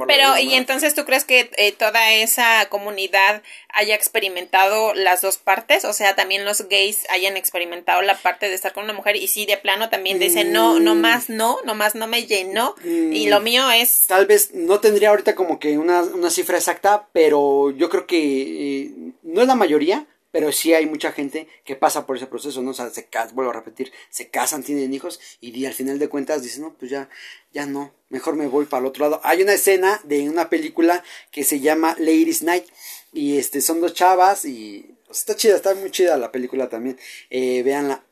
Pero, 0.08 0.38
¿y 0.38 0.54
entonces 0.54 0.94
tú 0.94 1.06
crees 1.06 1.24
que 1.24 1.50
eh, 1.58 1.72
toda 1.72 2.14
esa 2.14 2.68
comunidad 2.70 3.42
haya 3.70 3.96
experimentado 3.96 4.94
las 4.94 5.22
dos 5.22 5.38
partes? 5.38 5.86
O 5.86 5.94
sea, 5.94 6.16
también 6.16 6.46
los 6.46 6.68
gays 6.68 7.08
hayan 7.10 7.38
experimentado 7.38 8.02
la 8.02 8.18
parte 8.18 8.50
de 8.50 8.56
estar 8.56 8.74
con 8.74 8.84
una 8.84 8.94
mujer 8.94 9.16
y 9.16 9.28
sí, 9.28 9.46
de 9.46 9.58
plano 9.58 9.90
también 9.90 10.20
dicen, 10.20 10.52
no, 10.52 10.80
no 10.80 10.96
mm. 10.96 11.00
más 11.00 11.30
no, 11.30 11.58
no 11.64 11.76
más 11.76 11.96
no 11.96 12.08
me 12.08 12.26
llenó 12.26 12.76
y 12.84 13.28
lo 13.28 13.40
mm. 13.40 13.44
mío 13.44 13.72
es... 13.72 14.06
Tal 14.08 14.26
vez 14.26 14.54
no 14.54 14.80
tendría 14.80 15.10
ahorita 15.10 15.34
como 15.34 15.60
que 15.60 15.78
una, 15.78 16.02
una 16.02 16.30
cifra 16.30 16.58
exacta, 16.58 17.08
pero 17.14 17.72
yo 17.72 17.90
creo 17.90 18.06
que 18.06 18.82
eh, 18.82 18.92
no 19.24 19.42
es 19.42 19.48
la 19.48 19.56
mayoría, 19.56 20.06
pero 20.34 20.52
sí 20.52 20.74
hay 20.74 20.88
mucha 20.88 21.12
gente 21.12 21.48
que 21.64 21.76
pasa 21.76 22.08
por 22.08 22.18
ese 22.18 22.26
proceso, 22.26 22.64
¿no? 22.64 22.72
O 22.72 22.74
sea, 22.74 22.90
se 22.90 23.06
casan, 23.06 23.36
vuelvo 23.36 23.52
a 23.52 23.54
repetir, 23.54 23.94
se 24.10 24.30
casan, 24.30 24.64
tienen 24.64 24.92
hijos 24.92 25.20
y 25.40 25.64
al 25.68 25.76
final 25.76 26.00
de 26.00 26.10
cuentas 26.10 26.42
dicen, 26.42 26.64
no, 26.64 26.74
pues 26.74 26.90
ya, 26.90 27.08
ya 27.52 27.68
no, 27.68 27.94
mejor 28.10 28.36
me 28.36 28.48
voy 28.48 28.66
para 28.66 28.82
el 28.82 28.88
otro 28.88 29.08
lado. 29.08 29.22
Hay 29.24 29.44
una 29.44 29.54
escena 29.54 30.02
de 30.04 30.28
una 30.28 30.50
película 30.50 31.04
que 31.30 31.44
se 31.44 31.60
llama 31.60 31.96
Ladies 32.00 32.42
Night 32.42 32.66
y 33.14 33.38
este 33.38 33.62
son 33.62 33.80
dos 33.80 33.94
chavas 33.94 34.44
y 34.46 34.98
está 35.08 35.36
chida, 35.36 35.56
está 35.56 35.76
muy 35.76 35.92
chida 35.92 36.18
la 36.18 36.32
película 36.32 36.68
también, 36.68 36.98
eh. 37.30 37.64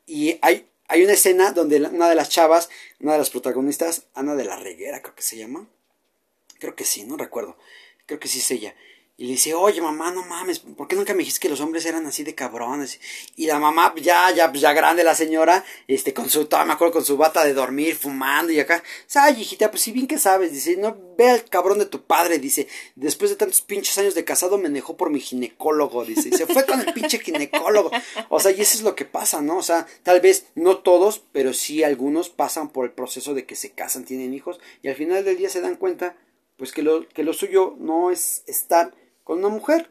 Y 0.05 0.37
hay, 0.43 0.67
hay 0.89 1.03
una 1.03 1.13
escena 1.13 1.53
donde 1.53 1.77
una 1.77 2.07
de 2.07 2.13
las 2.13 2.29
chavas, 2.29 2.69
una 2.99 3.13
de 3.13 3.17
las 3.17 3.31
protagonistas, 3.31 4.03
Ana 4.13 4.35
de 4.35 4.45
la 4.45 4.57
Reguera 4.57 5.01
creo 5.01 5.15
que 5.15 5.23
se 5.23 5.37
llama, 5.37 5.67
creo 6.59 6.75
que 6.75 6.85
sí, 6.85 7.03
no 7.03 7.17
recuerdo, 7.17 7.57
creo 8.05 8.19
que 8.19 8.27
sí 8.27 8.37
es 8.37 8.51
ella 8.51 8.75
y 9.21 9.25
le 9.25 9.33
dice, 9.33 9.53
oye 9.53 9.81
mamá, 9.81 10.09
no 10.09 10.25
mames, 10.25 10.57
¿por 10.57 10.87
qué 10.87 10.95
nunca 10.95 11.13
me 11.13 11.19
dijiste 11.19 11.41
que 11.41 11.49
los 11.49 11.61
hombres 11.61 11.85
eran 11.85 12.07
así 12.07 12.23
de 12.23 12.33
cabrones? 12.33 12.99
Y 13.35 13.45
la 13.45 13.59
mamá, 13.59 13.93
ya, 14.01 14.31
ya, 14.31 14.51
ya 14.51 14.73
grande 14.73 15.03
la 15.03 15.13
señora, 15.13 15.63
este, 15.87 16.11
con 16.11 16.27
su, 16.27 16.47
me 16.65 16.73
acuerdo, 16.73 16.93
con 16.93 17.05
su 17.05 17.17
bata 17.17 17.45
de 17.45 17.53
dormir, 17.53 17.95
fumando 17.95 18.51
y 18.51 18.59
acá, 18.59 18.83
ay 19.13 19.39
hijita, 19.39 19.69
pues 19.69 19.83
si 19.83 19.91
bien 19.91 20.07
que 20.07 20.17
sabes, 20.17 20.51
dice, 20.53 20.75
no, 20.75 20.97
ve 21.19 21.29
al 21.29 21.45
cabrón 21.45 21.77
de 21.77 21.85
tu 21.85 22.01
padre, 22.01 22.39
dice, 22.39 22.67
después 22.95 23.29
de 23.29 23.37
tantos 23.37 23.61
pinches 23.61 23.95
años 23.99 24.15
de 24.15 24.25
casado 24.25 24.57
me 24.57 24.69
dejó 24.69 24.97
por 24.97 25.11
mi 25.11 25.19
ginecólogo, 25.19 26.03
dice, 26.03 26.35
se 26.35 26.47
fue 26.47 26.65
con 26.65 26.79
el 26.81 26.91
pinche 26.91 27.19
ginecólogo. 27.19 27.91
O 28.29 28.39
sea, 28.39 28.49
y 28.49 28.61
eso 28.61 28.75
es 28.75 28.81
lo 28.81 28.95
que 28.95 29.05
pasa, 29.05 29.39
¿no? 29.43 29.57
O 29.57 29.63
sea, 29.63 29.85
tal 30.01 30.19
vez 30.21 30.47
no 30.55 30.79
todos, 30.79 31.21
pero 31.31 31.53
sí 31.53 31.83
algunos 31.83 32.29
pasan 32.29 32.69
por 32.69 32.85
el 32.85 32.91
proceso 32.91 33.35
de 33.35 33.45
que 33.45 33.55
se 33.55 33.69
casan, 33.69 34.03
tienen 34.03 34.33
hijos, 34.33 34.59
y 34.81 34.87
al 34.87 34.95
final 34.95 35.23
del 35.23 35.37
día 35.37 35.49
se 35.49 35.61
dan 35.61 35.75
cuenta, 35.75 36.15
pues 36.57 36.71
que 36.71 36.81
lo, 36.81 37.07
que 37.07 37.23
lo 37.23 37.33
suyo 37.33 37.75
no 37.77 38.09
es 38.09 38.41
estar 38.47 38.99
con 39.31 39.39
una 39.39 39.47
mujer, 39.47 39.89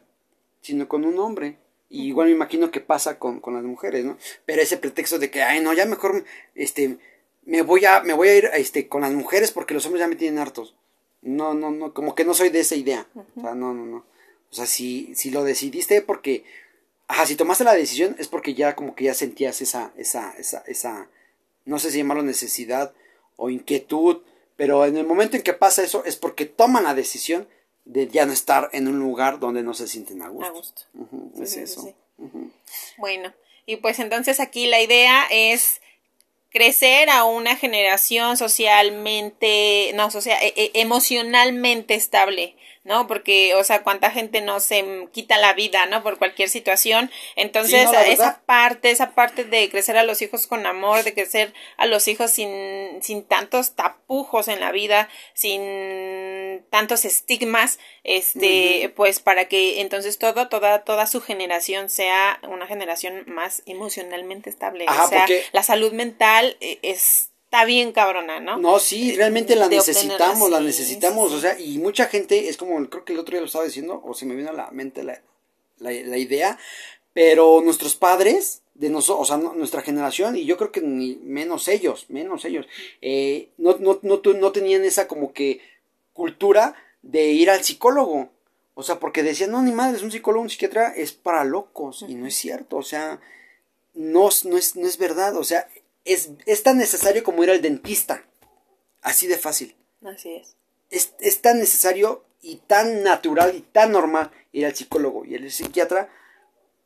sino 0.61 0.87
con 0.87 1.03
un 1.03 1.17
hombre. 1.17 1.57
Y 1.89 2.03
igual 2.03 2.27
me 2.27 2.35
imagino 2.35 2.69
que 2.69 2.79
pasa 2.79 3.17
con, 3.17 3.39
con, 3.39 3.55
las 3.55 3.63
mujeres, 3.63 4.05
¿no? 4.05 4.15
Pero 4.45 4.61
ese 4.61 4.77
pretexto 4.77 5.17
de 5.17 5.31
que, 5.31 5.41
ay, 5.41 5.61
no, 5.61 5.73
ya 5.73 5.87
mejor, 5.87 6.25
este, 6.53 6.99
me 7.41 7.63
voy 7.63 7.85
a, 7.85 8.03
me 8.03 8.13
voy 8.13 8.27
a 8.27 8.35
ir, 8.35 8.49
este, 8.53 8.87
con 8.87 9.01
las 9.01 9.13
mujeres 9.13 9.51
porque 9.51 9.73
los 9.73 9.83
hombres 9.87 10.01
ya 10.01 10.07
me 10.07 10.15
tienen 10.15 10.37
hartos. 10.37 10.75
No, 11.23 11.55
no, 11.55 11.71
no, 11.71 11.91
como 11.91 12.13
que 12.13 12.23
no 12.23 12.35
soy 12.35 12.49
de 12.49 12.59
esa 12.59 12.75
idea. 12.75 13.07
O 13.35 13.41
sea, 13.41 13.55
no, 13.55 13.73
no, 13.73 13.87
no. 13.87 14.05
O 14.51 14.53
sea, 14.53 14.67
si, 14.67 15.15
si 15.15 15.31
lo 15.31 15.43
decidiste 15.43 16.03
porque, 16.03 16.43
ajá, 17.07 17.25
si 17.25 17.35
tomaste 17.35 17.63
la 17.63 17.73
decisión 17.73 18.15
es 18.19 18.27
porque 18.27 18.53
ya 18.53 18.75
como 18.75 18.93
que 18.93 19.05
ya 19.05 19.15
sentías 19.15 19.59
esa, 19.63 19.91
esa, 19.97 20.35
esa, 20.37 20.63
esa, 20.67 21.09
no 21.65 21.79
sé 21.79 21.89
si 21.89 21.97
llamarlo 21.97 22.21
necesidad 22.21 22.93
o 23.37 23.49
inquietud, 23.49 24.21
pero 24.55 24.85
en 24.85 24.97
el 24.97 25.07
momento 25.07 25.35
en 25.35 25.41
que 25.41 25.53
pasa 25.53 25.81
eso 25.81 26.05
es 26.05 26.15
porque 26.15 26.45
toman 26.45 26.83
la 26.83 26.93
decisión 26.93 27.47
de 27.85 28.07
ya 28.07 28.25
no 28.25 28.33
estar 28.33 28.69
en 28.73 28.87
un 28.87 28.99
lugar 28.99 29.39
donde 29.39 29.63
no 29.63 29.73
se 29.73 29.87
sienten 29.87 30.21
a 30.21 30.29
gusto. 30.29 30.47
A 30.47 30.51
gusto. 30.51 30.81
es 31.41 31.57
eso. 31.57 31.93
Bueno, 32.97 33.33
y 33.65 33.77
pues 33.77 33.99
entonces 33.99 34.39
aquí 34.39 34.67
la 34.67 34.81
idea 34.81 35.25
es 35.31 35.81
crecer 36.49 37.09
a 37.09 37.23
una 37.23 37.55
generación 37.55 38.37
socialmente, 38.37 39.91
no, 39.95 40.11
social, 40.11 40.37
e, 40.41 40.53
e, 40.55 40.71
emocionalmente 40.81 41.95
estable, 41.95 42.55
¿no? 42.83 43.05
Porque, 43.05 43.53
o 43.55 43.63
sea, 43.63 43.83
cuánta 43.83 44.09
gente 44.09 44.41
no 44.41 44.59
se 44.59 45.07
quita 45.11 45.37
la 45.37 45.53
vida, 45.53 45.85
¿no? 45.85 46.01
Por 46.01 46.17
cualquier 46.17 46.49
situación. 46.49 47.11
Entonces, 47.35 47.87
esa 48.07 48.41
parte, 48.45 48.89
esa 48.89 49.11
parte 49.11 49.43
de 49.43 49.69
crecer 49.69 49.97
a 49.97 50.03
los 50.03 50.21
hijos 50.21 50.47
con 50.47 50.65
amor, 50.65 51.03
de 51.03 51.13
crecer 51.13 51.53
a 51.77 51.85
los 51.85 52.07
hijos 52.07 52.31
sin, 52.31 53.01
sin 53.01 53.23
tantos 53.23 53.75
tapujos 53.75 54.47
en 54.47 54.59
la 54.59 54.71
vida, 54.71 55.09
sin 55.33 56.65
tantos 56.69 57.05
estigmas, 57.05 57.79
este, 58.03 58.91
pues 58.95 59.19
para 59.19 59.45
que 59.45 59.81
entonces 59.81 60.17
todo, 60.17 60.49
toda, 60.49 60.83
toda 60.83 61.05
su 61.05 61.21
generación 61.21 61.89
sea 61.89 62.39
una 62.47 62.65
generación 62.65 63.23
más 63.27 63.61
emocionalmente 63.65 64.49
estable. 64.49 64.85
o 64.87 65.07
sea, 65.07 65.27
la 65.51 65.63
salud 65.63 65.93
mental 65.93 66.57
eh, 66.61 66.79
es 66.81 67.30
está 67.51 67.65
bien 67.65 67.91
cabrona, 67.91 68.39
¿no? 68.39 68.57
No, 68.57 68.79
sí, 68.79 69.13
realmente 69.13 69.57
la 69.57 69.67
necesitamos, 69.67 70.49
la 70.49 70.61
necesitamos, 70.61 71.33
o 71.33 71.39
sea, 71.41 71.59
y 71.59 71.79
mucha 71.79 72.05
gente, 72.05 72.47
es 72.47 72.55
como, 72.55 72.89
creo 72.89 73.03
que 73.03 73.11
el 73.11 73.19
otro 73.19 73.33
día 73.33 73.41
lo 73.41 73.47
estaba 73.47 73.65
diciendo, 73.65 74.01
o 74.05 74.13
se 74.13 74.25
me 74.25 74.35
vino 74.35 74.51
a 74.51 74.53
la 74.53 74.71
mente 74.71 75.03
la, 75.03 75.21
la, 75.79 76.17
idea, 76.17 76.57
pero 77.11 77.59
nuestros 77.61 77.97
padres, 77.97 78.61
de 78.73 78.89
nosotros, 78.89 79.29
o 79.29 79.37
sea, 79.37 79.53
nuestra 79.53 79.81
generación, 79.81 80.37
y 80.37 80.45
yo 80.45 80.55
creo 80.55 80.71
que 80.71 80.79
ni 80.79 81.17
menos 81.17 81.67
ellos, 81.67 82.05
menos 82.07 82.45
ellos, 82.45 82.67
eh, 83.01 83.49
no, 83.57 83.75
no, 83.79 83.99
no, 84.01 84.21
no 84.23 84.51
tenían 84.53 84.85
esa 84.85 85.09
como 85.09 85.33
que 85.33 85.59
cultura 86.13 86.73
de 87.01 87.31
ir 87.31 87.49
al 87.49 87.65
psicólogo. 87.65 88.29
O 88.75 88.83
sea, 88.83 88.97
porque 88.99 89.23
decían, 89.23 89.51
no, 89.51 89.61
ni 89.61 89.73
madre, 89.73 89.97
es 89.97 90.03
un 90.03 90.11
psicólogo, 90.11 90.41
un 90.41 90.49
psiquiatra 90.49 90.93
es 90.95 91.11
para 91.11 91.43
locos. 91.43 92.05
Y 92.07 92.15
no 92.15 92.25
es 92.25 92.35
cierto, 92.35 92.77
o 92.77 92.83
sea, 92.83 93.19
no, 93.93 94.29
no, 94.45 94.57
es, 94.57 94.75
no 94.77 94.87
es 94.87 94.97
verdad. 94.97 95.35
O 95.35 95.43
sea, 95.43 95.67
es, 96.05 96.29
es 96.45 96.63
tan 96.63 96.77
necesario 96.77 97.23
como 97.23 97.43
ir 97.43 97.51
al 97.51 97.61
dentista. 97.61 98.25
Así 99.01 99.27
de 99.27 99.37
fácil. 99.37 99.75
Así 100.05 100.35
es. 100.35 100.55
Es, 100.89 101.13
es 101.19 101.41
tan 101.41 101.59
necesario 101.59 102.23
y 102.41 102.57
tan 102.57 103.03
natural 103.03 103.55
y 103.55 103.61
tan 103.61 103.91
normal 103.91 104.31
ir 104.51 104.65
al 104.65 104.75
psicólogo 104.75 105.25
y 105.25 105.35
al 105.35 105.49
psiquiatra 105.49 106.09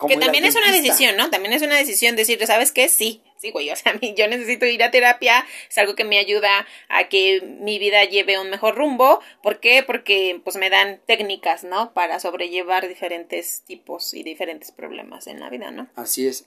que 0.08 0.18
también 0.18 0.44
es 0.46 0.56
una 0.56 0.72
decisión, 0.72 1.16
¿no? 1.16 1.30
También 1.30 1.54
es 1.54 1.62
una 1.62 1.76
decisión 1.76 2.16
decir, 2.16 2.46
¿sabes 2.46 2.72
qué? 2.72 2.90
Sí, 2.90 3.24
sí, 3.38 3.52
güey, 3.52 3.70
o 3.70 3.76
sea, 3.76 3.98
yo 4.16 4.28
necesito 4.28 4.66
ir 4.66 4.84
a 4.84 4.92
terapia, 4.92 5.46
es 5.70 5.78
algo 5.78 5.96
que 5.96 6.04
me 6.04 6.18
ayuda 6.18 6.68
a 6.90 7.08
que 7.10 7.42
mi 7.42 7.80
vida 7.80 8.04
lleve 8.06 8.40
un 8.40 8.50
mejor 8.50 8.76
rumbo. 8.76 9.20
¿Por 9.42 9.60
qué? 9.60 9.84
Porque 9.86 10.40
pues 10.44 10.56
me 10.56 10.70
dan 10.70 11.00
técnicas, 11.06 11.64
¿no? 11.64 11.94
Para 11.94 12.20
sobrellevar 12.20 12.88
diferentes 12.88 13.62
tipos 13.66 14.14
y 14.14 14.24
diferentes 14.24 14.72
problemas 14.72 15.28
en 15.28 15.40
la 15.40 15.50
vida, 15.50 15.72
¿no? 15.72 15.88
Así 15.96 16.28
es. 16.28 16.46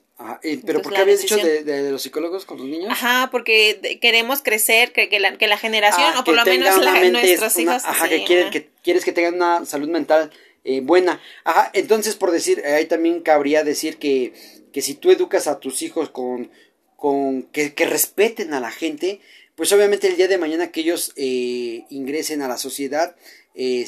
¿Pero 0.67 0.83
por 0.83 0.93
qué 0.93 1.01
habías 1.01 1.21
dicho 1.21 1.37
de, 1.37 1.91
los 1.93 2.03
psicólogos 2.03 2.45
con 2.45 2.59
los 2.59 2.67
niños? 2.67 2.91
Ajá, 2.91 3.29
porque 3.31 3.99
queremos 4.01 4.43
crecer, 4.43 4.93
que, 4.93 5.09
que, 5.09 5.21
la, 5.21 5.39
que 5.39 5.47
la 5.47 5.57
generación, 5.57 6.11
ah, 6.15 6.21
o 6.21 6.25
por 6.25 6.35
lo 6.35 6.45
menos 6.45 6.77
la, 6.85 7.09
nuestros 7.11 7.57
hijos. 7.57 7.85
Ajá, 7.85 8.09
que, 8.09 8.25
quieren, 8.25 8.51
que 8.51 8.69
quieres 8.83 9.05
que 9.05 9.13
tengan 9.13 9.35
una 9.35 9.65
salud 9.65 9.89
mental 9.89 10.33
eh, 10.65 10.81
buena. 10.81 11.21
Ajá, 11.45 11.71
entonces 11.73 12.17
por 12.17 12.33
decir, 12.33 12.65
ahí 12.67 12.87
también 12.87 13.23
cabría 13.23 13.63
decir 13.63 13.99
que, 13.99 14.33
que 14.73 14.83
si 14.83 14.95
tú 14.95 15.13
educas 15.13 15.47
a 15.47 15.61
tus 15.61 15.83
hijos 15.83 16.11
con, 16.11 16.51
con 16.99 17.45
que, 17.45 17.75
que 17.75 17.87
respeten 17.87 18.53
a 18.55 18.61
la 18.61 18.73
gente, 18.73 19.21
pues 19.55 19.73
obviamente 19.73 20.09
el 20.09 20.17
día 20.17 20.27
de 20.27 20.37
mañana 20.37 20.73
que 20.73 20.81
ellos 20.81 21.13
eh, 21.15 21.85
ingresen 21.91 22.43
a 22.43 22.49
la 22.49 22.59
sociedad 22.59 23.15
y, 23.55 23.87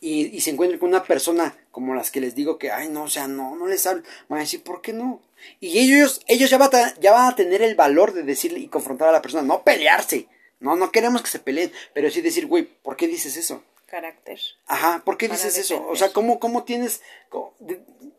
y, 0.00 0.40
se 0.40 0.50
encuentren 0.50 0.80
con 0.80 0.88
una 0.88 1.04
persona 1.04 1.54
como 1.70 1.94
las 1.94 2.10
que 2.10 2.22
les 2.22 2.34
digo 2.34 2.56
que, 2.56 2.70
ay, 2.70 2.88
no, 2.88 3.02
o 3.04 3.08
sea, 3.10 3.28
no, 3.28 3.54
no 3.54 3.66
les 3.66 3.86
hablo, 3.86 4.02
van 4.30 4.38
a 4.38 4.42
decir, 4.44 4.62
¿por 4.62 4.80
qué 4.80 4.94
no? 4.94 5.20
Y 5.60 5.78
ellos, 5.78 6.22
ellos 6.26 6.48
ya, 6.48 6.56
va 6.56 6.70
a, 6.72 6.98
ya 7.00 7.12
van 7.12 7.30
a 7.30 7.36
tener 7.36 7.60
el 7.60 7.74
valor 7.74 8.14
de 8.14 8.22
decirle 8.22 8.60
y 8.60 8.68
confrontar 8.68 9.10
a 9.10 9.12
la 9.12 9.20
persona, 9.20 9.42
no 9.42 9.62
pelearse, 9.62 10.26
no, 10.58 10.74
no 10.74 10.90
queremos 10.90 11.20
que 11.20 11.28
se 11.28 11.38
peleen, 11.38 11.70
pero 11.92 12.10
sí 12.10 12.22
decir, 12.22 12.46
güey, 12.46 12.62
¿por 12.62 12.96
qué 12.96 13.08
dices 13.08 13.36
eso? 13.36 13.62
carácter. 13.92 14.40
Ajá, 14.68 15.02
¿por 15.04 15.18
qué 15.18 15.28
dices 15.28 15.58
eso? 15.58 15.86
O 15.86 15.96
sea, 15.96 16.14
¿cómo, 16.14 16.40
cómo 16.40 16.64
tienes, 16.64 17.02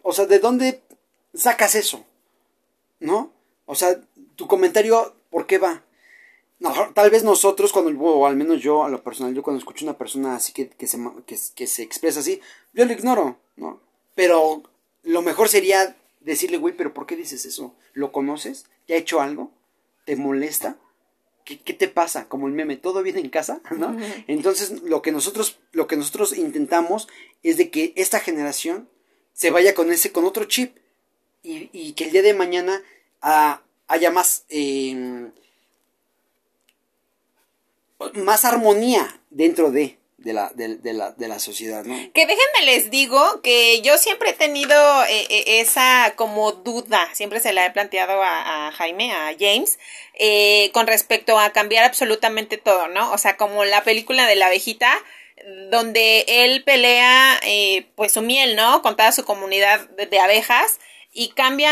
o 0.03 0.13
sea, 0.13 0.27
¿de 0.27 0.37
dónde 0.37 0.83
sacas 1.33 1.73
eso? 1.73 2.05
¿No? 2.99 3.33
O 3.65 3.75
sea, 3.75 3.99
tu 4.35 4.47
comentario, 4.47 5.15
¿por 5.29 5.47
qué 5.47 5.57
va? 5.57 5.83
No, 6.59 6.73
tal 6.93 7.09
vez 7.09 7.23
nosotros, 7.23 7.73
cuando, 7.73 7.91
o 7.99 8.25
al 8.25 8.35
menos 8.35 8.61
yo, 8.61 8.83
a 8.83 8.89
lo 8.89 9.03
personal, 9.03 9.33
yo 9.33 9.43
cuando 9.43 9.59
escucho 9.59 9.85
una 9.85 9.97
persona 9.97 10.35
así 10.35 10.53
que, 10.53 10.69
que, 10.69 10.87
se, 10.87 10.97
que, 11.25 11.37
que 11.55 11.67
se 11.67 11.83
expresa 11.83 12.21
así, 12.21 12.39
yo 12.73 12.85
lo 12.85 12.93
ignoro, 12.93 13.37
¿no? 13.57 13.81
Pero 14.15 14.63
lo 15.03 15.21
mejor 15.21 15.49
sería 15.49 15.97
decirle, 16.21 16.57
güey, 16.57 16.75
pero 16.75 16.93
¿por 16.93 17.05
qué 17.05 17.15
dices 17.15 17.45
eso? 17.45 17.75
¿Lo 17.93 18.11
conoces? 18.11 18.65
¿Te 18.87 18.93
ha 18.93 18.97
hecho 18.97 19.21
algo? 19.21 19.51
¿Te 20.05 20.15
molesta? 20.15 20.77
¿Qué, 21.45 21.57
te 21.57 21.89
pasa? 21.89 22.29
Como 22.29 22.47
el 22.47 22.53
meme, 22.53 22.77
¿todo 22.77 23.03
viene 23.03 23.19
en 23.19 23.29
casa? 23.29 23.61
¿no? 23.77 23.97
Entonces, 24.27 24.81
lo 24.83 25.01
que 25.01 25.11
nosotros, 25.11 25.59
lo 25.71 25.87
que 25.87 25.97
nosotros 25.97 26.37
intentamos 26.37 27.07
es 27.43 27.57
de 27.57 27.69
que 27.69 27.93
esta 27.95 28.19
generación 28.19 28.87
se 29.33 29.51
vaya 29.51 29.73
con 29.73 29.91
ese, 29.91 30.11
con 30.11 30.25
otro 30.25 30.45
chip. 30.45 30.77
Y, 31.45 31.91
que 31.93 32.05
el 32.05 32.11
día 32.11 32.21
de 32.21 32.33
mañana 32.33 32.81
ah, 33.23 33.61
haya 33.87 34.11
más, 34.11 34.45
em, 34.49 35.31
más 38.13 38.45
armonía 38.45 39.19
dentro 39.31 39.71
de 39.71 39.97
de 40.23 40.31
la, 40.31 40.51
de, 40.55 40.93
la, 40.93 41.11
de 41.11 41.27
la 41.27 41.37
sociedad, 41.37 41.83
¿no? 41.83 41.95
Que 42.13 42.25
déjenme 42.25 42.65
les 42.65 42.89
digo 42.89 43.41
que 43.41 43.81
yo 43.81 43.97
siempre 43.97 44.29
he 44.29 44.33
tenido 44.33 45.03
eh, 45.03 45.27
eh, 45.29 45.59
esa 45.59 46.13
como 46.15 46.53
duda, 46.53 47.09
siempre 47.13 47.41
se 47.41 47.51
la 47.51 47.65
he 47.65 47.71
planteado 47.71 48.21
a, 48.23 48.71
Jaime, 48.71 49.11
a 49.11 49.35
James, 49.37 49.79
eh, 50.13 50.71
con 50.73 50.87
respecto 50.87 51.37
a 51.37 51.51
cambiar 51.51 51.83
absolutamente 51.83 52.57
todo, 52.57 52.87
¿no? 52.87 53.11
O 53.11 53.17
sea, 53.17 53.35
como 53.35 53.65
la 53.65 53.83
película 53.83 54.25
de 54.25 54.37
la 54.37 54.47
abejita, 54.47 54.97
donde 55.69 56.23
él 56.27 56.63
pelea 56.63 57.41
pues 57.95 58.13
su 58.13 58.21
miel, 58.21 58.55
¿no? 58.55 58.81
Con 58.81 58.95
toda 58.95 59.11
su 59.11 59.25
comunidad 59.25 59.89
de, 59.89 60.19
abejas 60.19 60.79
y 61.13 61.29
cambia 61.29 61.71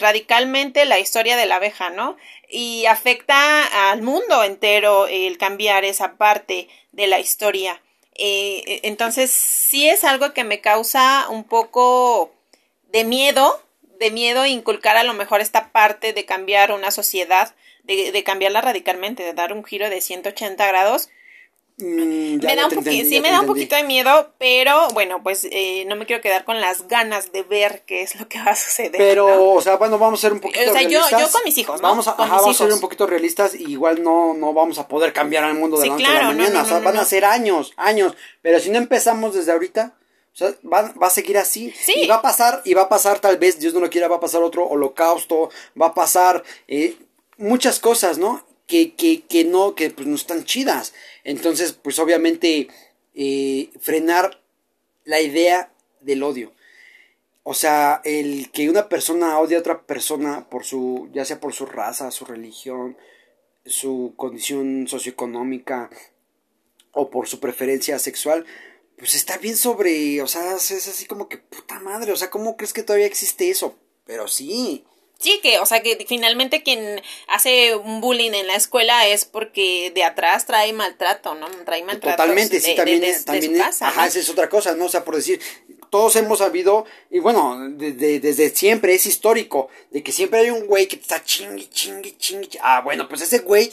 radicalmente 0.00 0.84
la 0.86 0.98
historia 0.98 1.36
de 1.36 1.46
la 1.46 1.56
abeja, 1.56 1.90
¿no? 1.90 2.16
Y 2.48 2.86
afecta 2.86 3.90
al 3.90 4.02
mundo 4.02 4.42
entero 4.44 5.06
el 5.06 5.38
cambiar 5.38 5.84
esa 5.84 6.16
parte 6.16 6.68
de 6.92 7.06
la 7.06 7.20
historia. 7.20 7.80
Eh, 8.14 8.62
e, 8.66 8.80
entonces, 8.84 9.30
sí 9.30 9.88
es 9.88 10.04
algo 10.04 10.32
que 10.32 10.44
me 10.44 10.60
causa 10.60 11.26
un 11.28 11.44
poco 11.44 12.32
de 12.88 13.04
miedo, 13.04 13.62
de 13.98 14.10
miedo 14.10 14.46
inculcar 14.46 14.96
a 14.96 15.04
lo 15.04 15.14
mejor 15.14 15.40
esta 15.40 15.72
parte 15.72 16.12
de 16.12 16.24
cambiar 16.24 16.72
una 16.72 16.90
sociedad, 16.90 17.54
de, 17.84 18.12
de 18.12 18.24
cambiarla 18.24 18.60
radicalmente, 18.60 19.22
de 19.22 19.32
dar 19.32 19.52
un 19.52 19.64
giro 19.64 19.88
de 19.90 20.00
180 20.00 20.66
grados 20.66 21.08
Mm, 21.78 22.44
me 22.44 22.56
da 22.56 22.66
un 22.66 22.84
sí 22.84 23.20
me 23.20 23.30
da 23.30 23.40
un 23.40 23.46
poquito 23.46 23.74
de 23.74 23.82
miedo, 23.82 24.32
pero 24.38 24.88
bueno, 24.88 25.22
pues 25.22 25.46
eh, 25.50 25.84
no 25.86 25.96
me 25.96 26.04
quiero 26.04 26.20
quedar 26.20 26.44
con 26.44 26.60
las 26.60 26.86
ganas 26.86 27.32
de 27.32 27.42
ver 27.42 27.82
qué 27.86 28.02
es 28.02 28.20
lo 28.20 28.28
que 28.28 28.38
va 28.38 28.52
a 28.52 28.56
suceder. 28.56 28.92
Pero, 28.98 29.52
o 29.54 29.60
sea, 29.60 29.76
bueno, 29.76 29.98
vamos 29.98 30.20
a 30.20 30.22
ser 30.22 30.32
un 30.32 30.40
poquito 30.40 30.70
o 30.70 30.72
sea, 30.72 30.82
Yo, 30.82 31.00
yo 31.10 31.30
con 31.30 31.42
mis 31.44 31.56
hijos, 31.58 31.80
Vamos 31.80 32.06
a, 32.08 32.12
vamos 32.14 32.60
a 32.60 32.64
ser 32.64 32.72
un 32.72 32.80
poquito 32.80 33.06
realistas 33.06 33.54
y 33.54 33.70
igual 33.70 34.02
no, 34.02 34.34
no 34.34 34.52
vamos 34.52 34.78
a 34.78 34.86
poder 34.86 35.12
cambiar 35.12 35.44
al 35.44 35.54
mundo 35.54 35.78
de 35.78 35.86
la 35.86 35.94
noche 35.94 36.06
a 36.06 36.14
la 36.14 36.32
mañana. 36.32 36.62
o 36.62 36.64
sea, 36.66 36.80
van 36.80 36.98
a 36.98 37.04
ser 37.04 37.24
años, 37.24 37.72
años. 37.76 38.14
Pero 38.42 38.60
si 38.60 38.70
no 38.70 38.78
empezamos 38.78 39.34
desde 39.34 39.52
ahorita, 39.52 39.94
O 40.34 40.36
sea, 40.36 40.54
va, 40.70 40.92
va 41.00 41.06
a 41.06 41.10
seguir 41.10 41.38
así. 41.38 41.72
Sí. 41.72 41.94
Y 41.96 42.06
va 42.06 42.16
a 42.16 42.22
pasar, 42.22 42.60
y 42.64 42.74
va 42.74 42.82
a 42.82 42.88
pasar 42.88 43.18
tal 43.18 43.38
vez, 43.38 43.58
Dios 43.58 43.72
no 43.74 43.80
lo 43.80 43.90
quiera, 43.90 44.08
va 44.08 44.16
a 44.16 44.20
pasar 44.20 44.42
otro 44.42 44.66
holocausto, 44.66 45.50
va 45.80 45.86
a 45.86 45.94
pasar 45.94 46.42
eh, 46.68 46.96
muchas 47.38 47.80
cosas, 47.80 48.18
¿no? 48.18 48.44
Que, 48.72 48.94
que, 48.94 49.20
que 49.20 49.44
no, 49.44 49.74
que 49.74 49.90
pues 49.90 50.08
no 50.08 50.14
están 50.14 50.46
chidas. 50.46 50.94
Entonces, 51.24 51.74
pues 51.74 51.98
obviamente, 51.98 52.68
eh, 53.14 53.68
frenar 53.78 54.42
la 55.04 55.20
idea 55.20 55.74
del 56.00 56.22
odio. 56.22 56.54
O 57.42 57.52
sea, 57.52 58.00
el 58.06 58.50
que 58.50 58.70
una 58.70 58.88
persona 58.88 59.38
odie 59.38 59.58
a 59.58 59.60
otra 59.60 59.82
persona 59.82 60.48
por 60.48 60.64
su, 60.64 61.10
ya 61.12 61.26
sea 61.26 61.38
por 61.38 61.52
su 61.52 61.66
raza, 61.66 62.10
su 62.10 62.24
religión, 62.24 62.96
su 63.66 64.14
condición 64.16 64.88
socioeconómica 64.88 65.90
o 66.92 67.10
por 67.10 67.28
su 67.28 67.40
preferencia 67.40 67.98
sexual, 67.98 68.46
pues 68.96 69.12
está 69.14 69.36
bien 69.36 69.58
sobre, 69.58 70.22
o 70.22 70.26
sea, 70.26 70.54
es 70.56 70.88
así 70.88 71.04
como 71.04 71.28
que 71.28 71.36
puta 71.36 71.78
madre, 71.78 72.12
o 72.12 72.16
sea, 72.16 72.30
¿cómo 72.30 72.56
crees 72.56 72.72
que 72.72 72.82
todavía 72.82 73.06
existe 73.06 73.50
eso? 73.50 73.76
Pero 74.06 74.28
sí. 74.28 74.86
Sí, 75.22 75.38
que, 75.40 75.60
o 75.60 75.66
sea, 75.66 75.82
que 75.82 76.04
finalmente 76.08 76.64
quien 76.64 77.00
hace 77.28 77.76
un 77.76 78.00
bullying 78.00 78.32
en 78.32 78.48
la 78.48 78.56
escuela 78.56 79.06
es 79.06 79.24
porque 79.24 79.92
de 79.94 80.02
atrás 80.02 80.46
trae 80.46 80.72
maltrato, 80.72 81.36
¿no? 81.36 81.46
Trae 81.64 81.84
maltrato. 81.84 82.16
Totalmente, 82.16 82.60
sí, 82.60 82.74
también, 82.74 83.04
es, 83.04 83.24
también 83.24 83.56
casa, 83.56 83.86
ajá, 83.86 84.08
esa 84.08 84.18
es 84.18 84.28
otra 84.28 84.48
cosa, 84.48 84.74
¿no? 84.74 84.86
O 84.86 84.88
sea, 84.88 85.04
por 85.04 85.14
decir, 85.14 85.40
todos 85.90 86.16
hemos 86.16 86.40
sabido, 86.40 86.86
y 87.08 87.20
bueno, 87.20 87.56
desde, 87.70 88.18
desde 88.18 88.50
siempre 88.50 88.94
es 88.94 89.06
histórico, 89.06 89.68
de 89.92 90.02
que 90.02 90.10
siempre 90.10 90.40
hay 90.40 90.50
un 90.50 90.66
güey 90.66 90.88
que 90.88 90.96
está 90.96 91.22
chingui, 91.22 91.68
chingui, 91.68 92.16
chingui. 92.18 92.58
Ah, 92.60 92.80
bueno, 92.80 93.06
pues 93.08 93.20
ese 93.22 93.38
güey, 93.38 93.70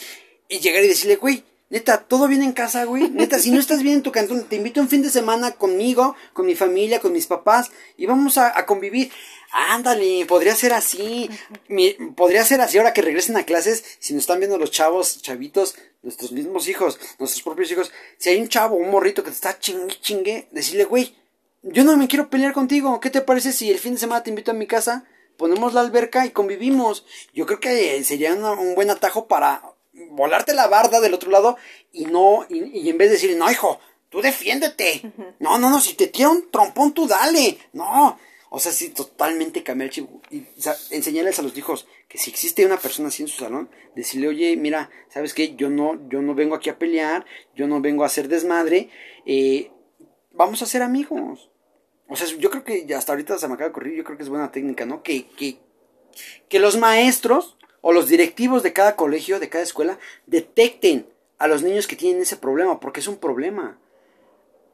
y 0.48 0.60
llegar 0.60 0.84
y 0.84 0.88
decirle, 0.88 1.16
güey, 1.16 1.44
Neta, 1.72 2.04
¿todo 2.04 2.28
bien 2.28 2.42
en 2.42 2.52
casa, 2.52 2.84
güey? 2.86 3.10
Neta, 3.10 3.40
si 3.40 3.52
no 3.52 3.60
estás 3.60 3.84
bien 3.84 3.96
en 3.96 4.04
tu 4.04 4.12
cantón, 4.12 4.44
te 4.44 4.56
invito 4.56 4.82
un 4.82 4.90
fin 4.90 5.04
de 5.04 5.10
semana 5.10 5.52
conmigo, 5.52 6.16
con 6.34 6.48
mi 6.48 6.56
familia, 6.56 7.00
con 7.00 7.12
mis 7.12 7.28
papás, 7.28 7.72
y 7.96 8.06
vamos 8.06 8.38
a, 8.38 8.58
a 8.58 8.66
convivir. 8.66 9.12
Ándale, 9.52 10.26
podría 10.26 10.56
ser 10.56 10.74
así. 10.74 11.30
Mi, 11.68 11.92
podría 12.16 12.44
ser 12.44 12.62
así 12.62 12.78
ahora 12.78 12.94
que 12.94 13.02
regresen 13.02 13.38
a 13.38 13.46
clases, 13.46 13.84
si 14.00 14.14
nos 14.14 14.22
están 14.22 14.40
viendo 14.40 14.58
los 14.58 14.72
chavos, 14.72 15.22
chavitos, 15.22 15.76
nuestros 16.02 16.32
mismos 16.32 16.68
hijos, 16.68 17.00
nuestros 17.18 17.44
propios 17.44 17.72
hijos. 17.72 17.92
Si 18.18 18.30
hay 18.30 18.40
un 18.40 18.50
chavo, 18.50 18.76
un 18.76 18.92
morrito 18.92 19.24
que 19.24 19.32
te 19.32 19.36
está 19.36 19.58
chingue, 19.60 19.96
chingue, 20.02 20.48
decirle, 20.52 20.86
güey, 20.86 21.16
yo 21.64 21.84
no 21.84 21.98
me 21.98 22.08
quiero 22.08 22.30
pelear 22.30 22.54
contigo. 22.54 23.00
¿Qué 23.00 23.10
te 23.10 23.22
parece 23.22 23.52
si 23.52 23.70
el 23.70 23.80
fin 23.80 23.94
de 23.94 24.00
semana 24.00 24.24
te 24.24 24.30
invito 24.30 24.52
a 24.52 24.56
mi 24.56 24.68
casa? 24.68 25.06
Ponemos 25.38 25.74
la 25.74 25.82
alberca 25.82 26.26
y 26.26 26.32
convivimos. 26.32 27.06
Yo 27.34 27.46
creo 27.46 27.60
que 27.60 28.04
sería 28.04 28.34
un 28.34 28.76
buen 28.76 28.90
atajo 28.90 29.28
para 29.28 29.64
volarte 30.12 30.54
la 30.54 30.68
barda 30.68 31.00
del 31.00 31.14
otro 31.14 31.32
lado 31.32 31.58
y 31.92 32.06
no, 32.06 32.46
y, 32.50 32.80
y 32.80 32.90
en 32.90 32.98
vez 32.98 33.10
de 33.10 33.16
decir, 33.16 33.38
no, 33.38 33.50
hijo, 33.52 33.80
tú 34.10 34.22
defiéndete. 34.22 35.12
No, 35.40 35.58
no, 35.58 35.70
no, 35.70 35.80
si 35.82 35.94
te 35.94 36.08
tira 36.08 36.30
un 36.30 36.50
trompón, 36.52 36.94
tú 36.94 37.08
dale. 37.08 37.58
No. 37.74 38.20
O 38.50 38.60
sea, 38.60 38.72
sí, 38.72 38.90
totalmente 38.90 39.64
cambiar 39.64 39.90
el 39.90 39.94
chip. 39.94 40.10
Y, 40.32 40.46
enseñarles 40.92 41.38
a 41.40 41.44
los 41.44 41.56
hijos 41.58 41.88
que 42.08 42.18
si 42.18 42.32
existe 42.32 42.66
una 42.66 42.78
persona 42.78 43.10
así 43.10 43.22
en 43.22 43.28
su 43.28 43.38
salón, 43.38 43.70
decirle, 43.96 44.28
oye, 44.28 44.58
mira, 44.58 44.90
¿sabes 45.10 45.34
qué? 45.34 45.56
Yo 45.56 45.70
no, 45.70 46.10
yo 46.10 46.22
no 46.22 46.34
vengo 46.34 46.56
aquí 46.56 46.70
a 46.70 46.80
pelear, 46.80 47.26
yo 47.56 47.68
no 47.68 47.80
vengo 47.82 48.04
a 48.04 48.08
hacer 48.08 48.28
desmadre, 48.28 48.90
eh, 49.26 49.72
vamos 50.32 50.62
a 50.64 50.66
ser 50.66 50.82
amigos. 50.82 51.52
O 52.08 52.16
sea, 52.16 52.28
yo 52.40 52.50
creo 52.50 52.64
que 52.64 52.88
hasta 52.96 53.12
ahorita 53.12 53.38
se 53.38 53.48
me 53.48 53.54
acaba 53.54 53.68
de 53.68 53.72
ocurrir, 53.72 53.96
yo 53.96 54.04
creo 54.04 54.18
que 54.18 54.24
es 54.24 54.30
buena 54.30 54.52
técnica, 54.52 54.86
¿no? 54.86 55.04
Que, 55.04 55.28
que, 55.28 55.60
que 56.50 56.60
los 56.60 56.78
maestros 56.78 57.56
o 57.82 57.94
los 57.94 58.10
directivos 58.10 58.64
de 58.64 58.74
cada 58.74 58.96
colegio, 58.96 59.40
de 59.40 59.50
cada 59.50 59.64
escuela, 59.64 60.00
detecten 60.26 61.08
a 61.38 61.48
los 61.48 61.62
niños 61.62 61.88
que 61.88 61.96
tienen 61.96 62.24
ese 62.24 62.36
problema, 62.36 62.80
porque 62.80 63.00
es 63.00 63.08
un 63.08 63.18
problema. 63.18 63.80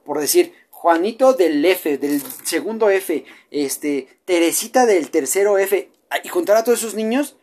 Por 0.05 0.19
decir, 0.19 0.53
Juanito 0.75 1.33
del 1.33 1.63
F, 1.65 1.97
del 1.97 2.21
segundo 2.43 2.89
F, 2.89 3.25
este, 3.49 4.19
Teresita 4.25 4.85
del 4.85 5.09
tercero 5.09 5.57
F, 5.57 5.89
y 6.23 6.27
juntar 6.27 6.57
a 6.57 6.63
todos 6.63 6.79
esos 6.79 6.93
niños, 6.93 7.37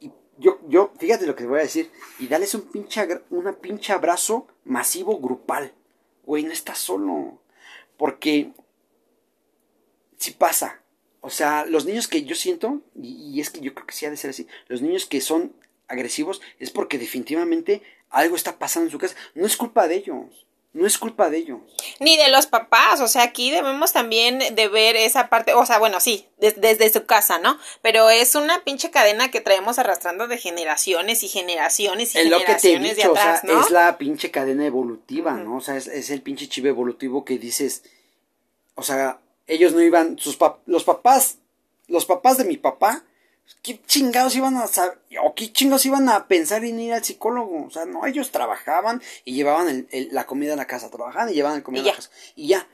y 0.00 0.10
yo, 0.36 0.58
yo, 0.68 0.92
fíjate 0.98 1.26
lo 1.26 1.34
que 1.36 1.44
te 1.44 1.48
voy 1.48 1.60
a 1.60 1.62
decir, 1.62 1.90
y 2.18 2.26
darles 2.26 2.54
un 2.54 2.62
pinche, 2.62 3.22
una 3.30 3.52
pinche 3.52 3.92
abrazo 3.92 4.48
masivo 4.64 5.20
grupal. 5.20 5.72
Güey, 6.24 6.42
no 6.42 6.52
estás 6.52 6.80
solo. 6.80 7.40
Porque 7.96 8.52
si 10.18 10.32
pasa, 10.32 10.82
o 11.20 11.30
sea, 11.30 11.64
los 11.64 11.86
niños 11.86 12.08
que 12.08 12.24
yo 12.24 12.34
siento, 12.34 12.82
y, 13.00 13.32
y, 13.32 13.40
es 13.40 13.48
que 13.48 13.60
yo 13.60 13.74
creo 13.74 13.86
que 13.86 13.94
sí 13.94 14.06
ha 14.06 14.10
de 14.10 14.16
ser 14.16 14.30
así, 14.30 14.48
los 14.66 14.82
niños 14.82 15.06
que 15.06 15.20
son 15.20 15.54
agresivos 15.86 16.42
es 16.58 16.70
porque 16.70 16.98
definitivamente 16.98 17.80
algo 18.10 18.34
está 18.34 18.58
pasando 18.58 18.88
en 18.88 18.92
su 18.92 18.98
casa. 18.98 19.16
No 19.34 19.46
es 19.46 19.56
culpa 19.56 19.86
de 19.86 19.94
ellos. 19.94 20.46
No 20.74 20.86
es 20.86 20.96
culpa 20.96 21.28
de 21.28 21.36
ellos. 21.36 21.60
Ni 22.00 22.16
de 22.16 22.30
los 22.30 22.46
papás, 22.46 23.00
o 23.00 23.08
sea, 23.08 23.24
aquí 23.24 23.50
debemos 23.50 23.92
también 23.92 24.38
de 24.54 24.68
ver 24.68 24.96
esa 24.96 25.28
parte, 25.28 25.52
o 25.52 25.66
sea, 25.66 25.78
bueno, 25.78 26.00
sí, 26.00 26.26
des, 26.38 26.58
desde 26.58 26.90
su 26.90 27.04
casa, 27.04 27.38
¿no? 27.38 27.58
Pero 27.82 28.08
es 28.08 28.34
una 28.34 28.64
pinche 28.64 28.90
cadena 28.90 29.30
que 29.30 29.42
traemos 29.42 29.78
arrastrando 29.78 30.28
de 30.28 30.38
generaciones 30.38 31.22
y 31.24 31.28
generaciones 31.28 32.14
y 32.14 32.18
es 32.18 32.24
generaciones 32.24 32.48
lo 32.48 32.54
que 32.54 32.60
te 32.60 32.74
he 32.74 32.78
dicho, 32.78 33.12
de 33.12 33.18
atrás, 33.18 33.40
o 33.42 33.46
sea, 33.46 33.54
¿no? 33.54 33.60
Es 33.60 33.70
la 33.70 33.98
pinche 33.98 34.30
cadena 34.30 34.64
evolutiva, 34.64 35.34
uh 35.34 35.36
-huh. 35.36 35.44
¿no? 35.44 35.56
O 35.58 35.60
sea, 35.60 35.76
es, 35.76 35.88
es, 35.88 36.08
el 36.08 36.22
pinche 36.22 36.48
chivo 36.48 36.68
evolutivo 36.68 37.22
que 37.22 37.36
dices, 37.36 37.82
o 38.74 38.82
sea, 38.82 39.18
ellos 39.46 39.74
no 39.74 39.82
iban, 39.82 40.18
sus 40.18 40.36
pap 40.36 40.60
los 40.66 40.84
papás, 40.84 41.36
los 41.86 42.06
papás 42.06 42.38
de 42.38 42.44
mi 42.44 42.56
papá, 42.56 43.04
¿qué 43.62 43.80
chingados 43.86 44.34
iban 44.36 44.56
a 44.56 44.66
saber, 44.66 44.98
o 45.22 45.34
qué 45.34 45.52
chingados 45.52 45.86
iban 45.86 46.08
a 46.08 46.26
pensar 46.26 46.64
en 46.64 46.80
ir 46.80 46.92
al 46.92 47.04
psicólogo? 47.04 47.66
O 47.66 47.70
sea, 47.70 47.84
no, 47.84 48.06
ellos 48.06 48.30
trabajaban 48.30 49.02
y 49.24 49.34
llevaban 49.34 49.68
el, 49.68 49.88
el, 49.90 50.08
la 50.12 50.26
comida 50.26 50.54
a 50.54 50.56
la 50.56 50.66
casa, 50.66 50.90
trabajaban 50.90 51.30
y 51.30 51.34
llevaban 51.34 51.58
la 51.58 51.64
comida 51.64 51.82
y 51.82 51.88
a 51.88 51.90
la 51.92 51.96
casa. 51.96 52.10
Y 52.34 52.48
ya, 52.48 52.66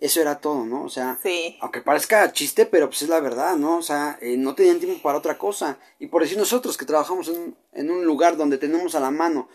eso 0.00 0.20
era 0.20 0.40
todo, 0.40 0.64
¿no? 0.64 0.82
O 0.82 0.88
sea, 0.88 1.18
sí. 1.22 1.56
aunque 1.60 1.80
parezca 1.80 2.32
chiste, 2.32 2.66
pero 2.66 2.88
pues 2.88 3.02
es 3.02 3.08
la 3.08 3.20
verdad, 3.20 3.56
¿no? 3.56 3.76
O 3.78 3.82
sea, 3.82 4.18
eh, 4.20 4.36
no 4.36 4.54
tenían 4.54 4.80
tiempo 4.80 5.00
para 5.02 5.18
otra 5.18 5.38
cosa. 5.38 5.78
Y 5.98 6.06
por 6.08 6.22
decir 6.22 6.38
nosotros 6.38 6.76
que 6.76 6.86
trabajamos 6.86 7.28
en, 7.28 7.56
en 7.72 7.90
un 7.90 8.04
lugar 8.04 8.36
donde 8.36 8.58
tenemos 8.58 8.94
a 8.94 9.00
la 9.00 9.10
mano 9.10 9.48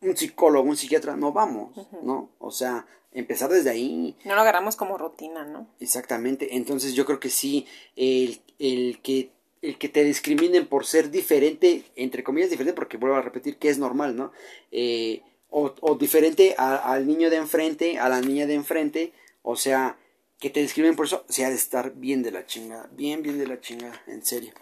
un 0.00 0.16
psicólogo, 0.16 0.68
un 0.68 0.76
psiquiatra, 0.76 1.16
no 1.16 1.32
vamos, 1.32 1.76
uh 1.76 1.80
-huh. 1.80 2.02
¿no? 2.02 2.30
O 2.38 2.50
sea, 2.50 2.86
empezar 3.10 3.50
desde 3.50 3.70
ahí. 3.70 4.16
No 4.24 4.34
lo 4.34 4.42
agarramos 4.42 4.76
como 4.76 4.96
rutina, 4.96 5.44
¿no? 5.44 5.66
Exactamente. 5.80 6.56
Entonces 6.56 6.94
yo 6.94 7.04
creo 7.04 7.18
que 7.18 7.30
sí, 7.30 7.66
el, 7.96 8.40
el 8.58 9.00
que 9.02 9.32
el 9.62 9.78
que 9.78 9.88
te 9.88 10.04
discriminen 10.04 10.66
por 10.66 10.86
ser 10.86 11.10
diferente, 11.10 11.84
entre 11.96 12.22
comillas 12.22 12.50
diferente, 12.50 12.74
porque 12.74 12.96
vuelvo 12.96 13.16
a 13.16 13.22
repetir 13.22 13.56
que 13.56 13.68
es 13.68 13.78
normal, 13.78 14.16
¿no? 14.16 14.32
Eh, 14.70 15.22
o, 15.50 15.96
diferente 15.98 16.54
al 16.58 17.06
niño 17.06 17.30
de 17.30 17.36
enfrente, 17.36 17.98
a 17.98 18.08
la 18.08 18.20
niña 18.20 18.46
de 18.46 18.54
enfrente, 18.54 19.12
o 19.42 19.56
sea, 19.56 19.98
que 20.38 20.50
te 20.50 20.60
discriminen 20.60 20.94
por 20.94 21.06
eso, 21.06 21.24
se 21.28 21.44
ha 21.44 21.48
de 21.48 21.56
estar 21.56 21.94
bien 21.94 22.22
de 22.22 22.30
la 22.30 22.46
chingada, 22.46 22.88
bien, 22.92 23.22
bien 23.22 23.38
de 23.38 23.46
la 23.46 23.60
chingada, 23.60 24.00
en 24.06 24.24
serio. 24.24 24.52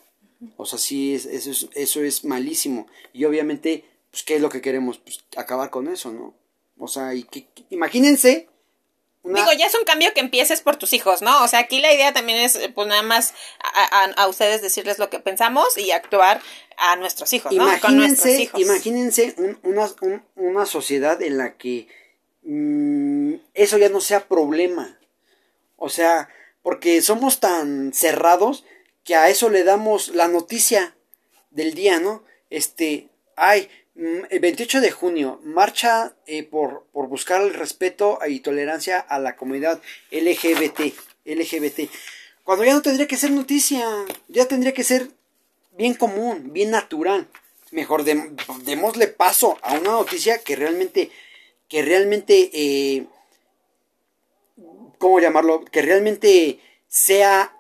O 0.57 0.64
sea, 0.64 0.78
sí, 0.78 1.14
es, 1.14 1.26
eso, 1.26 1.51
es, 1.51 1.68
eso 1.74 2.03
es 2.05 2.24
malísimo. 2.24 2.86
Y 3.12 3.24
obviamente, 3.24 3.84
pues, 4.11 4.22
¿qué 4.22 4.36
es 4.36 4.40
lo 4.40 4.49
que 4.49 4.61
queremos? 4.61 4.99
Pues 4.99 5.24
acabar 5.36 5.70
con 5.70 5.88
eso, 5.88 6.12
¿no? 6.12 6.34
O 6.78 6.88
sea, 6.88 7.14
y 7.14 7.24
que 7.24 7.49
imagínense 7.70 8.49
una... 9.27 9.41
Digo, 9.41 9.53
ya 9.53 9.66
es 9.66 9.74
un 9.74 9.85
cambio 9.85 10.12
que 10.14 10.20
empieces 10.20 10.61
por 10.61 10.77
tus 10.77 10.93
hijos, 10.93 11.20
¿no? 11.20 11.43
O 11.45 11.49
sea, 11.49 11.59
aquí 11.61 11.81
la 11.81 11.93
idea 11.93 12.12
también 12.12 12.39
es, 12.39 12.59
pues 12.74 12.87
nada 12.89 13.03
más 13.03 13.35
a, 13.62 14.05
a, 14.05 14.05
a 14.22 14.29
ustedes 14.29 14.62
decirles 14.62 14.99
lo 14.99 15.11
que 15.11 15.18
pensamos 15.20 15.77
y 15.77 15.91
actuar 15.91 16.41
a 16.79 16.97
nuestros 16.97 17.33
hijos, 17.33 17.53
¿no? 17.53 17.62
Imagínense, 17.64 17.81
Con 17.87 17.97
nuestros 17.97 18.39
hijos. 18.39 18.61
imagínense 18.61 19.35
un, 19.39 19.59
una, 19.62 19.91
un, 20.01 20.24
una 20.37 20.66
sociedad 20.66 21.20
en 21.22 21.39
la 21.39 21.57
que 21.57 21.89
mmm, 22.43 23.35
eso 23.55 23.79
ya 23.79 23.89
no 23.89 24.01
sea 24.01 24.29
problema. 24.29 24.99
O 25.77 25.89
sea, 25.89 26.29
porque 26.62 27.03
somos 27.03 27.41
tan 27.41 27.93
cerrados 27.93 28.64
que 29.05 29.14
a 29.14 29.29
eso 29.29 29.51
le 29.51 29.64
damos 29.64 30.09
la 30.09 30.29
noticia 30.29 30.97
del 31.51 31.74
día, 31.74 32.01
¿no? 32.01 32.24
Este, 32.51 33.09
ay, 33.37 33.68
el 33.97 34.40
28 34.40 34.80
de 34.80 34.90
junio, 34.90 35.40
marcha 35.42 36.14
eh, 36.26 36.42
por, 36.42 36.84
por, 36.92 37.09
buscar 37.09 37.40
el 37.40 37.55
respeto 37.55 38.18
y 38.28 38.40
tolerancia 38.40 39.01
a 39.01 39.18
la 39.18 39.36
comunidad 39.36 39.80
LGBT, 40.11 40.94
LGBT. 41.24 41.90
Cuando 42.44 42.64
ya 42.64 42.74
no 42.74 42.82
tendría 42.82 43.09
que 43.09 43.16
ser 43.16 43.30
noticia, 43.30 43.88
ya 44.28 44.47
tendría 44.47 44.74
que 44.74 44.84
ser 44.84 45.09
bien 45.76 45.94
común, 45.94 46.53
bien 46.53 46.70
natural. 46.70 47.26
Mejor 47.70 48.05
de, 48.05 48.30
démosle 48.64 49.09
paso 49.09 49.59
a 49.62 49.74
una 49.74 49.90
noticia 49.92 50.38
que 50.38 50.57
realmente, 50.57 51.11
que 51.68 51.82
realmente, 51.82 52.51
eh, 52.53 53.07
¿cómo 54.99 55.20
llamarlo? 55.20 55.64
Que 55.64 55.82
realmente 55.82 56.61
sea 56.86 57.56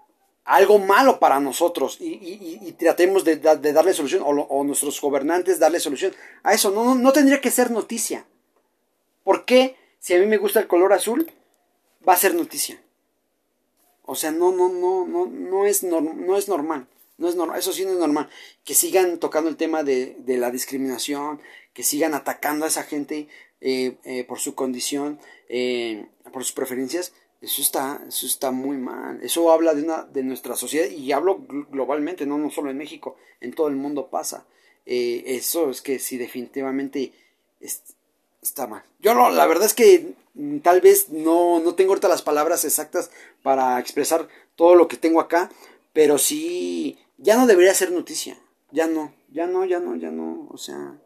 algo 0.46 0.78
malo 0.78 1.18
para 1.18 1.40
nosotros 1.40 1.98
y, 2.00 2.60
y, 2.62 2.72
tratemos 2.72 3.24
de, 3.24 3.36
darle 3.36 3.92
solución 3.92 4.22
o, 4.22 4.28
o, 4.28 4.64
nuestros 4.64 5.00
gobernantes 5.00 5.58
darle 5.58 5.80
solución 5.80 6.14
a 6.44 6.54
eso. 6.54 6.70
No, 6.70 6.84
no, 6.84 6.94
no, 6.94 7.12
tendría 7.12 7.40
que 7.40 7.50
ser 7.50 7.70
noticia. 7.70 8.24
¿Por 9.24 9.44
qué? 9.44 9.76
Si 9.98 10.14
a 10.14 10.20
mí 10.20 10.26
me 10.26 10.38
gusta 10.38 10.60
el 10.60 10.68
color 10.68 10.92
azul, 10.92 11.30
va 12.08 12.12
a 12.12 12.16
ser 12.16 12.34
noticia. 12.34 12.80
O 14.02 14.14
sea, 14.14 14.30
no, 14.30 14.52
no, 14.52 14.68
no, 14.68 15.04
no, 15.04 15.26
no 15.26 15.66
es, 15.66 15.82
no, 15.82 16.00
no 16.00 16.36
es 16.36 16.48
normal. 16.48 16.86
No 17.18 17.28
es 17.28 17.34
normal, 17.34 17.58
eso 17.58 17.72
sí 17.72 17.84
no 17.84 17.92
es 17.92 17.98
normal. 17.98 18.28
Que 18.62 18.74
sigan 18.74 19.18
tocando 19.18 19.48
el 19.48 19.56
tema 19.56 19.82
de, 19.82 20.16
de 20.20 20.36
la 20.36 20.50
discriminación, 20.50 21.40
que 21.72 21.82
sigan 21.82 22.14
atacando 22.14 22.66
a 22.66 22.68
esa 22.68 22.84
gente 22.84 23.26
eh, 23.60 23.96
eh, 24.04 24.24
por 24.24 24.38
su 24.38 24.54
condición, 24.54 25.18
eh, 25.48 26.06
por 26.32 26.44
sus 26.44 26.52
preferencias 26.52 27.14
Eso 27.40 27.62
está, 27.62 28.02
eso 28.08 28.26
está 28.26 28.50
muy 28.50 28.76
mal. 28.76 29.20
Eso 29.22 29.52
habla 29.52 29.74
de, 29.74 29.82
una, 29.82 30.04
de 30.04 30.22
nuestra 30.22 30.56
sociedad 30.56 30.88
y 30.88 31.12
hablo 31.12 31.44
globalmente, 31.70 32.26
no, 32.26 32.38
no 32.38 32.50
solo 32.50 32.70
en 32.70 32.78
México, 32.78 33.16
en 33.40 33.52
todo 33.52 33.68
el 33.68 33.76
mundo 33.76 34.08
pasa. 34.08 34.46
Eh, 34.86 35.24
eso 35.26 35.70
es 35.70 35.82
que 35.82 35.98
sí, 35.98 36.16
definitivamente 36.16 37.12
está 38.40 38.66
mal. 38.66 38.84
Yo 39.00 39.14
la 39.30 39.46
verdad 39.46 39.66
es 39.66 39.74
que 39.74 40.14
tal 40.62 40.80
vez 40.80 41.08
no, 41.10 41.60
no 41.60 41.74
tengo 41.74 41.90
ahorita 41.90 42.08
las 42.08 42.22
palabras 42.22 42.64
exactas 42.64 43.10
para 43.42 43.78
expresar 43.80 44.28
todo 44.54 44.74
lo 44.74 44.88
que 44.88 44.96
tengo 44.96 45.20
acá, 45.20 45.50
pero 45.92 46.18
sí, 46.18 46.98
ya 47.18 47.36
no 47.36 47.46
debería 47.46 47.74
ser 47.74 47.90
noticia. 47.90 48.38
Ya 48.70 48.86
no, 48.86 49.14
ya 49.30 49.46
no, 49.46 49.64
ya 49.64 49.80
no, 49.80 49.96
ya 49.96 50.10
no. 50.10 50.46
O 50.50 50.58
sea, 50.58 50.98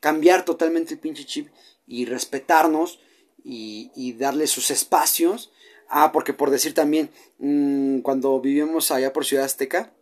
cambiar 0.00 0.44
totalmente 0.44 0.94
el 0.94 1.00
pinche 1.00 1.24
chip 1.24 1.48
y 1.86 2.04
respetarnos 2.06 3.00
y, 3.44 3.90
y 3.94 4.14
darle 4.14 4.46
sus 4.46 4.70
espacios. 4.70 5.52
Ah, 5.88 6.12
porque 6.12 6.32
por 6.32 6.50
decir 6.50 6.74
también, 6.74 7.10
mm, 7.38 8.00
cuando 8.00 8.40
vivimos 8.40 8.90
allá 8.90 9.12
por 9.12 9.24
Ciudad 9.24 9.44
Azteca, 9.44 9.92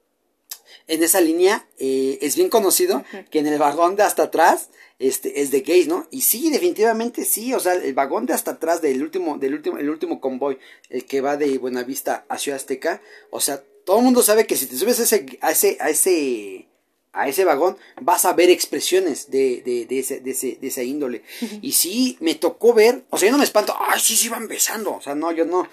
en 0.86 1.02
esa 1.02 1.20
línea 1.20 1.66
eh, 1.78 2.18
es 2.22 2.36
bien 2.36 2.48
conocido 2.48 3.04
que 3.30 3.38
en 3.38 3.46
el 3.46 3.58
vagón 3.58 3.96
de 3.96 4.02
hasta 4.02 4.24
atrás 4.24 4.70
este, 4.98 5.40
es 5.40 5.50
de 5.50 5.60
gays, 5.60 5.88
¿no? 5.88 6.06
Y 6.10 6.22
sí, 6.22 6.50
definitivamente 6.50 7.24
sí, 7.24 7.52
o 7.54 7.60
sea, 7.60 7.74
el 7.74 7.94
vagón 7.94 8.26
de 8.26 8.34
hasta 8.34 8.52
atrás 8.52 8.80
del 8.82 9.02
último, 9.02 9.38
del 9.38 9.54
último, 9.54 9.78
el 9.78 9.90
último 9.90 10.20
convoy, 10.20 10.58
el 10.90 11.04
que 11.04 11.20
va 11.20 11.36
de 11.36 11.58
Buenavista 11.58 12.24
a 12.28 12.38
Ciudad 12.38 12.56
Azteca, 12.56 13.02
o 13.30 13.40
sea, 13.40 13.62
todo 13.84 13.98
el 13.98 14.04
mundo 14.04 14.22
sabe 14.22 14.46
que 14.46 14.56
si 14.56 14.66
te 14.66 14.76
subes 14.76 15.00
a 15.00 15.02
ese, 15.02 15.38
a 15.40 15.50
ese, 15.50 15.76
a 15.80 15.90
ese, 15.90 16.68
a 17.12 17.28
ese 17.28 17.44
vagón, 17.44 17.76
vas 18.00 18.24
a 18.24 18.32
ver 18.32 18.50
expresiones 18.50 19.30
de, 19.30 19.62
de, 19.64 19.86
de, 19.86 19.98
ese, 19.98 20.20
de, 20.20 20.30
ese, 20.30 20.58
de 20.60 20.68
esa 20.68 20.82
índole. 20.82 21.22
Y 21.62 21.72
sí, 21.72 22.16
me 22.20 22.34
tocó 22.34 22.72
ver, 22.72 23.04
o 23.10 23.18
sea, 23.18 23.26
yo 23.28 23.32
no 23.32 23.38
me 23.38 23.44
espanto, 23.44 23.76
ay, 23.78 24.00
sí, 24.00 24.16
sí 24.16 24.28
van 24.28 24.48
besando, 24.48 24.94
o 24.94 25.00
sea, 25.00 25.14
no, 25.14 25.32
yo 25.32 25.44
no. 25.44 25.68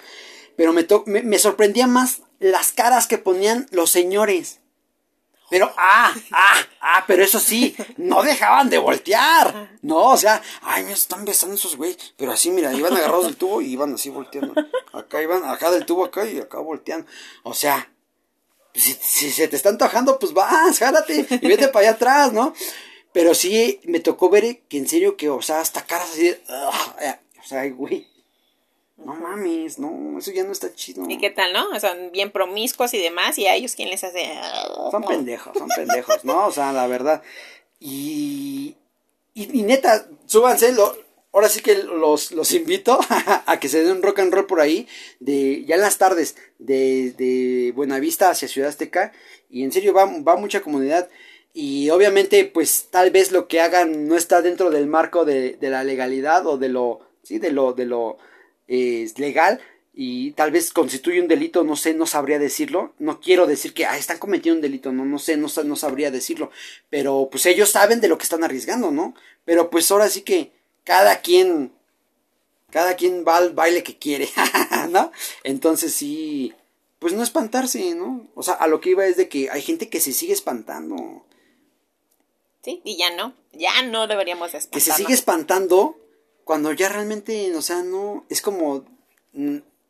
Pero 0.56 0.72
me, 0.72 0.86
me, 1.06 1.22
me 1.22 1.38
sorprendía 1.38 1.86
más 1.86 2.22
las 2.38 2.72
caras 2.72 3.06
que 3.06 3.18
ponían 3.18 3.66
los 3.70 3.90
señores. 3.90 4.60
Pero, 5.50 5.72
ah, 5.76 6.14
ah, 6.30 6.56
ah, 6.80 7.04
pero 7.08 7.24
eso 7.24 7.40
sí, 7.40 7.74
no 7.96 8.22
dejaban 8.22 8.70
de 8.70 8.78
voltear. 8.78 9.78
No, 9.82 10.10
o 10.10 10.16
sea, 10.16 10.40
ay, 10.62 10.84
me 10.84 10.92
están 10.92 11.24
besando 11.24 11.56
esos 11.56 11.76
güeyes. 11.76 12.14
Pero 12.16 12.30
así, 12.30 12.52
mira, 12.52 12.72
iban 12.72 12.96
agarrados 12.96 13.24
del 13.24 13.36
tubo 13.36 13.60
y 13.60 13.72
iban 13.72 13.94
así 13.94 14.10
volteando. 14.10 14.54
Acá 14.92 15.20
iban, 15.20 15.44
acá 15.44 15.72
del 15.72 15.86
tubo, 15.86 16.04
acá 16.04 16.24
y 16.24 16.38
acá 16.38 16.60
volteando. 16.60 17.04
O 17.42 17.52
sea, 17.52 17.90
si, 18.74 18.94
si 18.94 19.30
se 19.30 19.48
te 19.48 19.56
está 19.56 19.68
antojando, 19.68 20.18
pues 20.18 20.32
vas, 20.32 20.78
jálate 20.78 21.26
y 21.40 21.48
vete 21.48 21.68
para 21.72 21.88
allá 21.88 21.96
atrás, 21.96 22.32
¿no? 22.32 22.54
Pero 23.12 23.34
sí, 23.34 23.80
me 23.84 24.00
tocó 24.00 24.30
ver 24.30 24.60
que 24.68 24.78
en 24.78 24.88
serio 24.88 25.16
que, 25.16 25.28
o 25.28 25.42
sea, 25.42 25.60
hasta 25.60 25.84
caras 25.84 26.10
así 26.10 26.28
de, 26.28 26.40
o 26.46 27.46
sea, 27.46 27.68
güey, 27.70 28.06
no 29.04 29.14
mames, 29.14 29.78
no, 29.78 30.18
eso 30.18 30.30
ya 30.30 30.44
no 30.44 30.52
está 30.52 30.72
chido. 30.74 31.08
¿Y 31.08 31.18
qué 31.18 31.30
tal, 31.30 31.52
no? 31.52 31.80
Son 31.80 32.12
bien 32.12 32.30
promiscuos 32.30 32.92
y 32.94 32.98
demás, 32.98 33.38
y 33.38 33.46
a 33.46 33.54
ellos 33.54 33.74
quién 33.74 33.88
les 33.88 34.04
hace. 34.04 34.30
Son 34.90 35.02
pendejos, 35.02 35.56
son 35.56 35.68
pendejos, 35.68 36.24
¿no? 36.24 36.46
O 36.46 36.52
sea, 36.52 36.72
la 36.72 36.86
verdad. 36.86 37.22
Y. 37.78 38.76
Y, 39.32 39.62
neta, 39.62 40.06
súbanse, 40.26 40.72
lo, 40.72 40.94
ahora 41.32 41.48
sí 41.48 41.60
que 41.60 41.74
los, 41.74 42.32
los 42.32 42.52
invito 42.52 42.98
a, 43.08 43.58
que 43.60 43.68
se 43.68 43.82
den 43.82 43.96
un 43.96 44.02
rock 44.02 44.20
and 44.20 44.32
roll 44.32 44.46
por 44.46 44.60
ahí, 44.60 44.88
de, 45.18 45.64
ya 45.64 45.76
en 45.76 45.80
las 45.80 45.98
tardes, 45.98 46.36
de, 46.58 47.12
de 47.12 47.72
Buenavista 47.74 48.30
hacia 48.30 48.48
Ciudad 48.48 48.70
Azteca, 48.70 49.12
y 49.48 49.64
en 49.64 49.72
serio 49.72 49.92
va, 49.92 50.06
va 50.06 50.36
mucha 50.36 50.60
comunidad. 50.60 51.08
Y 51.52 51.90
obviamente, 51.90 52.44
pues 52.44 52.86
tal 52.90 53.10
vez 53.10 53.32
lo 53.32 53.48
que 53.48 53.60
hagan 53.60 54.06
no 54.06 54.16
está 54.16 54.40
dentro 54.40 54.70
del 54.70 54.86
marco 54.86 55.24
de, 55.24 55.54
de 55.54 55.70
la 55.70 55.82
legalidad 55.82 56.46
o 56.46 56.58
de 56.58 56.68
lo, 56.68 57.00
sí, 57.22 57.38
de 57.38 57.50
lo, 57.50 57.72
de 57.72 57.86
lo, 57.86 58.18
legal 58.68 59.60
y 59.92 60.30
tal 60.32 60.52
vez 60.52 60.72
constituye 60.72 61.20
un 61.20 61.26
delito, 61.26 61.64
no 61.64 61.74
sé, 61.74 61.92
no 61.94 62.06
sabría 62.06 62.38
decirlo. 62.38 62.94
No 62.98 63.20
quiero 63.20 63.46
decir 63.46 63.74
que 63.74 63.86
ah, 63.86 63.98
están 63.98 64.18
cometiendo 64.18 64.58
un 64.58 64.62
delito, 64.62 64.92
no, 64.92 65.04
no 65.04 65.18
sé, 65.18 65.36
no, 65.36 65.48
no 65.64 65.76
sabría 65.76 66.10
decirlo. 66.12 66.50
Pero 66.88 67.28
pues 67.30 67.46
ellos 67.46 67.70
saben 67.70 68.00
de 68.00 68.08
lo 68.08 68.16
que 68.16 68.22
están 68.24 68.44
arriesgando, 68.44 68.92
¿no? 68.92 69.14
Pero 69.44 69.68
pues 69.70 69.90
ahora 69.90 70.08
sí 70.08 70.22
que 70.22 70.52
cada 70.90 71.20
quien, 71.20 71.70
cada 72.70 72.96
quien 72.96 73.24
va 73.24 73.36
al 73.36 73.52
baile 73.52 73.84
que 73.84 73.96
quiere, 73.96 74.28
¿no? 74.90 75.12
Entonces 75.44 75.94
sí, 75.94 76.52
pues 76.98 77.12
no 77.12 77.22
espantarse, 77.22 77.94
¿no? 77.94 78.26
O 78.34 78.42
sea, 78.42 78.54
a 78.54 78.66
lo 78.66 78.80
que 78.80 78.90
iba 78.90 79.06
es 79.06 79.16
de 79.16 79.28
que 79.28 79.50
hay 79.50 79.62
gente 79.62 79.88
que 79.88 80.00
se 80.00 80.12
sigue 80.12 80.32
espantando. 80.32 81.24
Sí, 82.64 82.80
y 82.82 82.96
ya 82.96 83.14
no, 83.14 83.34
ya 83.52 83.82
no 83.82 84.08
deberíamos 84.08 84.48
espantarnos. 84.48 84.72
Que 84.72 84.80
se 84.80 84.92
sigue 84.96 85.14
espantando 85.14 85.96
cuando 86.42 86.72
ya 86.72 86.88
realmente, 86.88 87.54
o 87.54 87.62
sea, 87.62 87.84
no, 87.84 88.26
es 88.28 88.42
como 88.42 88.84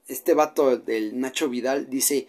este 0.06 0.34
vato 0.34 0.76
del 0.76 1.18
Nacho 1.18 1.48
Vidal 1.48 1.88
dice, 1.88 2.28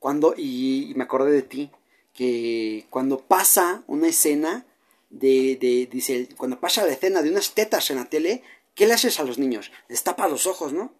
cuando, 0.00 0.34
y, 0.36 0.94
me 0.96 1.04
acordé 1.04 1.30
de 1.30 1.42
ti, 1.42 1.70
que 2.12 2.86
cuando 2.90 3.20
pasa 3.20 3.84
una 3.86 4.08
escena 4.08 4.66
de, 5.10 5.56
de, 5.60 5.88
dice, 5.90 6.28
cuando 6.36 6.58
pasa 6.60 6.86
la 6.86 6.92
escena 6.92 7.22
de 7.22 7.30
unas 7.30 7.52
tetas 7.52 7.90
en 7.90 7.96
la 7.96 8.08
tele, 8.08 8.42
¿qué 8.74 8.86
le 8.86 8.94
haces 8.94 9.20
a 9.20 9.24
los 9.24 9.38
niños? 9.38 9.70
Les 9.88 10.02
tapas 10.02 10.30
los 10.30 10.46
ojos, 10.46 10.72
¿no? 10.72 10.94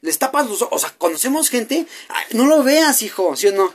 Les 0.00 0.18
tapas 0.18 0.48
los 0.48 0.62
ojos, 0.62 0.76
o 0.76 0.78
sea, 0.78 0.94
conocemos 0.98 1.48
gente, 1.48 1.86
no 2.32 2.46
lo 2.46 2.64
veas, 2.64 3.02
hijo, 3.02 3.36
¿sí 3.36 3.48
o 3.48 3.52
no? 3.52 3.72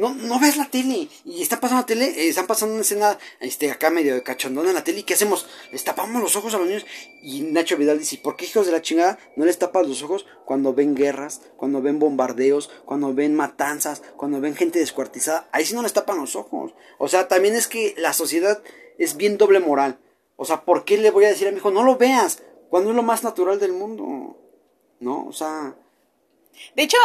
No, 0.00 0.14
no 0.14 0.40
ves 0.40 0.56
la 0.56 0.64
tele. 0.64 1.08
Y 1.26 1.42
está 1.42 1.60
pasando 1.60 1.82
la 1.82 1.86
tele, 1.86 2.06
eh, 2.06 2.28
están 2.28 2.46
pasando 2.46 2.72
una 2.74 2.80
escena 2.80 3.18
este, 3.38 3.70
acá 3.70 3.90
medio 3.90 4.14
de 4.14 4.22
cachondón 4.22 4.66
en 4.66 4.74
la 4.74 4.82
tele. 4.82 5.00
¿Y 5.00 5.02
qué 5.02 5.12
hacemos? 5.12 5.46
Les 5.72 5.84
tapamos 5.84 6.22
los 6.22 6.34
ojos 6.36 6.54
a 6.54 6.58
los 6.58 6.66
niños. 6.66 6.86
Y 7.22 7.42
Nacho 7.42 7.76
Vidal 7.76 7.98
dice, 7.98 8.16
¿por 8.16 8.36
qué 8.36 8.46
hijos 8.46 8.64
de 8.64 8.72
la 8.72 8.80
chingada 8.80 9.18
no 9.36 9.44
les 9.44 9.58
tapas 9.58 9.86
los 9.86 10.02
ojos 10.02 10.26
cuando 10.46 10.72
ven 10.72 10.94
guerras, 10.94 11.42
cuando 11.58 11.82
ven 11.82 11.98
bombardeos, 11.98 12.70
cuando 12.86 13.12
ven 13.12 13.34
matanzas, 13.34 14.02
cuando 14.16 14.40
ven 14.40 14.56
gente 14.56 14.78
descuartizada? 14.78 15.48
Ahí 15.52 15.66
sí 15.66 15.74
no 15.74 15.82
les 15.82 15.92
tapan 15.92 16.16
los 16.16 16.34
ojos. 16.34 16.72
O 16.98 17.08
sea, 17.08 17.28
también 17.28 17.54
es 17.54 17.68
que 17.68 17.94
la 17.98 18.14
sociedad 18.14 18.62
es 18.96 19.18
bien 19.18 19.36
doble 19.36 19.60
moral. 19.60 19.98
O 20.36 20.46
sea, 20.46 20.64
¿por 20.64 20.84
qué 20.84 20.96
le 20.96 21.10
voy 21.10 21.26
a 21.26 21.28
decir 21.28 21.46
a 21.46 21.50
mi 21.50 21.58
hijo, 21.58 21.70
no 21.70 21.84
lo 21.84 21.98
veas? 21.98 22.42
Cuando 22.70 22.88
es 22.88 22.96
lo 22.96 23.02
más 23.02 23.22
natural 23.22 23.60
del 23.60 23.72
mundo. 23.72 24.38
¿No? 24.98 25.26
O 25.26 25.32
sea... 25.32 25.76
De 26.76 26.82
hecho, 26.82 26.96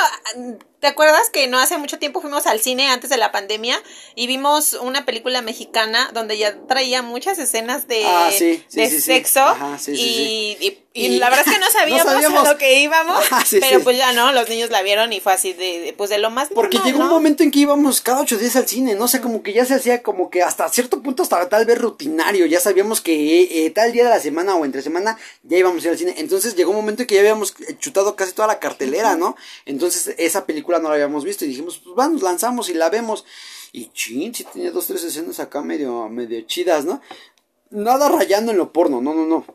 ¿te 0.79 0.87
acuerdas 0.87 1.29
que 1.29 1.47
no 1.47 1.59
hace 1.59 1.77
mucho 1.77 1.97
tiempo 1.97 2.21
fuimos 2.21 2.45
al 2.45 2.59
cine 2.59 2.87
antes 2.87 3.09
de 3.09 3.17
la 3.17 3.31
pandemia 3.31 3.81
y 4.13 4.27
vimos 4.27 4.73
una 4.73 5.05
película 5.05 5.41
mexicana 5.41 6.11
donde 6.13 6.37
ya 6.37 6.57
traía 6.67 7.01
muchas 7.01 7.39
escenas 7.39 7.87
de, 7.87 8.05
ah, 8.05 8.29
de 8.71 8.89
sexo 9.01 9.43
y, 9.87 10.57
y, 10.59 10.84
la 10.95 11.29
verdad 11.29 11.45
es 11.45 11.53
que 11.53 11.59
no 11.59 11.65
sabíamos, 11.71 12.47
a 12.47 12.53
lo 12.53 12.57
que 12.57 12.79
íbamos, 12.79 13.23
pero 13.51 13.81
pues 13.81 13.97
ya 13.97 14.13
no, 14.13 14.31
los 14.31 14.47
niños 14.49 14.69
la 14.69 14.81
vieron 14.81 15.11
y 15.11 15.19
fue 15.19 15.33
así 15.33 15.53
de, 15.53 15.93
pues 15.97 16.09
de 16.09 16.17
lo 16.17 16.29
más 16.29 16.49
Porque 16.53 16.79
llegó 16.85 16.99
un 16.99 17.09
momento 17.09 17.43
en 17.43 17.51
que 17.51 17.59
íbamos 17.59 18.01
cada 18.01 18.21
ocho 18.21 18.37
días 18.37 18.55
al 18.55 18.67
cine, 18.67 18.95
no 18.95 19.07
sé, 19.07 19.19
como 19.19 19.43
que 19.43 19.53
ya 19.53 19.65
se 19.65 19.73
hacía 19.73 20.01
como 20.01 20.29
que 20.29 20.41
hasta 20.41 20.69
cierto 20.69 21.01
punto 21.01 21.23
hasta 21.23 21.49
tal 21.49 21.65
vez 21.65 21.77
rutinario, 21.77 22.45
ya 22.45 22.59
sabíamos 22.59 23.01
que 23.01 23.65
eh, 23.65 23.69
tal 23.71 23.91
día 23.91 24.05
de 24.05 24.09
la 24.09 24.19
semana 24.19 24.55
o 24.55 24.63
entre 24.63 24.81
semana 24.81 25.17
ya 25.43 25.57
íbamos 25.57 25.83
a 25.83 25.87
ir 25.87 25.91
al 25.91 25.97
cine, 25.97 26.15
entonces 26.17 26.55
llegó 26.55 26.71
un 26.71 26.77
momento 26.77 27.03
en 27.03 27.07
que 27.07 27.15
ya 27.15 27.21
habíamos 27.21 27.53
chutado 27.79 28.15
casi 28.15 28.33
toda 28.33 28.47
la 28.47 28.59
cartelera, 28.59 29.15
¿no? 29.15 29.35
Entonces 29.65 30.15
esa 30.17 30.45
película 30.45 30.79
no 30.79 30.87
la 30.87 30.95
habíamos 30.95 31.25
visto 31.25 31.45
y 31.45 31.49
dijimos, 31.49 31.81
pues 31.83 31.95
vamos, 31.95 32.21
lanzamos 32.21 32.69
y 32.69 32.73
la 32.73 32.89
vemos. 32.89 33.25
Y 33.73 33.89
chin, 33.91 34.33
si 34.33 34.45
tenía 34.45 34.71
dos, 34.71 34.87
tres 34.87 35.03
escenas 35.03 35.41
acá 35.41 35.61
medio, 35.61 36.07
medio 36.07 36.39
chidas, 36.41 36.85
¿no? 36.85 37.01
Nada 37.71 38.07
rayando 38.07 38.51
en 38.51 38.57
lo 38.57 38.71
porno, 38.71 39.01
no, 39.01 39.13
no, 39.13 39.25
no. 39.25 39.45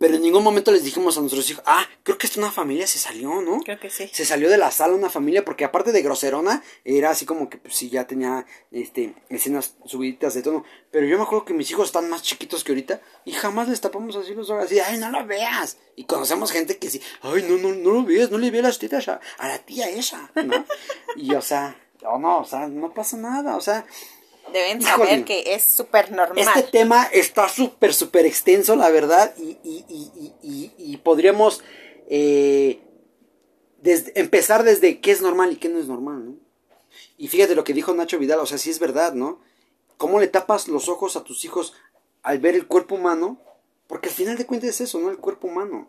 Pero 0.00 0.14
en 0.14 0.22
ningún 0.22 0.42
momento 0.42 0.72
les 0.72 0.82
dijimos 0.82 1.18
a 1.18 1.20
nuestros 1.20 1.50
hijos, 1.50 1.62
ah, 1.66 1.86
creo 2.02 2.16
que 2.16 2.26
esta 2.26 2.40
una 2.40 2.50
familia 2.50 2.86
se 2.86 2.98
salió, 2.98 3.42
¿no? 3.42 3.60
Creo 3.60 3.78
que 3.78 3.90
sí. 3.90 4.08
Se 4.10 4.24
salió 4.24 4.48
de 4.48 4.56
la 4.56 4.70
sala 4.70 4.94
una 4.94 5.10
familia, 5.10 5.44
porque 5.44 5.62
aparte 5.62 5.92
de 5.92 6.00
groserona, 6.00 6.62
era 6.86 7.10
así 7.10 7.26
como 7.26 7.50
que 7.50 7.58
pues 7.58 7.74
sí 7.76 7.90
ya 7.90 8.06
tenía 8.06 8.46
este 8.70 9.14
escenas 9.28 9.76
subiditas 9.84 10.32
de 10.32 10.40
tono. 10.40 10.64
Pero 10.90 11.04
yo 11.04 11.18
me 11.18 11.24
acuerdo 11.24 11.44
que 11.44 11.52
mis 11.52 11.70
hijos 11.70 11.88
están 11.88 12.08
más 12.08 12.22
chiquitos 12.22 12.64
que 12.64 12.72
ahorita, 12.72 13.02
y 13.26 13.32
jamás 13.32 13.68
les 13.68 13.82
tapamos 13.82 14.16
así 14.16 14.34
los 14.34 14.48
ojos, 14.48 14.64
así, 14.64 14.80
ay, 14.80 14.96
no 14.96 15.10
lo 15.10 15.26
veas. 15.26 15.76
Y 15.96 16.04
conocemos 16.04 16.50
gente 16.50 16.78
que 16.78 16.88
sí, 16.88 17.02
ay, 17.20 17.44
no, 17.46 17.58
no, 17.58 17.74
no 17.74 17.90
lo 17.90 18.02
veas, 18.02 18.30
no 18.30 18.38
le 18.38 18.50
veas 18.50 18.64
las 18.64 18.78
tetas 18.78 19.06
a, 19.06 19.20
a 19.36 19.48
la 19.48 19.58
tía 19.58 19.90
esa, 19.90 20.30
¿no? 20.34 20.64
y 21.16 21.34
o 21.34 21.42
sea, 21.42 21.76
o 22.06 22.18
no, 22.18 22.38
o 22.38 22.44
sea, 22.46 22.68
no 22.68 22.94
pasa 22.94 23.18
nada, 23.18 23.54
o 23.54 23.60
sea, 23.60 23.84
deben 24.50 24.82
saber 24.82 25.24
que 25.24 25.54
es 25.54 25.64
súper 25.64 26.12
normal. 26.12 26.38
Este 26.38 26.62
tema 26.64 27.04
está 27.12 27.48
súper, 27.48 27.94
súper 27.94 28.26
extenso, 28.26 28.76
la 28.76 28.90
verdad, 28.90 29.34
y, 29.38 29.58
y, 29.64 30.32
y, 30.42 30.72
y 30.76 30.96
podríamos 30.98 31.62
eh, 32.08 32.80
empezar 34.14 34.64
desde 34.64 35.00
qué 35.00 35.12
es 35.12 35.22
normal 35.22 35.52
y 35.52 35.56
qué 35.56 35.68
no 35.68 35.78
es 35.78 35.86
normal, 35.86 36.26
¿no? 36.26 36.34
Y 37.16 37.28
fíjate 37.28 37.54
lo 37.54 37.64
que 37.64 37.74
dijo 37.74 37.94
Nacho 37.94 38.18
Vidal, 38.18 38.40
o 38.40 38.46
sea, 38.46 38.58
sí 38.58 38.70
es 38.70 38.78
verdad, 38.78 39.12
¿no? 39.12 39.40
¿Cómo 39.96 40.20
le 40.20 40.26
tapas 40.26 40.68
los 40.68 40.88
ojos 40.88 41.16
a 41.16 41.24
tus 41.24 41.44
hijos 41.44 41.74
al 42.22 42.38
ver 42.38 42.54
el 42.54 42.66
cuerpo 42.66 42.94
humano? 42.94 43.38
Porque 43.86 44.08
al 44.08 44.14
final 44.14 44.36
de 44.38 44.46
cuentas 44.46 44.70
es 44.70 44.80
eso, 44.82 44.98
¿no? 44.98 45.10
El 45.10 45.18
cuerpo 45.18 45.46
humano. 45.48 45.88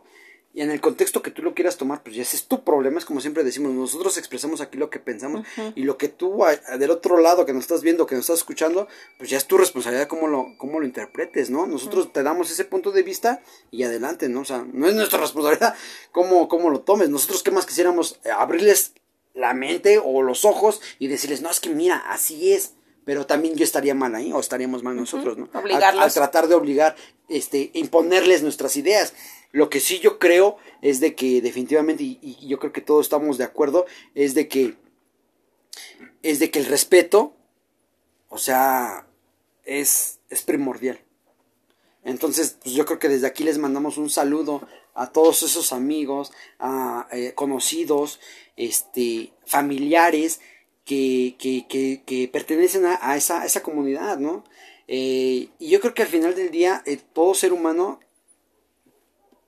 Y 0.54 0.62
en 0.62 0.72
el 0.72 0.82
contexto 0.82 1.22
que 1.22 1.32
tú 1.32 1.44
lo 1.44 1.54
quieras 1.54 1.78
tomar, 1.78 2.04
pues 2.04 2.16
ya 2.16 2.24
ese 2.24 2.36
es 2.36 2.46
tu 2.46 2.64
problema, 2.64 3.00
es 3.00 3.06
como 3.06 3.22
siempre 3.22 3.44
decimos, 3.44 3.72
nosotros 3.72 4.18
expresamos 4.18 4.60
aquí 4.60 4.78
lo 4.78 4.90
que 4.90 5.00
pensamos 5.00 5.46
y 5.76 5.84
lo 5.84 5.98
que 5.98 6.10
tú 6.10 6.44
del 6.78 6.92
otro 6.92 7.18
lado 7.20 7.46
que 7.46 7.54
nos 7.54 7.64
estás 7.64 7.82
viendo, 7.82 8.06
que 8.06 8.16
nos 8.16 8.24
estás 8.24 8.40
escuchando, 8.40 8.88
pues 9.18 9.30
ya 9.30 9.38
es 9.38 9.46
tu 9.46 9.58
responsabilidad 9.58 10.08
cómo 10.08 10.28
lo, 10.28 10.48
cómo 10.58 10.80
lo 10.80 10.86
interpretes, 10.86 11.50
¿no? 11.50 11.68
Nosotros 11.68 12.12
te 12.12 12.22
damos 12.22 12.52
ese 12.52 12.66
punto 12.66 12.92
de 12.92 13.04
vista 13.04 13.42
y 13.72 13.84
adelante, 13.84 14.28
¿no? 14.28 14.42
O 14.42 14.46
sea, 14.46 14.66
no 14.72 14.88
es 14.88 14.94
nuestra 14.94 15.20
responsabilidad 15.22 15.76
cómo, 16.12 16.50
cómo 16.50 16.70
lo 16.70 16.82
tomes, 16.82 17.10
nosotros 17.10 17.44
qué 17.44 17.52
más 17.52 17.66
quisiéramos 17.66 18.20
eh, 18.26 18.32
abrirles 18.32 18.94
la 19.34 19.54
mente 19.54 20.00
o 20.04 20.22
los 20.22 20.44
ojos 20.44 20.82
y 21.00 21.08
decirles, 21.08 21.42
no, 21.42 21.50
es 21.50 21.62
que 21.62 21.70
mira, 21.70 21.98
así 22.10 22.52
es, 22.52 22.74
pero 23.06 23.26
también 23.26 23.56
yo 23.56 23.64
estaría 23.64 23.96
mal 23.96 24.14
ahí 24.16 24.32
o 24.32 24.40
estaríamos 24.40 24.84
mal 24.84 24.96
nosotros, 24.96 25.38
¿no? 25.38 25.50
Obligarlos. 25.54 26.04
A, 26.04 26.10
tratar 26.10 26.48
de 26.48 26.56
obligar, 26.56 26.96
este, 27.30 27.72
imponerles 27.74 28.44
nuestras 28.44 28.76
ideas. 28.76 29.14
Lo 29.52 29.70
que 29.70 29.80
sí 29.80 30.00
yo 30.00 30.20
creo 30.20 30.58
es 30.82 31.00
de 31.00 31.16
que 31.16 31.42
definitivamente, 31.42 32.04
y, 32.04 32.38
yo 32.48 32.60
creo 32.60 32.72
que 32.72 32.82
todos 32.82 33.06
estamos 33.06 33.38
de 33.38 33.44
acuerdo, 33.44 33.86
es 34.16 34.34
de 34.34 34.48
que, 34.48 34.76
es 36.24 36.40
de 36.40 36.52
que 36.52 36.60
el 36.60 36.66
respeto, 36.66 37.34
o 38.30 38.38
sea, 38.38 39.08
es, 39.66 40.20
es 40.30 40.42
primordial. 40.42 41.00
Entonces, 42.04 42.58
pues 42.64 42.74
yo 42.74 42.86
creo 42.86 43.00
que 43.00 43.10
desde 43.10 43.28
aquí 43.28 43.44
les 43.44 43.58
mandamos 43.58 43.98
un 43.98 44.10
saludo 44.10 44.68
a 44.94 45.12
todos 45.12 45.44
esos 45.44 45.72
amigos, 45.74 46.32
a 46.60 47.08
eh, 47.12 47.34
conocidos, 47.36 48.20
este, 48.58 49.34
familiares 49.46 50.40
que, 50.86 51.36
que, 51.38 51.66
que, 52.06 52.28
pertenecen 52.28 52.86
a, 52.86 53.16
esa, 53.16 53.46
esa, 53.46 53.62
comunidad, 53.62 54.18
¿no? 54.18 54.44
Eh, 54.88 55.50
y 55.60 55.70
yo 55.70 55.80
creo 55.80 55.94
que 55.94 56.02
al 56.02 56.08
final 56.08 56.36
del 56.36 56.52
día 56.52 56.82
eh, 56.86 57.00
todo 57.14 57.34
ser 57.34 57.54
humano 57.54 58.00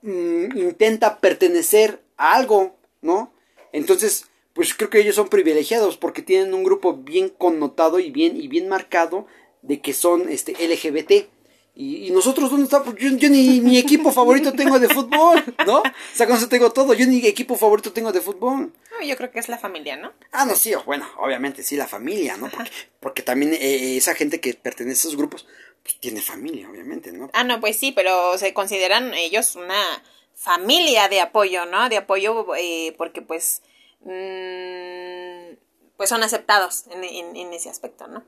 intenta 0.04 1.20
pertenecer 1.20 2.02
a 2.18 2.36
algo, 2.36 2.76
¿no? 3.02 3.34
Entonces, 3.72 4.28
pues 4.54 4.74
creo 4.74 4.90
que 4.90 5.00
ellos 5.00 5.16
son 5.16 5.30
privilegiados 5.30 5.98
porque 5.98 6.22
tienen 6.22 6.54
un 6.54 6.64
grupo 6.64 6.94
bien 6.94 7.30
connotado 7.30 8.00
y 8.00 8.12
bien, 8.12 8.40
y 8.40 8.48
bien 8.48 8.70
marcado 8.70 9.26
de 9.62 9.82
que 9.82 9.94
son 9.94 10.30
este, 10.30 10.54
LGBT. 10.54 11.28
Y, 11.76 12.12
nosotros, 12.12 12.52
¿dónde 12.52 12.66
estamos? 12.66 12.94
Yo, 13.00 13.30
ni 13.30 13.60
mi 13.60 13.80
equipo 13.80 14.12
favorito 14.12 14.54
tengo 14.54 14.80
de 14.80 14.88
fútbol, 14.88 15.44
¿no? 15.66 15.80
O 15.80 15.84
sea, 16.14 16.28
con 16.28 16.36
eso 16.38 16.48
tengo 16.48 16.72
todo. 16.72 16.94
Yo 16.94 17.08
ni 17.08 17.26
equipo 17.26 17.56
favorito 17.56 17.92
tengo 17.92 18.12
de 18.12 18.22
fútbol. 18.22 18.72
yo 19.04 19.18
creo 19.18 19.32
que 19.32 19.40
es 19.40 19.50
la 19.50 19.58
familia, 19.58 19.98
¿no? 19.98 20.14
Ah, 20.32 20.46
no, 20.46 20.56
sí, 20.56 20.72
bueno, 20.86 21.08
obviamente 21.18 21.64
sí, 21.64 21.76
la 21.76 21.88
familia, 21.88 22.38
¿no? 22.38 22.48
Porque, 22.52 22.70
porque, 23.00 23.22
también 23.24 23.54
eh, 23.54 23.98
esa 23.98 24.14
gente 24.14 24.40
que 24.40 24.54
pertenece 24.54 25.00
a 25.00 25.10
esos 25.10 25.18
grupos, 25.18 25.48
pues 25.84 26.00
tiene 26.00 26.22
familia, 26.22 26.70
obviamente, 26.70 27.12
¿no? 27.12 27.30
Ah, 27.34 27.44
no, 27.44 27.60
pues 27.60 27.78
sí, 27.78 27.92
pero 27.92 28.38
se 28.38 28.54
consideran 28.54 29.14
ellos 29.14 29.56
una 29.56 29.84
familia 30.34 31.10
de 31.10 31.22
apoyo, 31.22 31.66
¿no? 31.66 31.90
De 31.90 31.98
apoyo 31.98 32.46
eh, 32.56 32.96
porque 32.98 33.22
pues, 33.22 33.62
mmm, 34.02 35.56
pues 35.98 36.10
son 36.10 36.24
aceptados 36.24 36.86
en, 36.92 37.36
en 37.36 37.54
ese 37.54 37.70
aspecto, 37.70 38.08
¿no? 38.08 38.24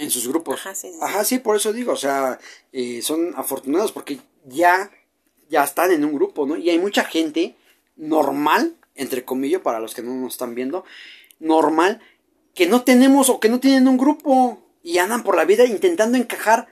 En 0.00 0.10
sus 0.10 0.26
grupos. 0.26 0.60
Ajá, 1.02 1.24
sí, 1.24 1.40
por 1.40 1.56
eso 1.56 1.74
digo, 1.74 1.92
o 1.92 1.96
sea, 1.96 2.38
eh, 2.72 3.02
son 3.02 3.34
afortunados 3.36 3.92
porque 3.92 4.18
ya, 4.46 4.90
ya 5.50 5.62
están 5.62 5.92
en 5.92 6.06
un 6.06 6.14
grupo, 6.14 6.46
¿no? 6.46 6.56
Y 6.56 6.70
hay 6.70 6.78
mucha 6.78 7.04
gente 7.04 7.54
normal, 7.96 8.76
entre 8.94 9.26
comillas, 9.26 9.60
para 9.60 9.78
los 9.78 9.94
que 9.94 10.00
no 10.00 10.14
nos 10.14 10.32
están 10.32 10.54
viendo, 10.54 10.86
normal, 11.38 12.00
que 12.54 12.66
no 12.66 12.82
tenemos 12.82 13.28
o 13.28 13.40
que 13.40 13.50
no 13.50 13.60
tienen 13.60 13.88
un 13.88 13.98
grupo 13.98 14.62
y 14.82 14.96
andan 14.96 15.22
por 15.22 15.36
la 15.36 15.44
vida 15.44 15.66
intentando 15.66 16.16
encajar, 16.16 16.68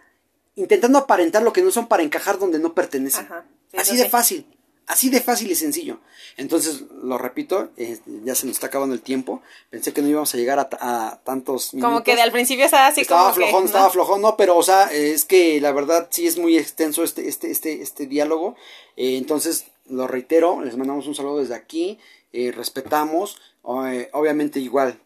intentando 0.58 0.98
aparentar 0.98 1.42
lo 1.42 1.52
que 1.52 1.62
no 1.62 1.70
son 1.70 1.86
para 1.86 2.02
encajar 2.02 2.38
donde 2.38 2.58
no 2.58 2.74
pertenecen. 2.74 3.24
Ajá, 3.24 3.44
Así 3.76 3.96
de 3.96 4.08
fácil. 4.08 4.46
Así 4.86 5.10
de 5.10 5.20
fácil 5.20 5.50
y 5.50 5.54
sencillo. 5.54 6.00
Entonces, 6.38 6.84
lo 7.02 7.18
repito, 7.18 7.68
eh, 7.76 7.98
ya 8.24 8.34
se 8.34 8.46
nos 8.46 8.56
está 8.56 8.68
acabando 8.68 8.94
el 8.94 9.02
tiempo. 9.02 9.42
Pensé 9.68 9.92
que 9.92 10.00
no 10.00 10.08
íbamos 10.08 10.32
a 10.32 10.38
llegar 10.38 10.58
a, 10.58 11.20
tantos 11.24 11.74
minutos. 11.74 11.92
Como 11.92 12.04
que 12.04 12.16
de 12.16 12.22
al 12.22 12.32
principio 12.32 12.64
estaba 12.64 12.86
así 12.86 13.02
estaba 13.02 13.34
flojón, 13.34 13.66
estaba 13.66 13.90
flojón, 13.90 14.22
no, 14.22 14.36
pero 14.38 14.56
o 14.56 14.62
sea, 14.62 14.84
es 14.84 15.26
que 15.26 15.60
la 15.60 15.72
verdad 15.72 16.08
sí 16.10 16.26
es 16.26 16.38
muy 16.38 16.56
extenso 16.56 17.04
este, 17.04 17.28
este, 17.28 17.50
este, 17.50 17.82
este 17.82 18.06
diálogo. 18.06 18.56
Eh, 18.96 19.18
entonces, 19.18 19.66
lo 19.86 20.06
reitero, 20.06 20.62
les 20.64 20.76
mandamos 20.78 21.06
un 21.06 21.14
saludo 21.14 21.40
desde 21.40 21.54
aquí. 21.54 21.98
Eh, 22.32 22.50
respetamos, 22.50 23.38
obviamente 23.62 24.58
igual, 24.58 24.98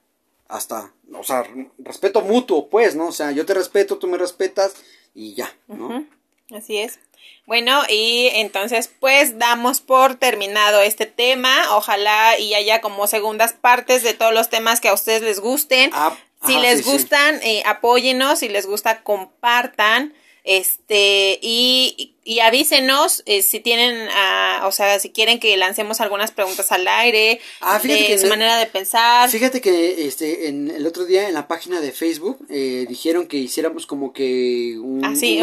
hasta, 0.46 0.92
o 1.12 1.24
sea, 1.24 1.44
respeto 1.78 2.20
mutuo, 2.20 2.68
pues, 2.68 2.94
¿no? 2.94 3.08
O 3.08 3.12
sea, 3.12 3.32
yo 3.32 3.44
te 3.46 3.54
respeto, 3.54 3.98
tú 3.98 4.06
me 4.06 4.18
respetas 4.18 4.74
y 5.14 5.34
ya, 5.34 5.54
¿no? 5.68 6.04
Así 6.54 6.78
es. 6.78 6.98
Bueno, 7.46 7.82
y 7.88 8.30
entonces 8.34 8.90
pues 9.00 9.38
damos 9.38 9.80
por 9.80 10.14
terminado 10.14 10.80
este 10.80 11.06
tema. 11.06 11.76
Ojalá 11.76 12.38
y 12.38 12.54
haya 12.54 12.80
como 12.80 13.06
segundas 13.06 13.52
partes 13.52 14.02
de 14.02 14.14
todos 14.14 14.32
los 14.32 14.48
temas 14.48 14.80
que 14.80 14.88
a 14.88 14.94
ustedes 14.94 15.22
les 15.22 15.40
gusten. 15.40 15.90
Ah, 15.92 16.16
si 16.46 16.58
les 16.58 16.84
gustan, 16.84 17.40
eh, 17.42 17.62
apóyenos. 17.66 18.40
Si 18.40 18.48
les 18.48 18.66
gusta, 18.66 19.02
compartan. 19.02 20.14
Este, 20.44 21.38
y, 21.40 22.16
y 22.24 22.40
avísenos 22.40 23.22
eh, 23.26 23.42
si 23.42 23.60
tienen, 23.60 24.08
uh, 24.08 24.66
o 24.66 24.72
sea, 24.72 24.98
si 24.98 25.10
quieren 25.10 25.38
que 25.38 25.56
lancemos 25.56 26.00
algunas 26.00 26.32
preguntas 26.32 26.72
al 26.72 26.86
aire, 26.88 27.40
ah, 27.60 27.78
de 27.82 28.18
su 28.18 28.26
manera 28.26 28.56
de 28.56 28.66
pensar. 28.66 29.30
Fíjate 29.30 29.60
que 29.60 30.06
este, 30.06 30.48
en, 30.48 30.70
el 30.70 30.86
otro 30.86 31.04
día 31.04 31.28
en 31.28 31.34
la 31.34 31.46
página 31.46 31.80
de 31.80 31.92
Facebook 31.92 32.44
eh, 32.50 32.86
dijeron 32.88 33.28
que 33.28 33.36
hiciéramos 33.36 33.86
como 33.86 34.12
que 34.12 34.76
un, 34.78 35.04
ah, 35.04 35.14
sí, 35.14 35.40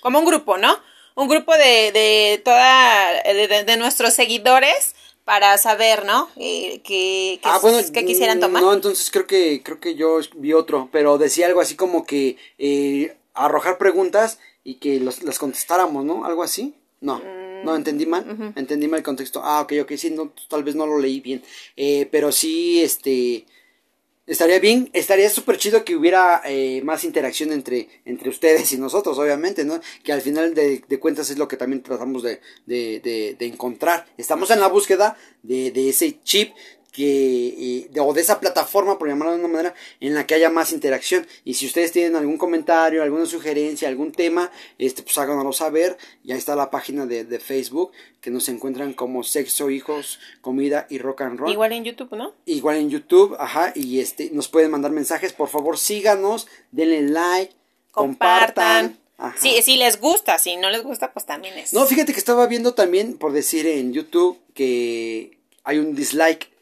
como 0.00 0.18
un 0.18 0.24
grupo, 0.26 0.58
¿no? 0.58 0.78
un 1.16 1.28
grupo 1.28 1.52
de, 1.54 1.92
de 1.92 2.40
toda, 2.44 3.22
de, 3.24 3.76
nuestros 3.78 4.12
seguidores 4.12 4.94
para 5.24 5.58
saber, 5.58 6.04
¿no? 6.04 6.28
Eh, 6.36 6.82
que, 6.84 7.40
ah, 7.42 7.58
quisieran 8.06 8.38
tomar. 8.38 8.62
No, 8.62 8.72
entonces 8.72 9.10
creo 9.10 9.26
que, 9.26 9.62
creo 9.64 9.80
que 9.80 9.96
yo 9.96 10.20
vi 10.36 10.52
otro, 10.52 10.88
pero 10.92 11.18
decía 11.18 11.46
algo 11.46 11.60
así 11.60 11.74
como 11.74 12.04
que 12.04 12.36
eh, 12.58 13.16
arrojar 13.36 13.78
preguntas 13.78 14.38
y 14.64 14.74
que 14.74 15.00
los, 15.00 15.22
las 15.22 15.38
contestáramos, 15.38 16.04
¿no? 16.04 16.24
Algo 16.24 16.42
así. 16.42 16.74
No, 17.00 17.20
no, 17.64 17.72
mm, 17.72 17.76
entendí 17.76 18.06
mal, 18.06 18.52
entendí 18.56 18.88
mal 18.88 18.98
el 18.98 19.04
contexto. 19.04 19.40
Ah, 19.44 19.60
ok, 19.60 19.74
ok, 19.82 19.92
sí, 19.96 20.10
no, 20.10 20.32
tal 20.48 20.64
vez 20.64 20.74
no 20.74 20.86
lo 20.86 20.98
leí 20.98 21.20
bien. 21.20 21.42
Eh, 21.76 22.08
pero 22.10 22.32
sí, 22.32 22.82
este, 22.82 23.46
Estaría 24.26 24.58
bien, 24.58 24.90
estaría 24.92 25.30
súper 25.30 25.56
chido 25.56 25.84
que 25.84 25.94
hubiera 25.94 26.42
eh, 26.44 26.82
más 26.82 27.04
interacción 27.04 27.52
entre, 27.52 27.88
entre 28.04 28.28
ustedes 28.28 28.72
y 28.72 28.76
nosotros, 28.76 29.16
obviamente, 29.20 29.64
¿no? 29.64 29.80
Que 30.02 30.12
al 30.12 30.20
final 30.20 30.52
de, 30.52 30.82
de 30.88 30.98
cuentas 30.98 31.30
es 31.30 31.38
lo 31.38 31.46
que 31.46 31.56
también 31.56 31.80
tratamos 31.80 32.24
de, 32.24 32.40
de, 32.66 32.98
de, 32.98 33.36
de 33.38 33.46
encontrar. 33.46 34.04
Estamos 34.18 34.50
en 34.50 34.58
la 34.58 34.66
búsqueda 34.66 35.16
de, 35.44 35.70
de 35.70 35.90
ese 35.90 36.20
chip 36.24 36.52
que, 36.96 37.90
o 38.00 38.14
de 38.14 38.22
esa 38.22 38.40
plataforma, 38.40 38.98
por 38.98 39.06
llamarlo 39.06 39.34
de 39.34 39.40
una 39.40 39.48
manera, 39.48 39.74
en 40.00 40.14
la 40.14 40.26
que 40.26 40.34
haya 40.34 40.48
más 40.48 40.72
interacción. 40.72 41.26
Y 41.44 41.52
si 41.52 41.66
ustedes 41.66 41.92
tienen 41.92 42.16
algún 42.16 42.38
comentario, 42.38 43.02
alguna 43.02 43.26
sugerencia, 43.26 43.86
algún 43.86 44.12
tema, 44.12 44.50
este, 44.78 45.02
pues 45.02 45.18
háganoslo 45.18 45.52
saber. 45.52 45.98
Ya 46.24 46.36
está 46.36 46.56
la 46.56 46.70
página 46.70 47.04
de, 47.04 47.24
de 47.24 47.38
Facebook, 47.38 47.92
que 48.22 48.30
nos 48.30 48.48
encuentran 48.48 48.94
como 48.94 49.24
Sexo, 49.24 49.68
Hijos, 49.68 50.20
Comida 50.40 50.86
y 50.88 50.96
Rock 50.96 51.20
and 51.20 51.38
Roll. 51.38 51.52
Igual 51.52 51.72
en 51.72 51.84
YouTube, 51.84 52.16
¿no? 52.16 52.32
Igual 52.46 52.78
en 52.78 52.88
YouTube, 52.88 53.36
ajá, 53.38 53.72
y 53.74 54.00
este, 54.00 54.30
nos 54.32 54.48
pueden 54.48 54.70
mandar 54.70 54.90
mensajes, 54.90 55.34
por 55.34 55.50
favor 55.50 55.76
síganos, 55.76 56.48
denle 56.72 57.02
like, 57.02 57.52
compartan. 57.90 58.98
Ajá. 59.18 59.36
Sí, 59.38 59.60
si 59.62 59.76
les 59.76 60.00
gusta, 60.00 60.38
si 60.38 60.56
no 60.56 60.70
les 60.70 60.82
gusta, 60.82 61.12
pues 61.12 61.26
también 61.26 61.58
es. 61.58 61.74
No, 61.74 61.84
fíjate 61.84 62.14
que 62.14 62.18
estaba 62.18 62.46
viendo 62.46 62.72
también, 62.72 63.18
por 63.18 63.32
decir 63.32 63.66
en 63.66 63.92
YouTube, 63.92 64.38
que 64.54 65.38
hay 65.62 65.78
un 65.78 65.94
dislike 65.94 66.55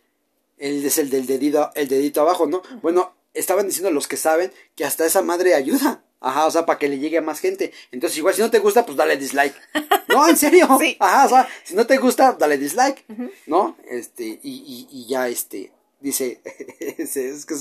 él 0.59 0.85
es 0.85 0.99
el 0.99 1.11
del 1.11 1.27
dedito, 1.27 1.71
el 1.75 1.89
dedito 1.89 2.21
abajo, 2.21 2.47
¿no? 2.47 2.63
Bueno, 2.83 3.15
estaban 3.35 3.67
diciendo 3.67 3.91
los 3.91 4.09
que 4.09 4.17
saben 4.17 4.53
que 4.77 4.85
hasta 4.85 5.05
esa 5.07 5.23
madre 5.23 5.55
ayuda. 5.55 6.05
Ajá, 6.21 6.47
o 6.47 6.51
sea, 6.51 6.65
para 6.65 6.79
que 6.79 6.89
le 6.89 6.99
llegue 6.99 7.19
a 7.19 7.23
más 7.23 7.41
gente. 7.41 7.73
Entonces, 7.93 8.17
igual 8.17 8.35
si 8.35 8.41
no 8.41 8.51
te 8.51 8.59
gusta, 8.59 8.87
pues 8.87 8.97
dale 8.97 9.17
dislike. 9.17 9.55
No, 10.09 10.29
en 10.29 10.37
serio. 10.37 10.69
sí. 10.81 10.97
Ajá, 11.01 11.27
o 11.27 11.29
sea, 11.29 11.49
si 11.65 11.75
no 11.75 11.89
te 11.89 11.99
gusta, 11.99 12.35
dale 12.39 12.57
dislike. 12.57 13.05
¿No? 13.47 13.77
Este, 13.91 14.23
y, 14.23 14.39
y, 14.43 14.89
y 14.93 15.07
ya, 15.09 15.29
este, 15.29 15.73
dice, 15.99 16.41
es 16.99 17.45
que 17.45 17.55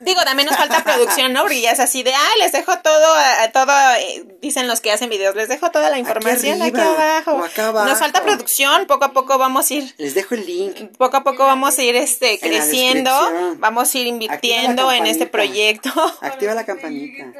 Digo, 0.00 0.22
también 0.22 0.46
nos 0.48 0.56
falta 0.56 0.84
producción, 0.84 1.32
¿no? 1.32 1.42
Porque 1.42 1.60
ya 1.60 1.72
es 1.72 1.80
así 1.80 2.04
de, 2.04 2.14
ah, 2.14 2.30
les 2.38 2.52
dejo 2.52 2.78
todo, 2.78 3.14
todo, 3.52 3.72
eh, 3.96 4.24
dicen 4.40 4.68
los 4.68 4.80
que 4.80 4.92
hacen 4.92 5.10
videos, 5.10 5.34
les 5.34 5.48
dejo 5.48 5.72
toda 5.72 5.90
la 5.90 5.98
información 5.98 6.62
aquí, 6.62 6.78
abajo. 6.78 7.44
Nos 7.84 7.98
falta 7.98 8.22
producción, 8.22 8.86
poco 8.86 9.06
a 9.06 9.12
poco 9.12 9.38
vamos 9.38 9.68
a 9.70 9.74
ir. 9.74 9.94
Les 9.98 10.14
dejo 10.14 10.36
el 10.36 10.46
link. 10.46 10.96
Poco 10.96 11.16
a 11.16 11.24
poco 11.24 11.44
vamos 11.46 11.76
a 11.78 11.82
ir, 11.82 11.96
este, 11.96 12.38
creciendo, 12.38 13.10
vamos 13.56 13.92
a 13.92 13.98
ir 13.98 14.06
invirtiendo 14.06 14.92
en 14.92 15.06
este 15.06 15.26
proyecto. 15.26 15.90
Activa 16.20 16.54
la 16.54 16.64
campanita. 16.64 17.32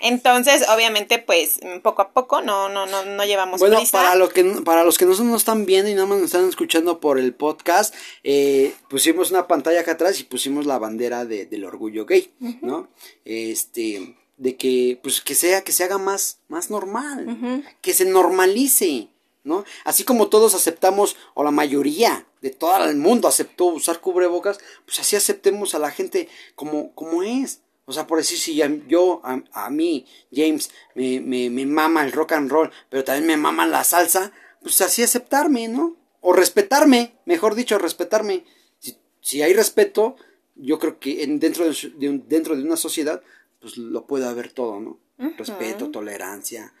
Entonces, 0.00 0.64
obviamente, 0.68 1.18
pues 1.18 1.60
poco 1.82 2.02
a 2.02 2.12
poco 2.12 2.40
no 2.40 2.68
no 2.68 2.86
no 2.86 3.04
no 3.04 3.24
llevamos 3.24 3.60
bueno, 3.60 3.80
para 3.90 4.14
los 4.14 4.32
que 4.32 4.44
para 4.64 4.84
los 4.84 4.98
que 4.98 5.06
no 5.06 5.14
nos 5.24 5.40
están 5.40 5.66
viendo 5.66 5.90
y 5.90 5.94
nada 5.94 6.06
más 6.06 6.18
nos 6.18 6.26
están 6.26 6.48
escuchando 6.48 7.00
por 7.00 7.18
el 7.18 7.34
podcast, 7.34 7.94
eh, 8.22 8.74
pusimos 8.88 9.30
una 9.30 9.46
pantalla 9.48 9.80
acá 9.80 9.92
atrás 9.92 10.20
y 10.20 10.24
pusimos 10.24 10.66
la 10.66 10.78
bandera 10.78 11.24
de, 11.24 11.46
del 11.46 11.64
orgullo 11.64 12.06
gay, 12.06 12.32
¿no? 12.62 12.88
Este 13.24 14.14
de 14.36 14.56
que 14.56 15.00
pues 15.02 15.20
que 15.20 15.34
sea 15.34 15.62
que 15.62 15.72
se 15.72 15.84
haga 15.84 15.98
más 15.98 16.38
más 16.48 16.70
normal, 16.70 17.64
que 17.80 17.92
se 17.92 18.04
normalice, 18.04 19.08
¿no? 19.44 19.64
Así 19.84 20.04
como 20.04 20.28
todos 20.28 20.54
aceptamos, 20.54 21.16
o 21.34 21.42
la 21.42 21.50
mayoría 21.50 22.26
de 22.40 22.50
todo 22.50 22.84
el 22.84 22.96
mundo 22.96 23.28
aceptó 23.28 23.66
usar 23.66 24.00
cubrebocas, 24.00 24.58
pues 24.84 25.00
así 25.00 25.16
aceptemos 25.16 25.74
a 25.74 25.78
la 25.78 25.90
gente 25.90 26.28
como, 26.54 26.94
como 26.94 27.22
es. 27.22 27.62
O 27.88 27.92
sea, 27.94 28.06
por 28.06 28.18
decir, 28.18 28.38
si 28.38 28.60
yo, 28.86 29.22
a, 29.24 29.42
a 29.52 29.70
mí, 29.70 30.04
James, 30.30 30.70
me, 30.94 31.22
me, 31.22 31.48
me 31.48 31.64
mama 31.64 32.04
el 32.04 32.12
rock 32.12 32.32
and 32.32 32.50
roll, 32.50 32.70
pero 32.90 33.02
también 33.02 33.26
me 33.26 33.36
mama 33.38 33.66
la 33.66 33.82
salsa, 33.82 34.30
pues 34.60 34.82
así 34.82 35.02
aceptarme, 35.02 35.68
¿no? 35.68 35.96
O 36.20 36.34
respetarme, 36.34 37.14
mejor 37.24 37.54
dicho, 37.54 37.78
respetarme. 37.78 38.44
Si, 38.78 38.98
si 39.22 39.40
hay 39.40 39.54
respeto, 39.54 40.16
yo 40.54 40.78
creo 40.78 41.00
que 41.00 41.22
en, 41.22 41.40
dentro, 41.40 41.64
de, 41.64 42.08
un, 42.10 42.28
dentro 42.28 42.54
de 42.54 42.62
una 42.62 42.76
sociedad, 42.76 43.22
pues 43.58 43.78
lo 43.78 44.06
puede 44.06 44.26
haber 44.26 44.52
todo, 44.52 44.80
¿no? 44.80 44.98
Respeto, 45.38 45.90
tolerancia, 45.90 46.74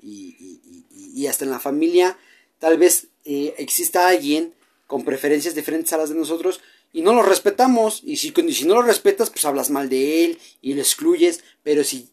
y, 0.00 0.34
y, 0.40 0.86
y, 0.90 1.20
y, 1.20 1.26
hasta 1.26 1.44
en 1.44 1.50
la 1.50 1.60
familia, 1.60 2.16
tal 2.58 2.78
vez 2.78 3.08
eh, 3.26 3.54
exista 3.58 4.08
alguien 4.08 4.54
con 4.86 5.04
preferencias 5.04 5.54
diferentes 5.54 5.92
a 5.92 5.98
las 5.98 6.08
de 6.08 6.14
nosotros, 6.14 6.62
y 6.94 7.02
no 7.02 7.12
lo 7.12 7.22
respetamos. 7.22 8.00
Y 8.04 8.16
si, 8.16 8.32
si 8.52 8.64
no 8.64 8.76
lo 8.76 8.82
respetas, 8.82 9.28
pues 9.28 9.44
hablas 9.44 9.68
mal 9.68 9.88
de 9.90 10.24
él 10.24 10.38
y 10.62 10.74
lo 10.74 10.80
excluyes. 10.80 11.44
Pero 11.64 11.82
si 11.82 12.08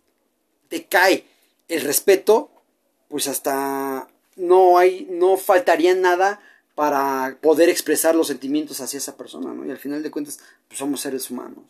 te 0.67 0.86
cae 0.86 1.23
el 1.67 1.82
respeto, 1.82 2.49
pues 3.07 3.27
hasta 3.27 4.09
no 4.36 4.79
hay, 4.79 5.07
no 5.09 5.38
faltaría 5.38 5.93
nada 5.93 6.41
para 6.73 7.38
poder 7.41 7.69
expresar 7.69 8.15
los 8.15 8.27
sentimientos 8.27 8.82
hacia 8.82 8.97
esa 8.97 9.15
persona, 9.15 9.53
¿no? 9.53 9.65
Y 9.67 9.69
al 9.69 9.77
final 9.77 10.01
de 10.01 10.09
cuentas, 10.09 10.39
pues 10.67 10.79
somos 10.79 10.99
seres 10.99 11.29
humanos. 11.29 11.63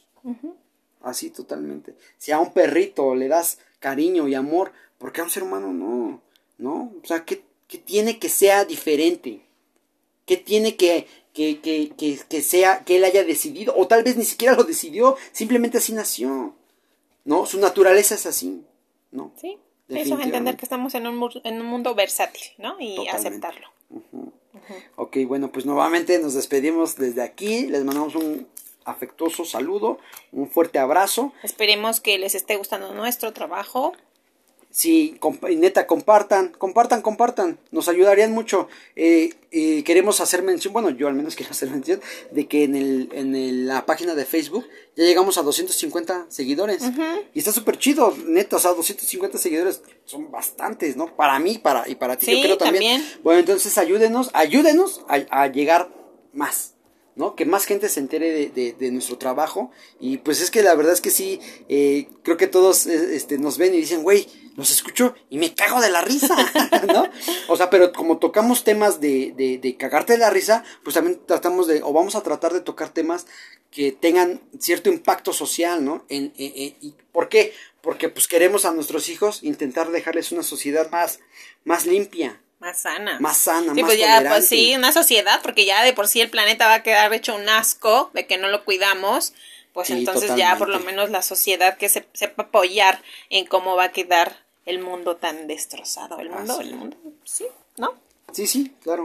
Así 1.01 1.31
totalmente. 1.31 1.95
Si 2.17 2.31
a 2.31 2.39
un 2.39 2.53
perrito 2.53 3.13
le 3.13 3.27
das 3.27 3.57
cariño 3.79 4.29
y 4.29 4.35
amor, 4.35 4.71
¿por 4.97 5.11
qué 5.11 5.19
a 5.19 5.25
un 5.25 5.29
ser 5.29 5.43
humano 5.43 5.73
no? 5.73 6.21
¿No? 6.57 6.93
O 7.03 7.05
sea, 7.05 7.25
¿qué, 7.25 7.43
qué 7.67 7.77
tiene 7.77 8.19
que 8.19 8.29
sea 8.29 8.63
diferente? 8.63 9.41
¿Qué 10.25 10.37
tiene 10.37 10.77
que 10.77 11.07
que, 11.33 11.59
que, 11.61 11.91
que, 11.97 12.19
que, 12.27 12.41
sea, 12.41 12.83
que 12.83 12.97
él 12.97 13.03
haya 13.05 13.23
decidido, 13.23 13.73
o 13.77 13.87
tal 13.87 14.03
vez 14.03 14.17
ni 14.17 14.25
siquiera 14.25 14.55
lo 14.55 14.63
decidió, 14.63 15.15
simplemente 15.31 15.77
así 15.77 15.93
nació, 15.93 16.55
¿no? 17.25 17.45
Su 17.45 17.59
naturaleza 17.59 18.15
es 18.15 18.25
así, 18.25 18.63
¿no? 19.11 19.31
Sí, 19.39 19.57
eso 19.89 20.17
es 20.17 20.25
entender 20.25 20.55
que 20.57 20.65
estamos 20.65 20.93
en 20.95 21.07
un, 21.07 21.29
en 21.43 21.61
un 21.61 21.67
mundo 21.67 21.95
versátil, 21.95 22.43
¿no? 22.57 22.75
Y 22.79 22.95
Totalmente. 22.95 23.27
aceptarlo. 23.27 23.67
Uh 23.89 23.99
-huh. 23.99 24.31
Uh 24.53 24.57
-huh. 24.57 24.83
Ok, 24.97 25.17
bueno, 25.27 25.51
pues 25.51 25.65
nuevamente 25.65 26.19
nos 26.19 26.33
despedimos 26.33 26.95
desde 26.95 27.21
aquí, 27.21 27.67
les 27.67 27.83
mandamos 27.83 28.15
un 28.15 28.47
afectuoso 28.83 29.45
saludo, 29.45 29.99
un 30.31 30.49
fuerte 30.49 30.79
abrazo. 30.79 31.33
Esperemos 31.43 31.99
que 32.01 32.17
les 32.17 32.35
esté 32.35 32.55
gustando 32.57 32.93
nuestro 32.93 33.31
trabajo 33.31 33.93
sí, 34.71 35.19
neta, 35.57 35.85
compartan, 35.85 36.49
compartan, 36.57 37.01
compartan, 37.01 37.59
nos 37.71 37.87
ayudarían 37.89 38.31
mucho. 38.31 38.67
Eh, 38.95 39.33
eh, 39.51 39.83
queremos 39.83 40.21
hacer 40.21 40.41
mención, 40.41 40.73
bueno, 40.73 40.89
yo 40.89 41.07
al 41.07 41.13
menos 41.13 41.35
quiero 41.37 41.51
hacer 41.51 41.69
mención, 41.69 42.01
de 42.31 42.47
que 42.47 42.63
en, 42.63 42.75
el, 42.75 43.09
en 43.11 43.35
el, 43.35 43.67
la 43.67 43.85
página 43.85 44.15
de 44.15 44.25
Facebook 44.25 44.65
ya 44.95 45.03
llegamos 45.03 45.37
a 45.37 45.43
250 45.43 46.27
seguidores. 46.29 46.81
Uh 46.81 46.85
-huh. 46.85 47.25
Y 47.33 47.39
está 47.39 47.51
súper 47.51 47.77
chido, 47.77 48.15
neta, 48.25 48.55
o 48.55 48.59
sea, 48.59 48.71
250 48.71 49.37
seguidores 49.37 49.81
son 50.05 50.31
bastantes, 50.31 50.95
¿no? 50.95 51.15
Para 51.15 51.37
mí 51.39 51.57
para, 51.57 51.87
y 51.87 51.95
para 51.95 52.17
ti, 52.17 52.25
sí, 52.25 52.37
yo 52.37 52.43
creo 52.43 52.57
también. 52.57 53.01
también. 53.01 53.19
Bueno, 53.23 53.39
entonces 53.41 53.77
ayúdenos, 53.77 54.29
ayúdenos 54.33 55.01
a, 55.07 55.43
a 55.43 55.47
llegar 55.47 55.89
más. 56.33 56.73
¿no? 57.15 57.35
Que 57.35 57.45
más 57.45 57.65
gente 57.65 57.89
se 57.89 57.99
entere 57.99 58.31
de, 58.31 58.49
de, 58.49 58.73
de, 58.73 58.91
nuestro 58.91 59.17
trabajo. 59.17 59.71
Y 59.99 60.17
pues 60.17 60.41
es 60.41 60.49
que 60.49 60.63
la 60.63 60.73
verdad 60.75 60.93
es 60.93 61.01
que 61.01 61.11
sí, 61.11 61.39
eh, 61.67 62.07
creo 62.23 62.37
que 62.37 62.47
todos 62.47 62.87
eh, 62.87 63.15
este, 63.15 63.37
nos 63.37 63.57
ven 63.57 63.73
y 63.73 63.77
dicen, 63.77 64.03
güey, 64.03 64.27
los 64.55 64.71
escucho 64.71 65.15
y 65.29 65.37
me 65.37 65.53
cago 65.53 65.81
de 65.81 65.89
la 65.89 66.01
risa, 66.01 66.35
¿no? 66.87 67.07
O 67.47 67.57
sea, 67.57 67.69
pero 67.69 67.93
como 67.93 68.17
tocamos 68.17 68.63
temas 68.63 68.99
de, 68.99 69.33
de, 69.35 69.57
de, 69.57 69.77
cagarte 69.77 70.13
de 70.13 70.19
la 70.19 70.29
risa, 70.29 70.63
pues 70.83 70.93
también 70.93 71.19
tratamos 71.25 71.67
de, 71.67 71.81
o 71.83 71.93
vamos 71.93 72.15
a 72.15 72.23
tratar 72.23 72.53
de 72.53 72.61
tocar 72.61 72.89
temas 72.89 73.27
que 73.71 73.91
tengan 73.91 74.41
cierto 74.59 74.89
impacto 74.89 75.33
social, 75.33 75.83
¿no? 75.83 76.05
En, 76.09 76.33
en, 76.37 76.53
en, 76.55 76.75
y, 76.81 76.95
¿Por 77.11 77.29
qué? 77.29 77.53
Porque 77.81 78.09
pues 78.09 78.27
queremos 78.27 78.65
a 78.65 78.73
nuestros 78.73 79.09
hijos 79.09 79.43
intentar 79.43 79.91
dejarles 79.91 80.31
una 80.31 80.43
sociedad 80.43 80.89
más, 80.91 81.19
más 81.63 81.85
limpia, 81.85 82.41
más 82.61 82.81
sana. 82.81 83.19
Más 83.19 83.37
sana, 83.39 83.73
sí, 83.73 83.81
más 83.81 83.89
pues 83.89 83.99
ya, 83.99 84.17
tolerante. 84.17 84.29
pues 84.29 84.47
sí, 84.47 84.75
una 84.75 84.91
sociedad, 84.91 85.39
porque 85.41 85.65
ya 85.65 85.83
de 85.83 85.93
por 85.93 86.07
sí 86.07 86.21
el 86.21 86.29
planeta 86.29 86.67
va 86.67 86.75
a 86.75 86.83
quedar 86.83 87.11
hecho 87.11 87.35
un 87.35 87.49
asco 87.49 88.11
de 88.13 88.27
que 88.27 88.37
no 88.37 88.49
lo 88.49 88.63
cuidamos. 88.63 89.33
Pues 89.73 89.87
sí, 89.87 89.93
entonces 89.93 90.29
totalmente. 90.29 90.51
ya 90.51 90.57
por 90.57 90.69
lo 90.69 90.79
menos 90.81 91.09
la 91.09 91.23
sociedad 91.23 91.77
que 91.77 91.89
se, 91.89 92.05
sepa 92.13 92.43
apoyar 92.43 93.01
en 93.29 93.47
cómo 93.47 93.75
va 93.75 93.85
a 93.85 93.91
quedar 93.91 94.40
el 94.65 94.79
mundo 94.79 95.17
tan 95.17 95.47
destrozado. 95.47 96.19
El 96.19 96.29
mundo, 96.29 96.53
ah, 96.53 96.61
sí. 96.61 96.69
el 96.69 96.75
mundo, 96.75 96.97
sí, 97.23 97.45
¿no? 97.77 97.93
Sí, 98.31 98.47
sí, 98.47 98.75
claro. 98.81 99.03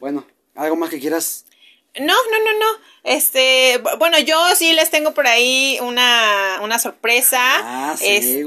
Bueno, 0.00 0.26
¿algo 0.54 0.76
más 0.76 0.90
que 0.90 1.00
quieras 1.00 1.46
no, 2.00 2.14
no, 2.14 2.38
no, 2.44 2.58
no. 2.58 2.66
Este, 3.06 3.80
bueno, 3.98 4.18
yo 4.18 4.36
sí 4.56 4.72
les 4.72 4.90
tengo 4.90 5.14
por 5.14 5.28
ahí 5.28 5.78
una, 5.80 6.58
una 6.60 6.80
sorpresa. 6.80 7.38
Ah, 7.40 7.94
sí. 7.96 8.04
Este, 8.04 8.42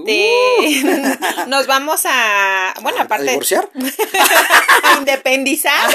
uh. 0.86 1.48
nos 1.48 1.66
vamos 1.66 2.02
a, 2.04 2.74
bueno, 2.82 3.00
aparte. 3.00 3.30
¿A 3.30 3.32
divorciar? 3.32 3.70
a 4.84 4.98
independizar. 4.98 5.90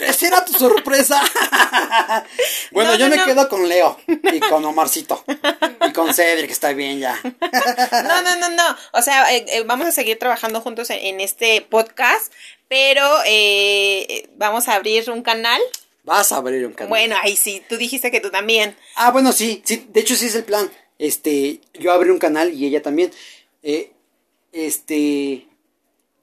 Esa 0.00 0.26
era 0.26 0.44
tu 0.46 0.54
sorpresa. 0.54 1.22
bueno, 2.72 2.92
no, 2.92 2.98
yo 2.98 3.08
no, 3.08 3.10
me 3.10 3.16
no. 3.18 3.24
quedo 3.26 3.48
con 3.50 3.68
Leo 3.68 4.00
y 4.06 4.40
con 4.40 4.64
Omarcito 4.64 5.22
y 5.86 5.92
con 5.92 6.14
Cedric, 6.14 6.46
que 6.46 6.52
está 6.54 6.72
bien 6.72 7.00
ya. 7.00 7.20
no, 7.22 8.22
no, 8.22 8.36
no, 8.36 8.48
no. 8.48 8.76
O 8.92 9.02
sea, 9.02 9.30
eh, 9.34 9.44
eh, 9.46 9.62
vamos 9.66 9.86
a 9.86 9.92
seguir 9.92 10.18
trabajando 10.18 10.62
juntos 10.62 10.88
en, 10.88 11.00
en 11.04 11.20
este 11.20 11.60
podcast, 11.60 12.32
pero 12.68 13.06
eh, 13.26 14.26
vamos 14.36 14.68
a 14.68 14.74
abrir 14.74 15.10
un 15.10 15.22
canal 15.22 15.60
Vas 16.08 16.32
a 16.32 16.38
abrir 16.38 16.64
un 16.66 16.72
canal. 16.72 16.88
Bueno, 16.88 17.16
ahí 17.22 17.36
sí, 17.36 17.62
tú 17.68 17.76
dijiste 17.76 18.10
que 18.10 18.20
tú 18.20 18.30
también. 18.30 18.74
Ah, 18.96 19.10
bueno, 19.10 19.30
sí, 19.32 19.62
sí, 19.64 19.86
de 19.90 20.00
hecho 20.00 20.16
sí 20.16 20.26
es 20.26 20.34
el 20.34 20.44
plan. 20.44 20.70
Este, 20.98 21.60
yo 21.74 21.92
abrí 21.92 22.08
un 22.08 22.18
canal 22.18 22.54
y 22.54 22.64
ella 22.64 22.80
también. 22.82 23.12
Eh, 23.62 23.92
este, 24.52 25.46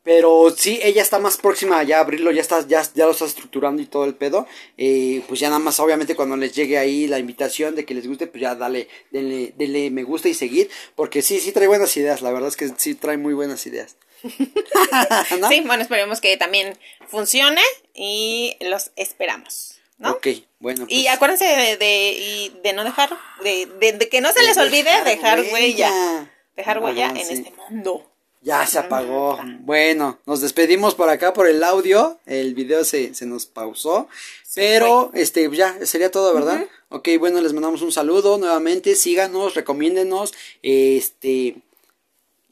pero 0.01 0.53
sí, 0.55 0.79
ella 0.81 1.03
está 1.03 1.19
más 1.19 1.38
próxima 1.38 1.83
ya 1.83 1.97
a 1.97 2.01
abrirlo, 2.01 2.31
ya 2.31 2.41
está, 2.41 2.65
ya, 2.67 2.83
ya 2.95 3.05
lo 3.05 3.11
está 3.11 3.25
estructurando 3.25 3.79
y 3.81 3.86
todo 3.86 4.05
el 4.05 4.15
pedo. 4.15 4.47
Eh, 4.77 5.21
pues 5.27 5.39
ya 5.39 5.49
nada 5.49 5.59
más, 5.59 5.79
obviamente, 5.79 6.15
cuando 6.15 6.36
les 6.36 6.55
llegue 6.55 6.79
ahí 6.79 7.05
la 7.05 7.19
invitación 7.19 7.75
de 7.75 7.86
que 7.86 7.93
les 7.93 8.07
guste, 8.07 8.25
pues 8.25 8.41
ya 8.41 8.55
dale, 8.55 8.88
denle, 9.11 9.53
denle 9.55 9.91
me 9.91 10.03
gusta 10.03 10.29
y 10.29 10.33
seguir. 10.33 10.69
Porque 10.95 11.21
sí, 11.21 11.39
sí 11.39 11.51
trae 11.51 11.67
buenas 11.67 11.95
ideas, 11.95 12.23
la 12.23 12.31
verdad 12.31 12.49
es 12.49 12.57
que 12.57 12.69
sí 12.75 12.95
trae 12.95 13.17
muy 13.17 13.36
buenas 13.36 13.67
ideas. 13.67 13.97
¿No? 15.39 15.47
Sí, 15.47 15.61
bueno, 15.61 15.83
esperemos 15.83 16.21
que 16.21 16.38
también 16.38 16.77
funcione 17.07 17.61
y 17.93 18.57
los 18.61 18.91
esperamos. 18.95 19.74
¿No? 19.97 20.11
Ok, 20.11 20.27
bueno. 20.59 20.85
Pues. 20.85 20.97
Y 20.97 21.07
acuérdense 21.07 21.45
de, 21.45 21.77
de, 21.77 22.51
de 22.63 22.73
no 22.73 22.83
dejar, 22.83 23.09
de, 23.43 23.65
de, 23.79 23.93
de, 23.93 24.09
que 24.09 24.21
no 24.21 24.31
se 24.31 24.43
les 24.43 24.57
olvide 24.57 24.83
dejar, 24.83 25.05
dejar 25.05 25.39
huella. 25.39 25.53
huella. 25.91 26.31
Dejar 26.55 26.79
huella 26.79 27.09
en 27.09 27.25
sí. 27.25 27.33
este 27.33 27.53
mundo. 27.69 28.11
Ya 28.41 28.65
se 28.67 28.77
apagó. 28.77 29.39
Bueno, 29.61 30.19
nos 30.27 30.39
despedimos 30.41 30.93
por 30.93 31.09
acá 31.09 31.33
por 31.33 31.47
el 31.47 31.63
audio. 31.63 32.19
El 32.27 32.53
video 32.53 32.83
se, 32.83 33.15
se 33.15 33.25
nos 33.25 33.47
pausó. 33.47 34.07
Sí, 34.43 34.61
pero, 34.61 35.09
fue. 35.11 35.21
este, 35.23 35.49
ya, 35.51 35.83
sería 35.83 36.11
todo, 36.11 36.31
¿verdad? 36.31 36.57
Uh 36.61 36.65
-huh. 36.65 36.97
Ok, 36.97 37.09
bueno, 37.19 37.41
les 37.41 37.53
mandamos 37.53 37.81
un 37.81 37.91
saludo 37.91 38.37
nuevamente. 38.37 38.95
Síganos, 38.95 39.55
recomiéndenos. 39.55 40.35
Este, 40.61 41.55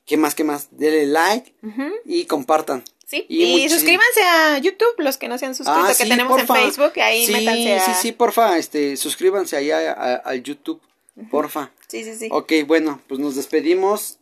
¿qué 0.07 0.17
más, 0.17 0.33
qué 0.33 0.43
más? 0.43 0.69
Denle 0.71 1.05
like 1.05 1.53
uh 1.61 1.67
-huh. 1.67 1.91
y 2.05 2.25
compartan. 2.25 2.83
Sí, 3.13 3.27
y, 3.29 3.43
y 3.43 3.69
suscríbanse 3.69 4.23
a 4.23 4.57
YouTube, 4.57 4.95
los 4.97 5.17
que 5.17 5.27
no 5.27 5.37
se 5.37 5.45
han 5.45 5.53
suscrito, 5.53 5.81
ah, 5.83 5.87
que 5.89 6.03
sí, 6.03 6.09
tenemos 6.09 6.35
porfa. 6.35 6.59
en 6.59 6.65
Facebook, 6.65 6.99
ahí 6.99 7.27
sí, 7.27 7.31
métanse 7.31 7.73
a... 7.75 7.85
Sí, 7.85 7.91
sí, 8.01 8.11
porfa, 8.11 8.57
este, 8.57 8.97
suscríbanse 8.97 9.55
ahí 9.55 9.69
al 9.69 10.41
YouTube, 10.41 10.81
porfa. 11.29 11.69
Sí, 11.87 12.03
sí, 12.03 12.15
sí. 12.15 12.29
Ok, 12.31 12.53
bueno, 12.65 12.99
pues 13.07 13.19
nos 13.19 13.35
despedimos. 13.35 14.17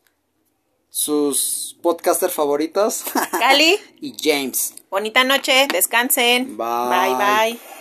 Sus 0.93 1.77
podcasters 1.81 2.33
favoritos. 2.33 3.05
Cali. 3.31 3.79
y 4.01 4.13
James. 4.21 4.73
Bonita 4.89 5.23
noche, 5.23 5.69
descansen. 5.71 6.57
Bye. 6.57 6.89
Bye, 6.89 7.15
bye. 7.15 7.80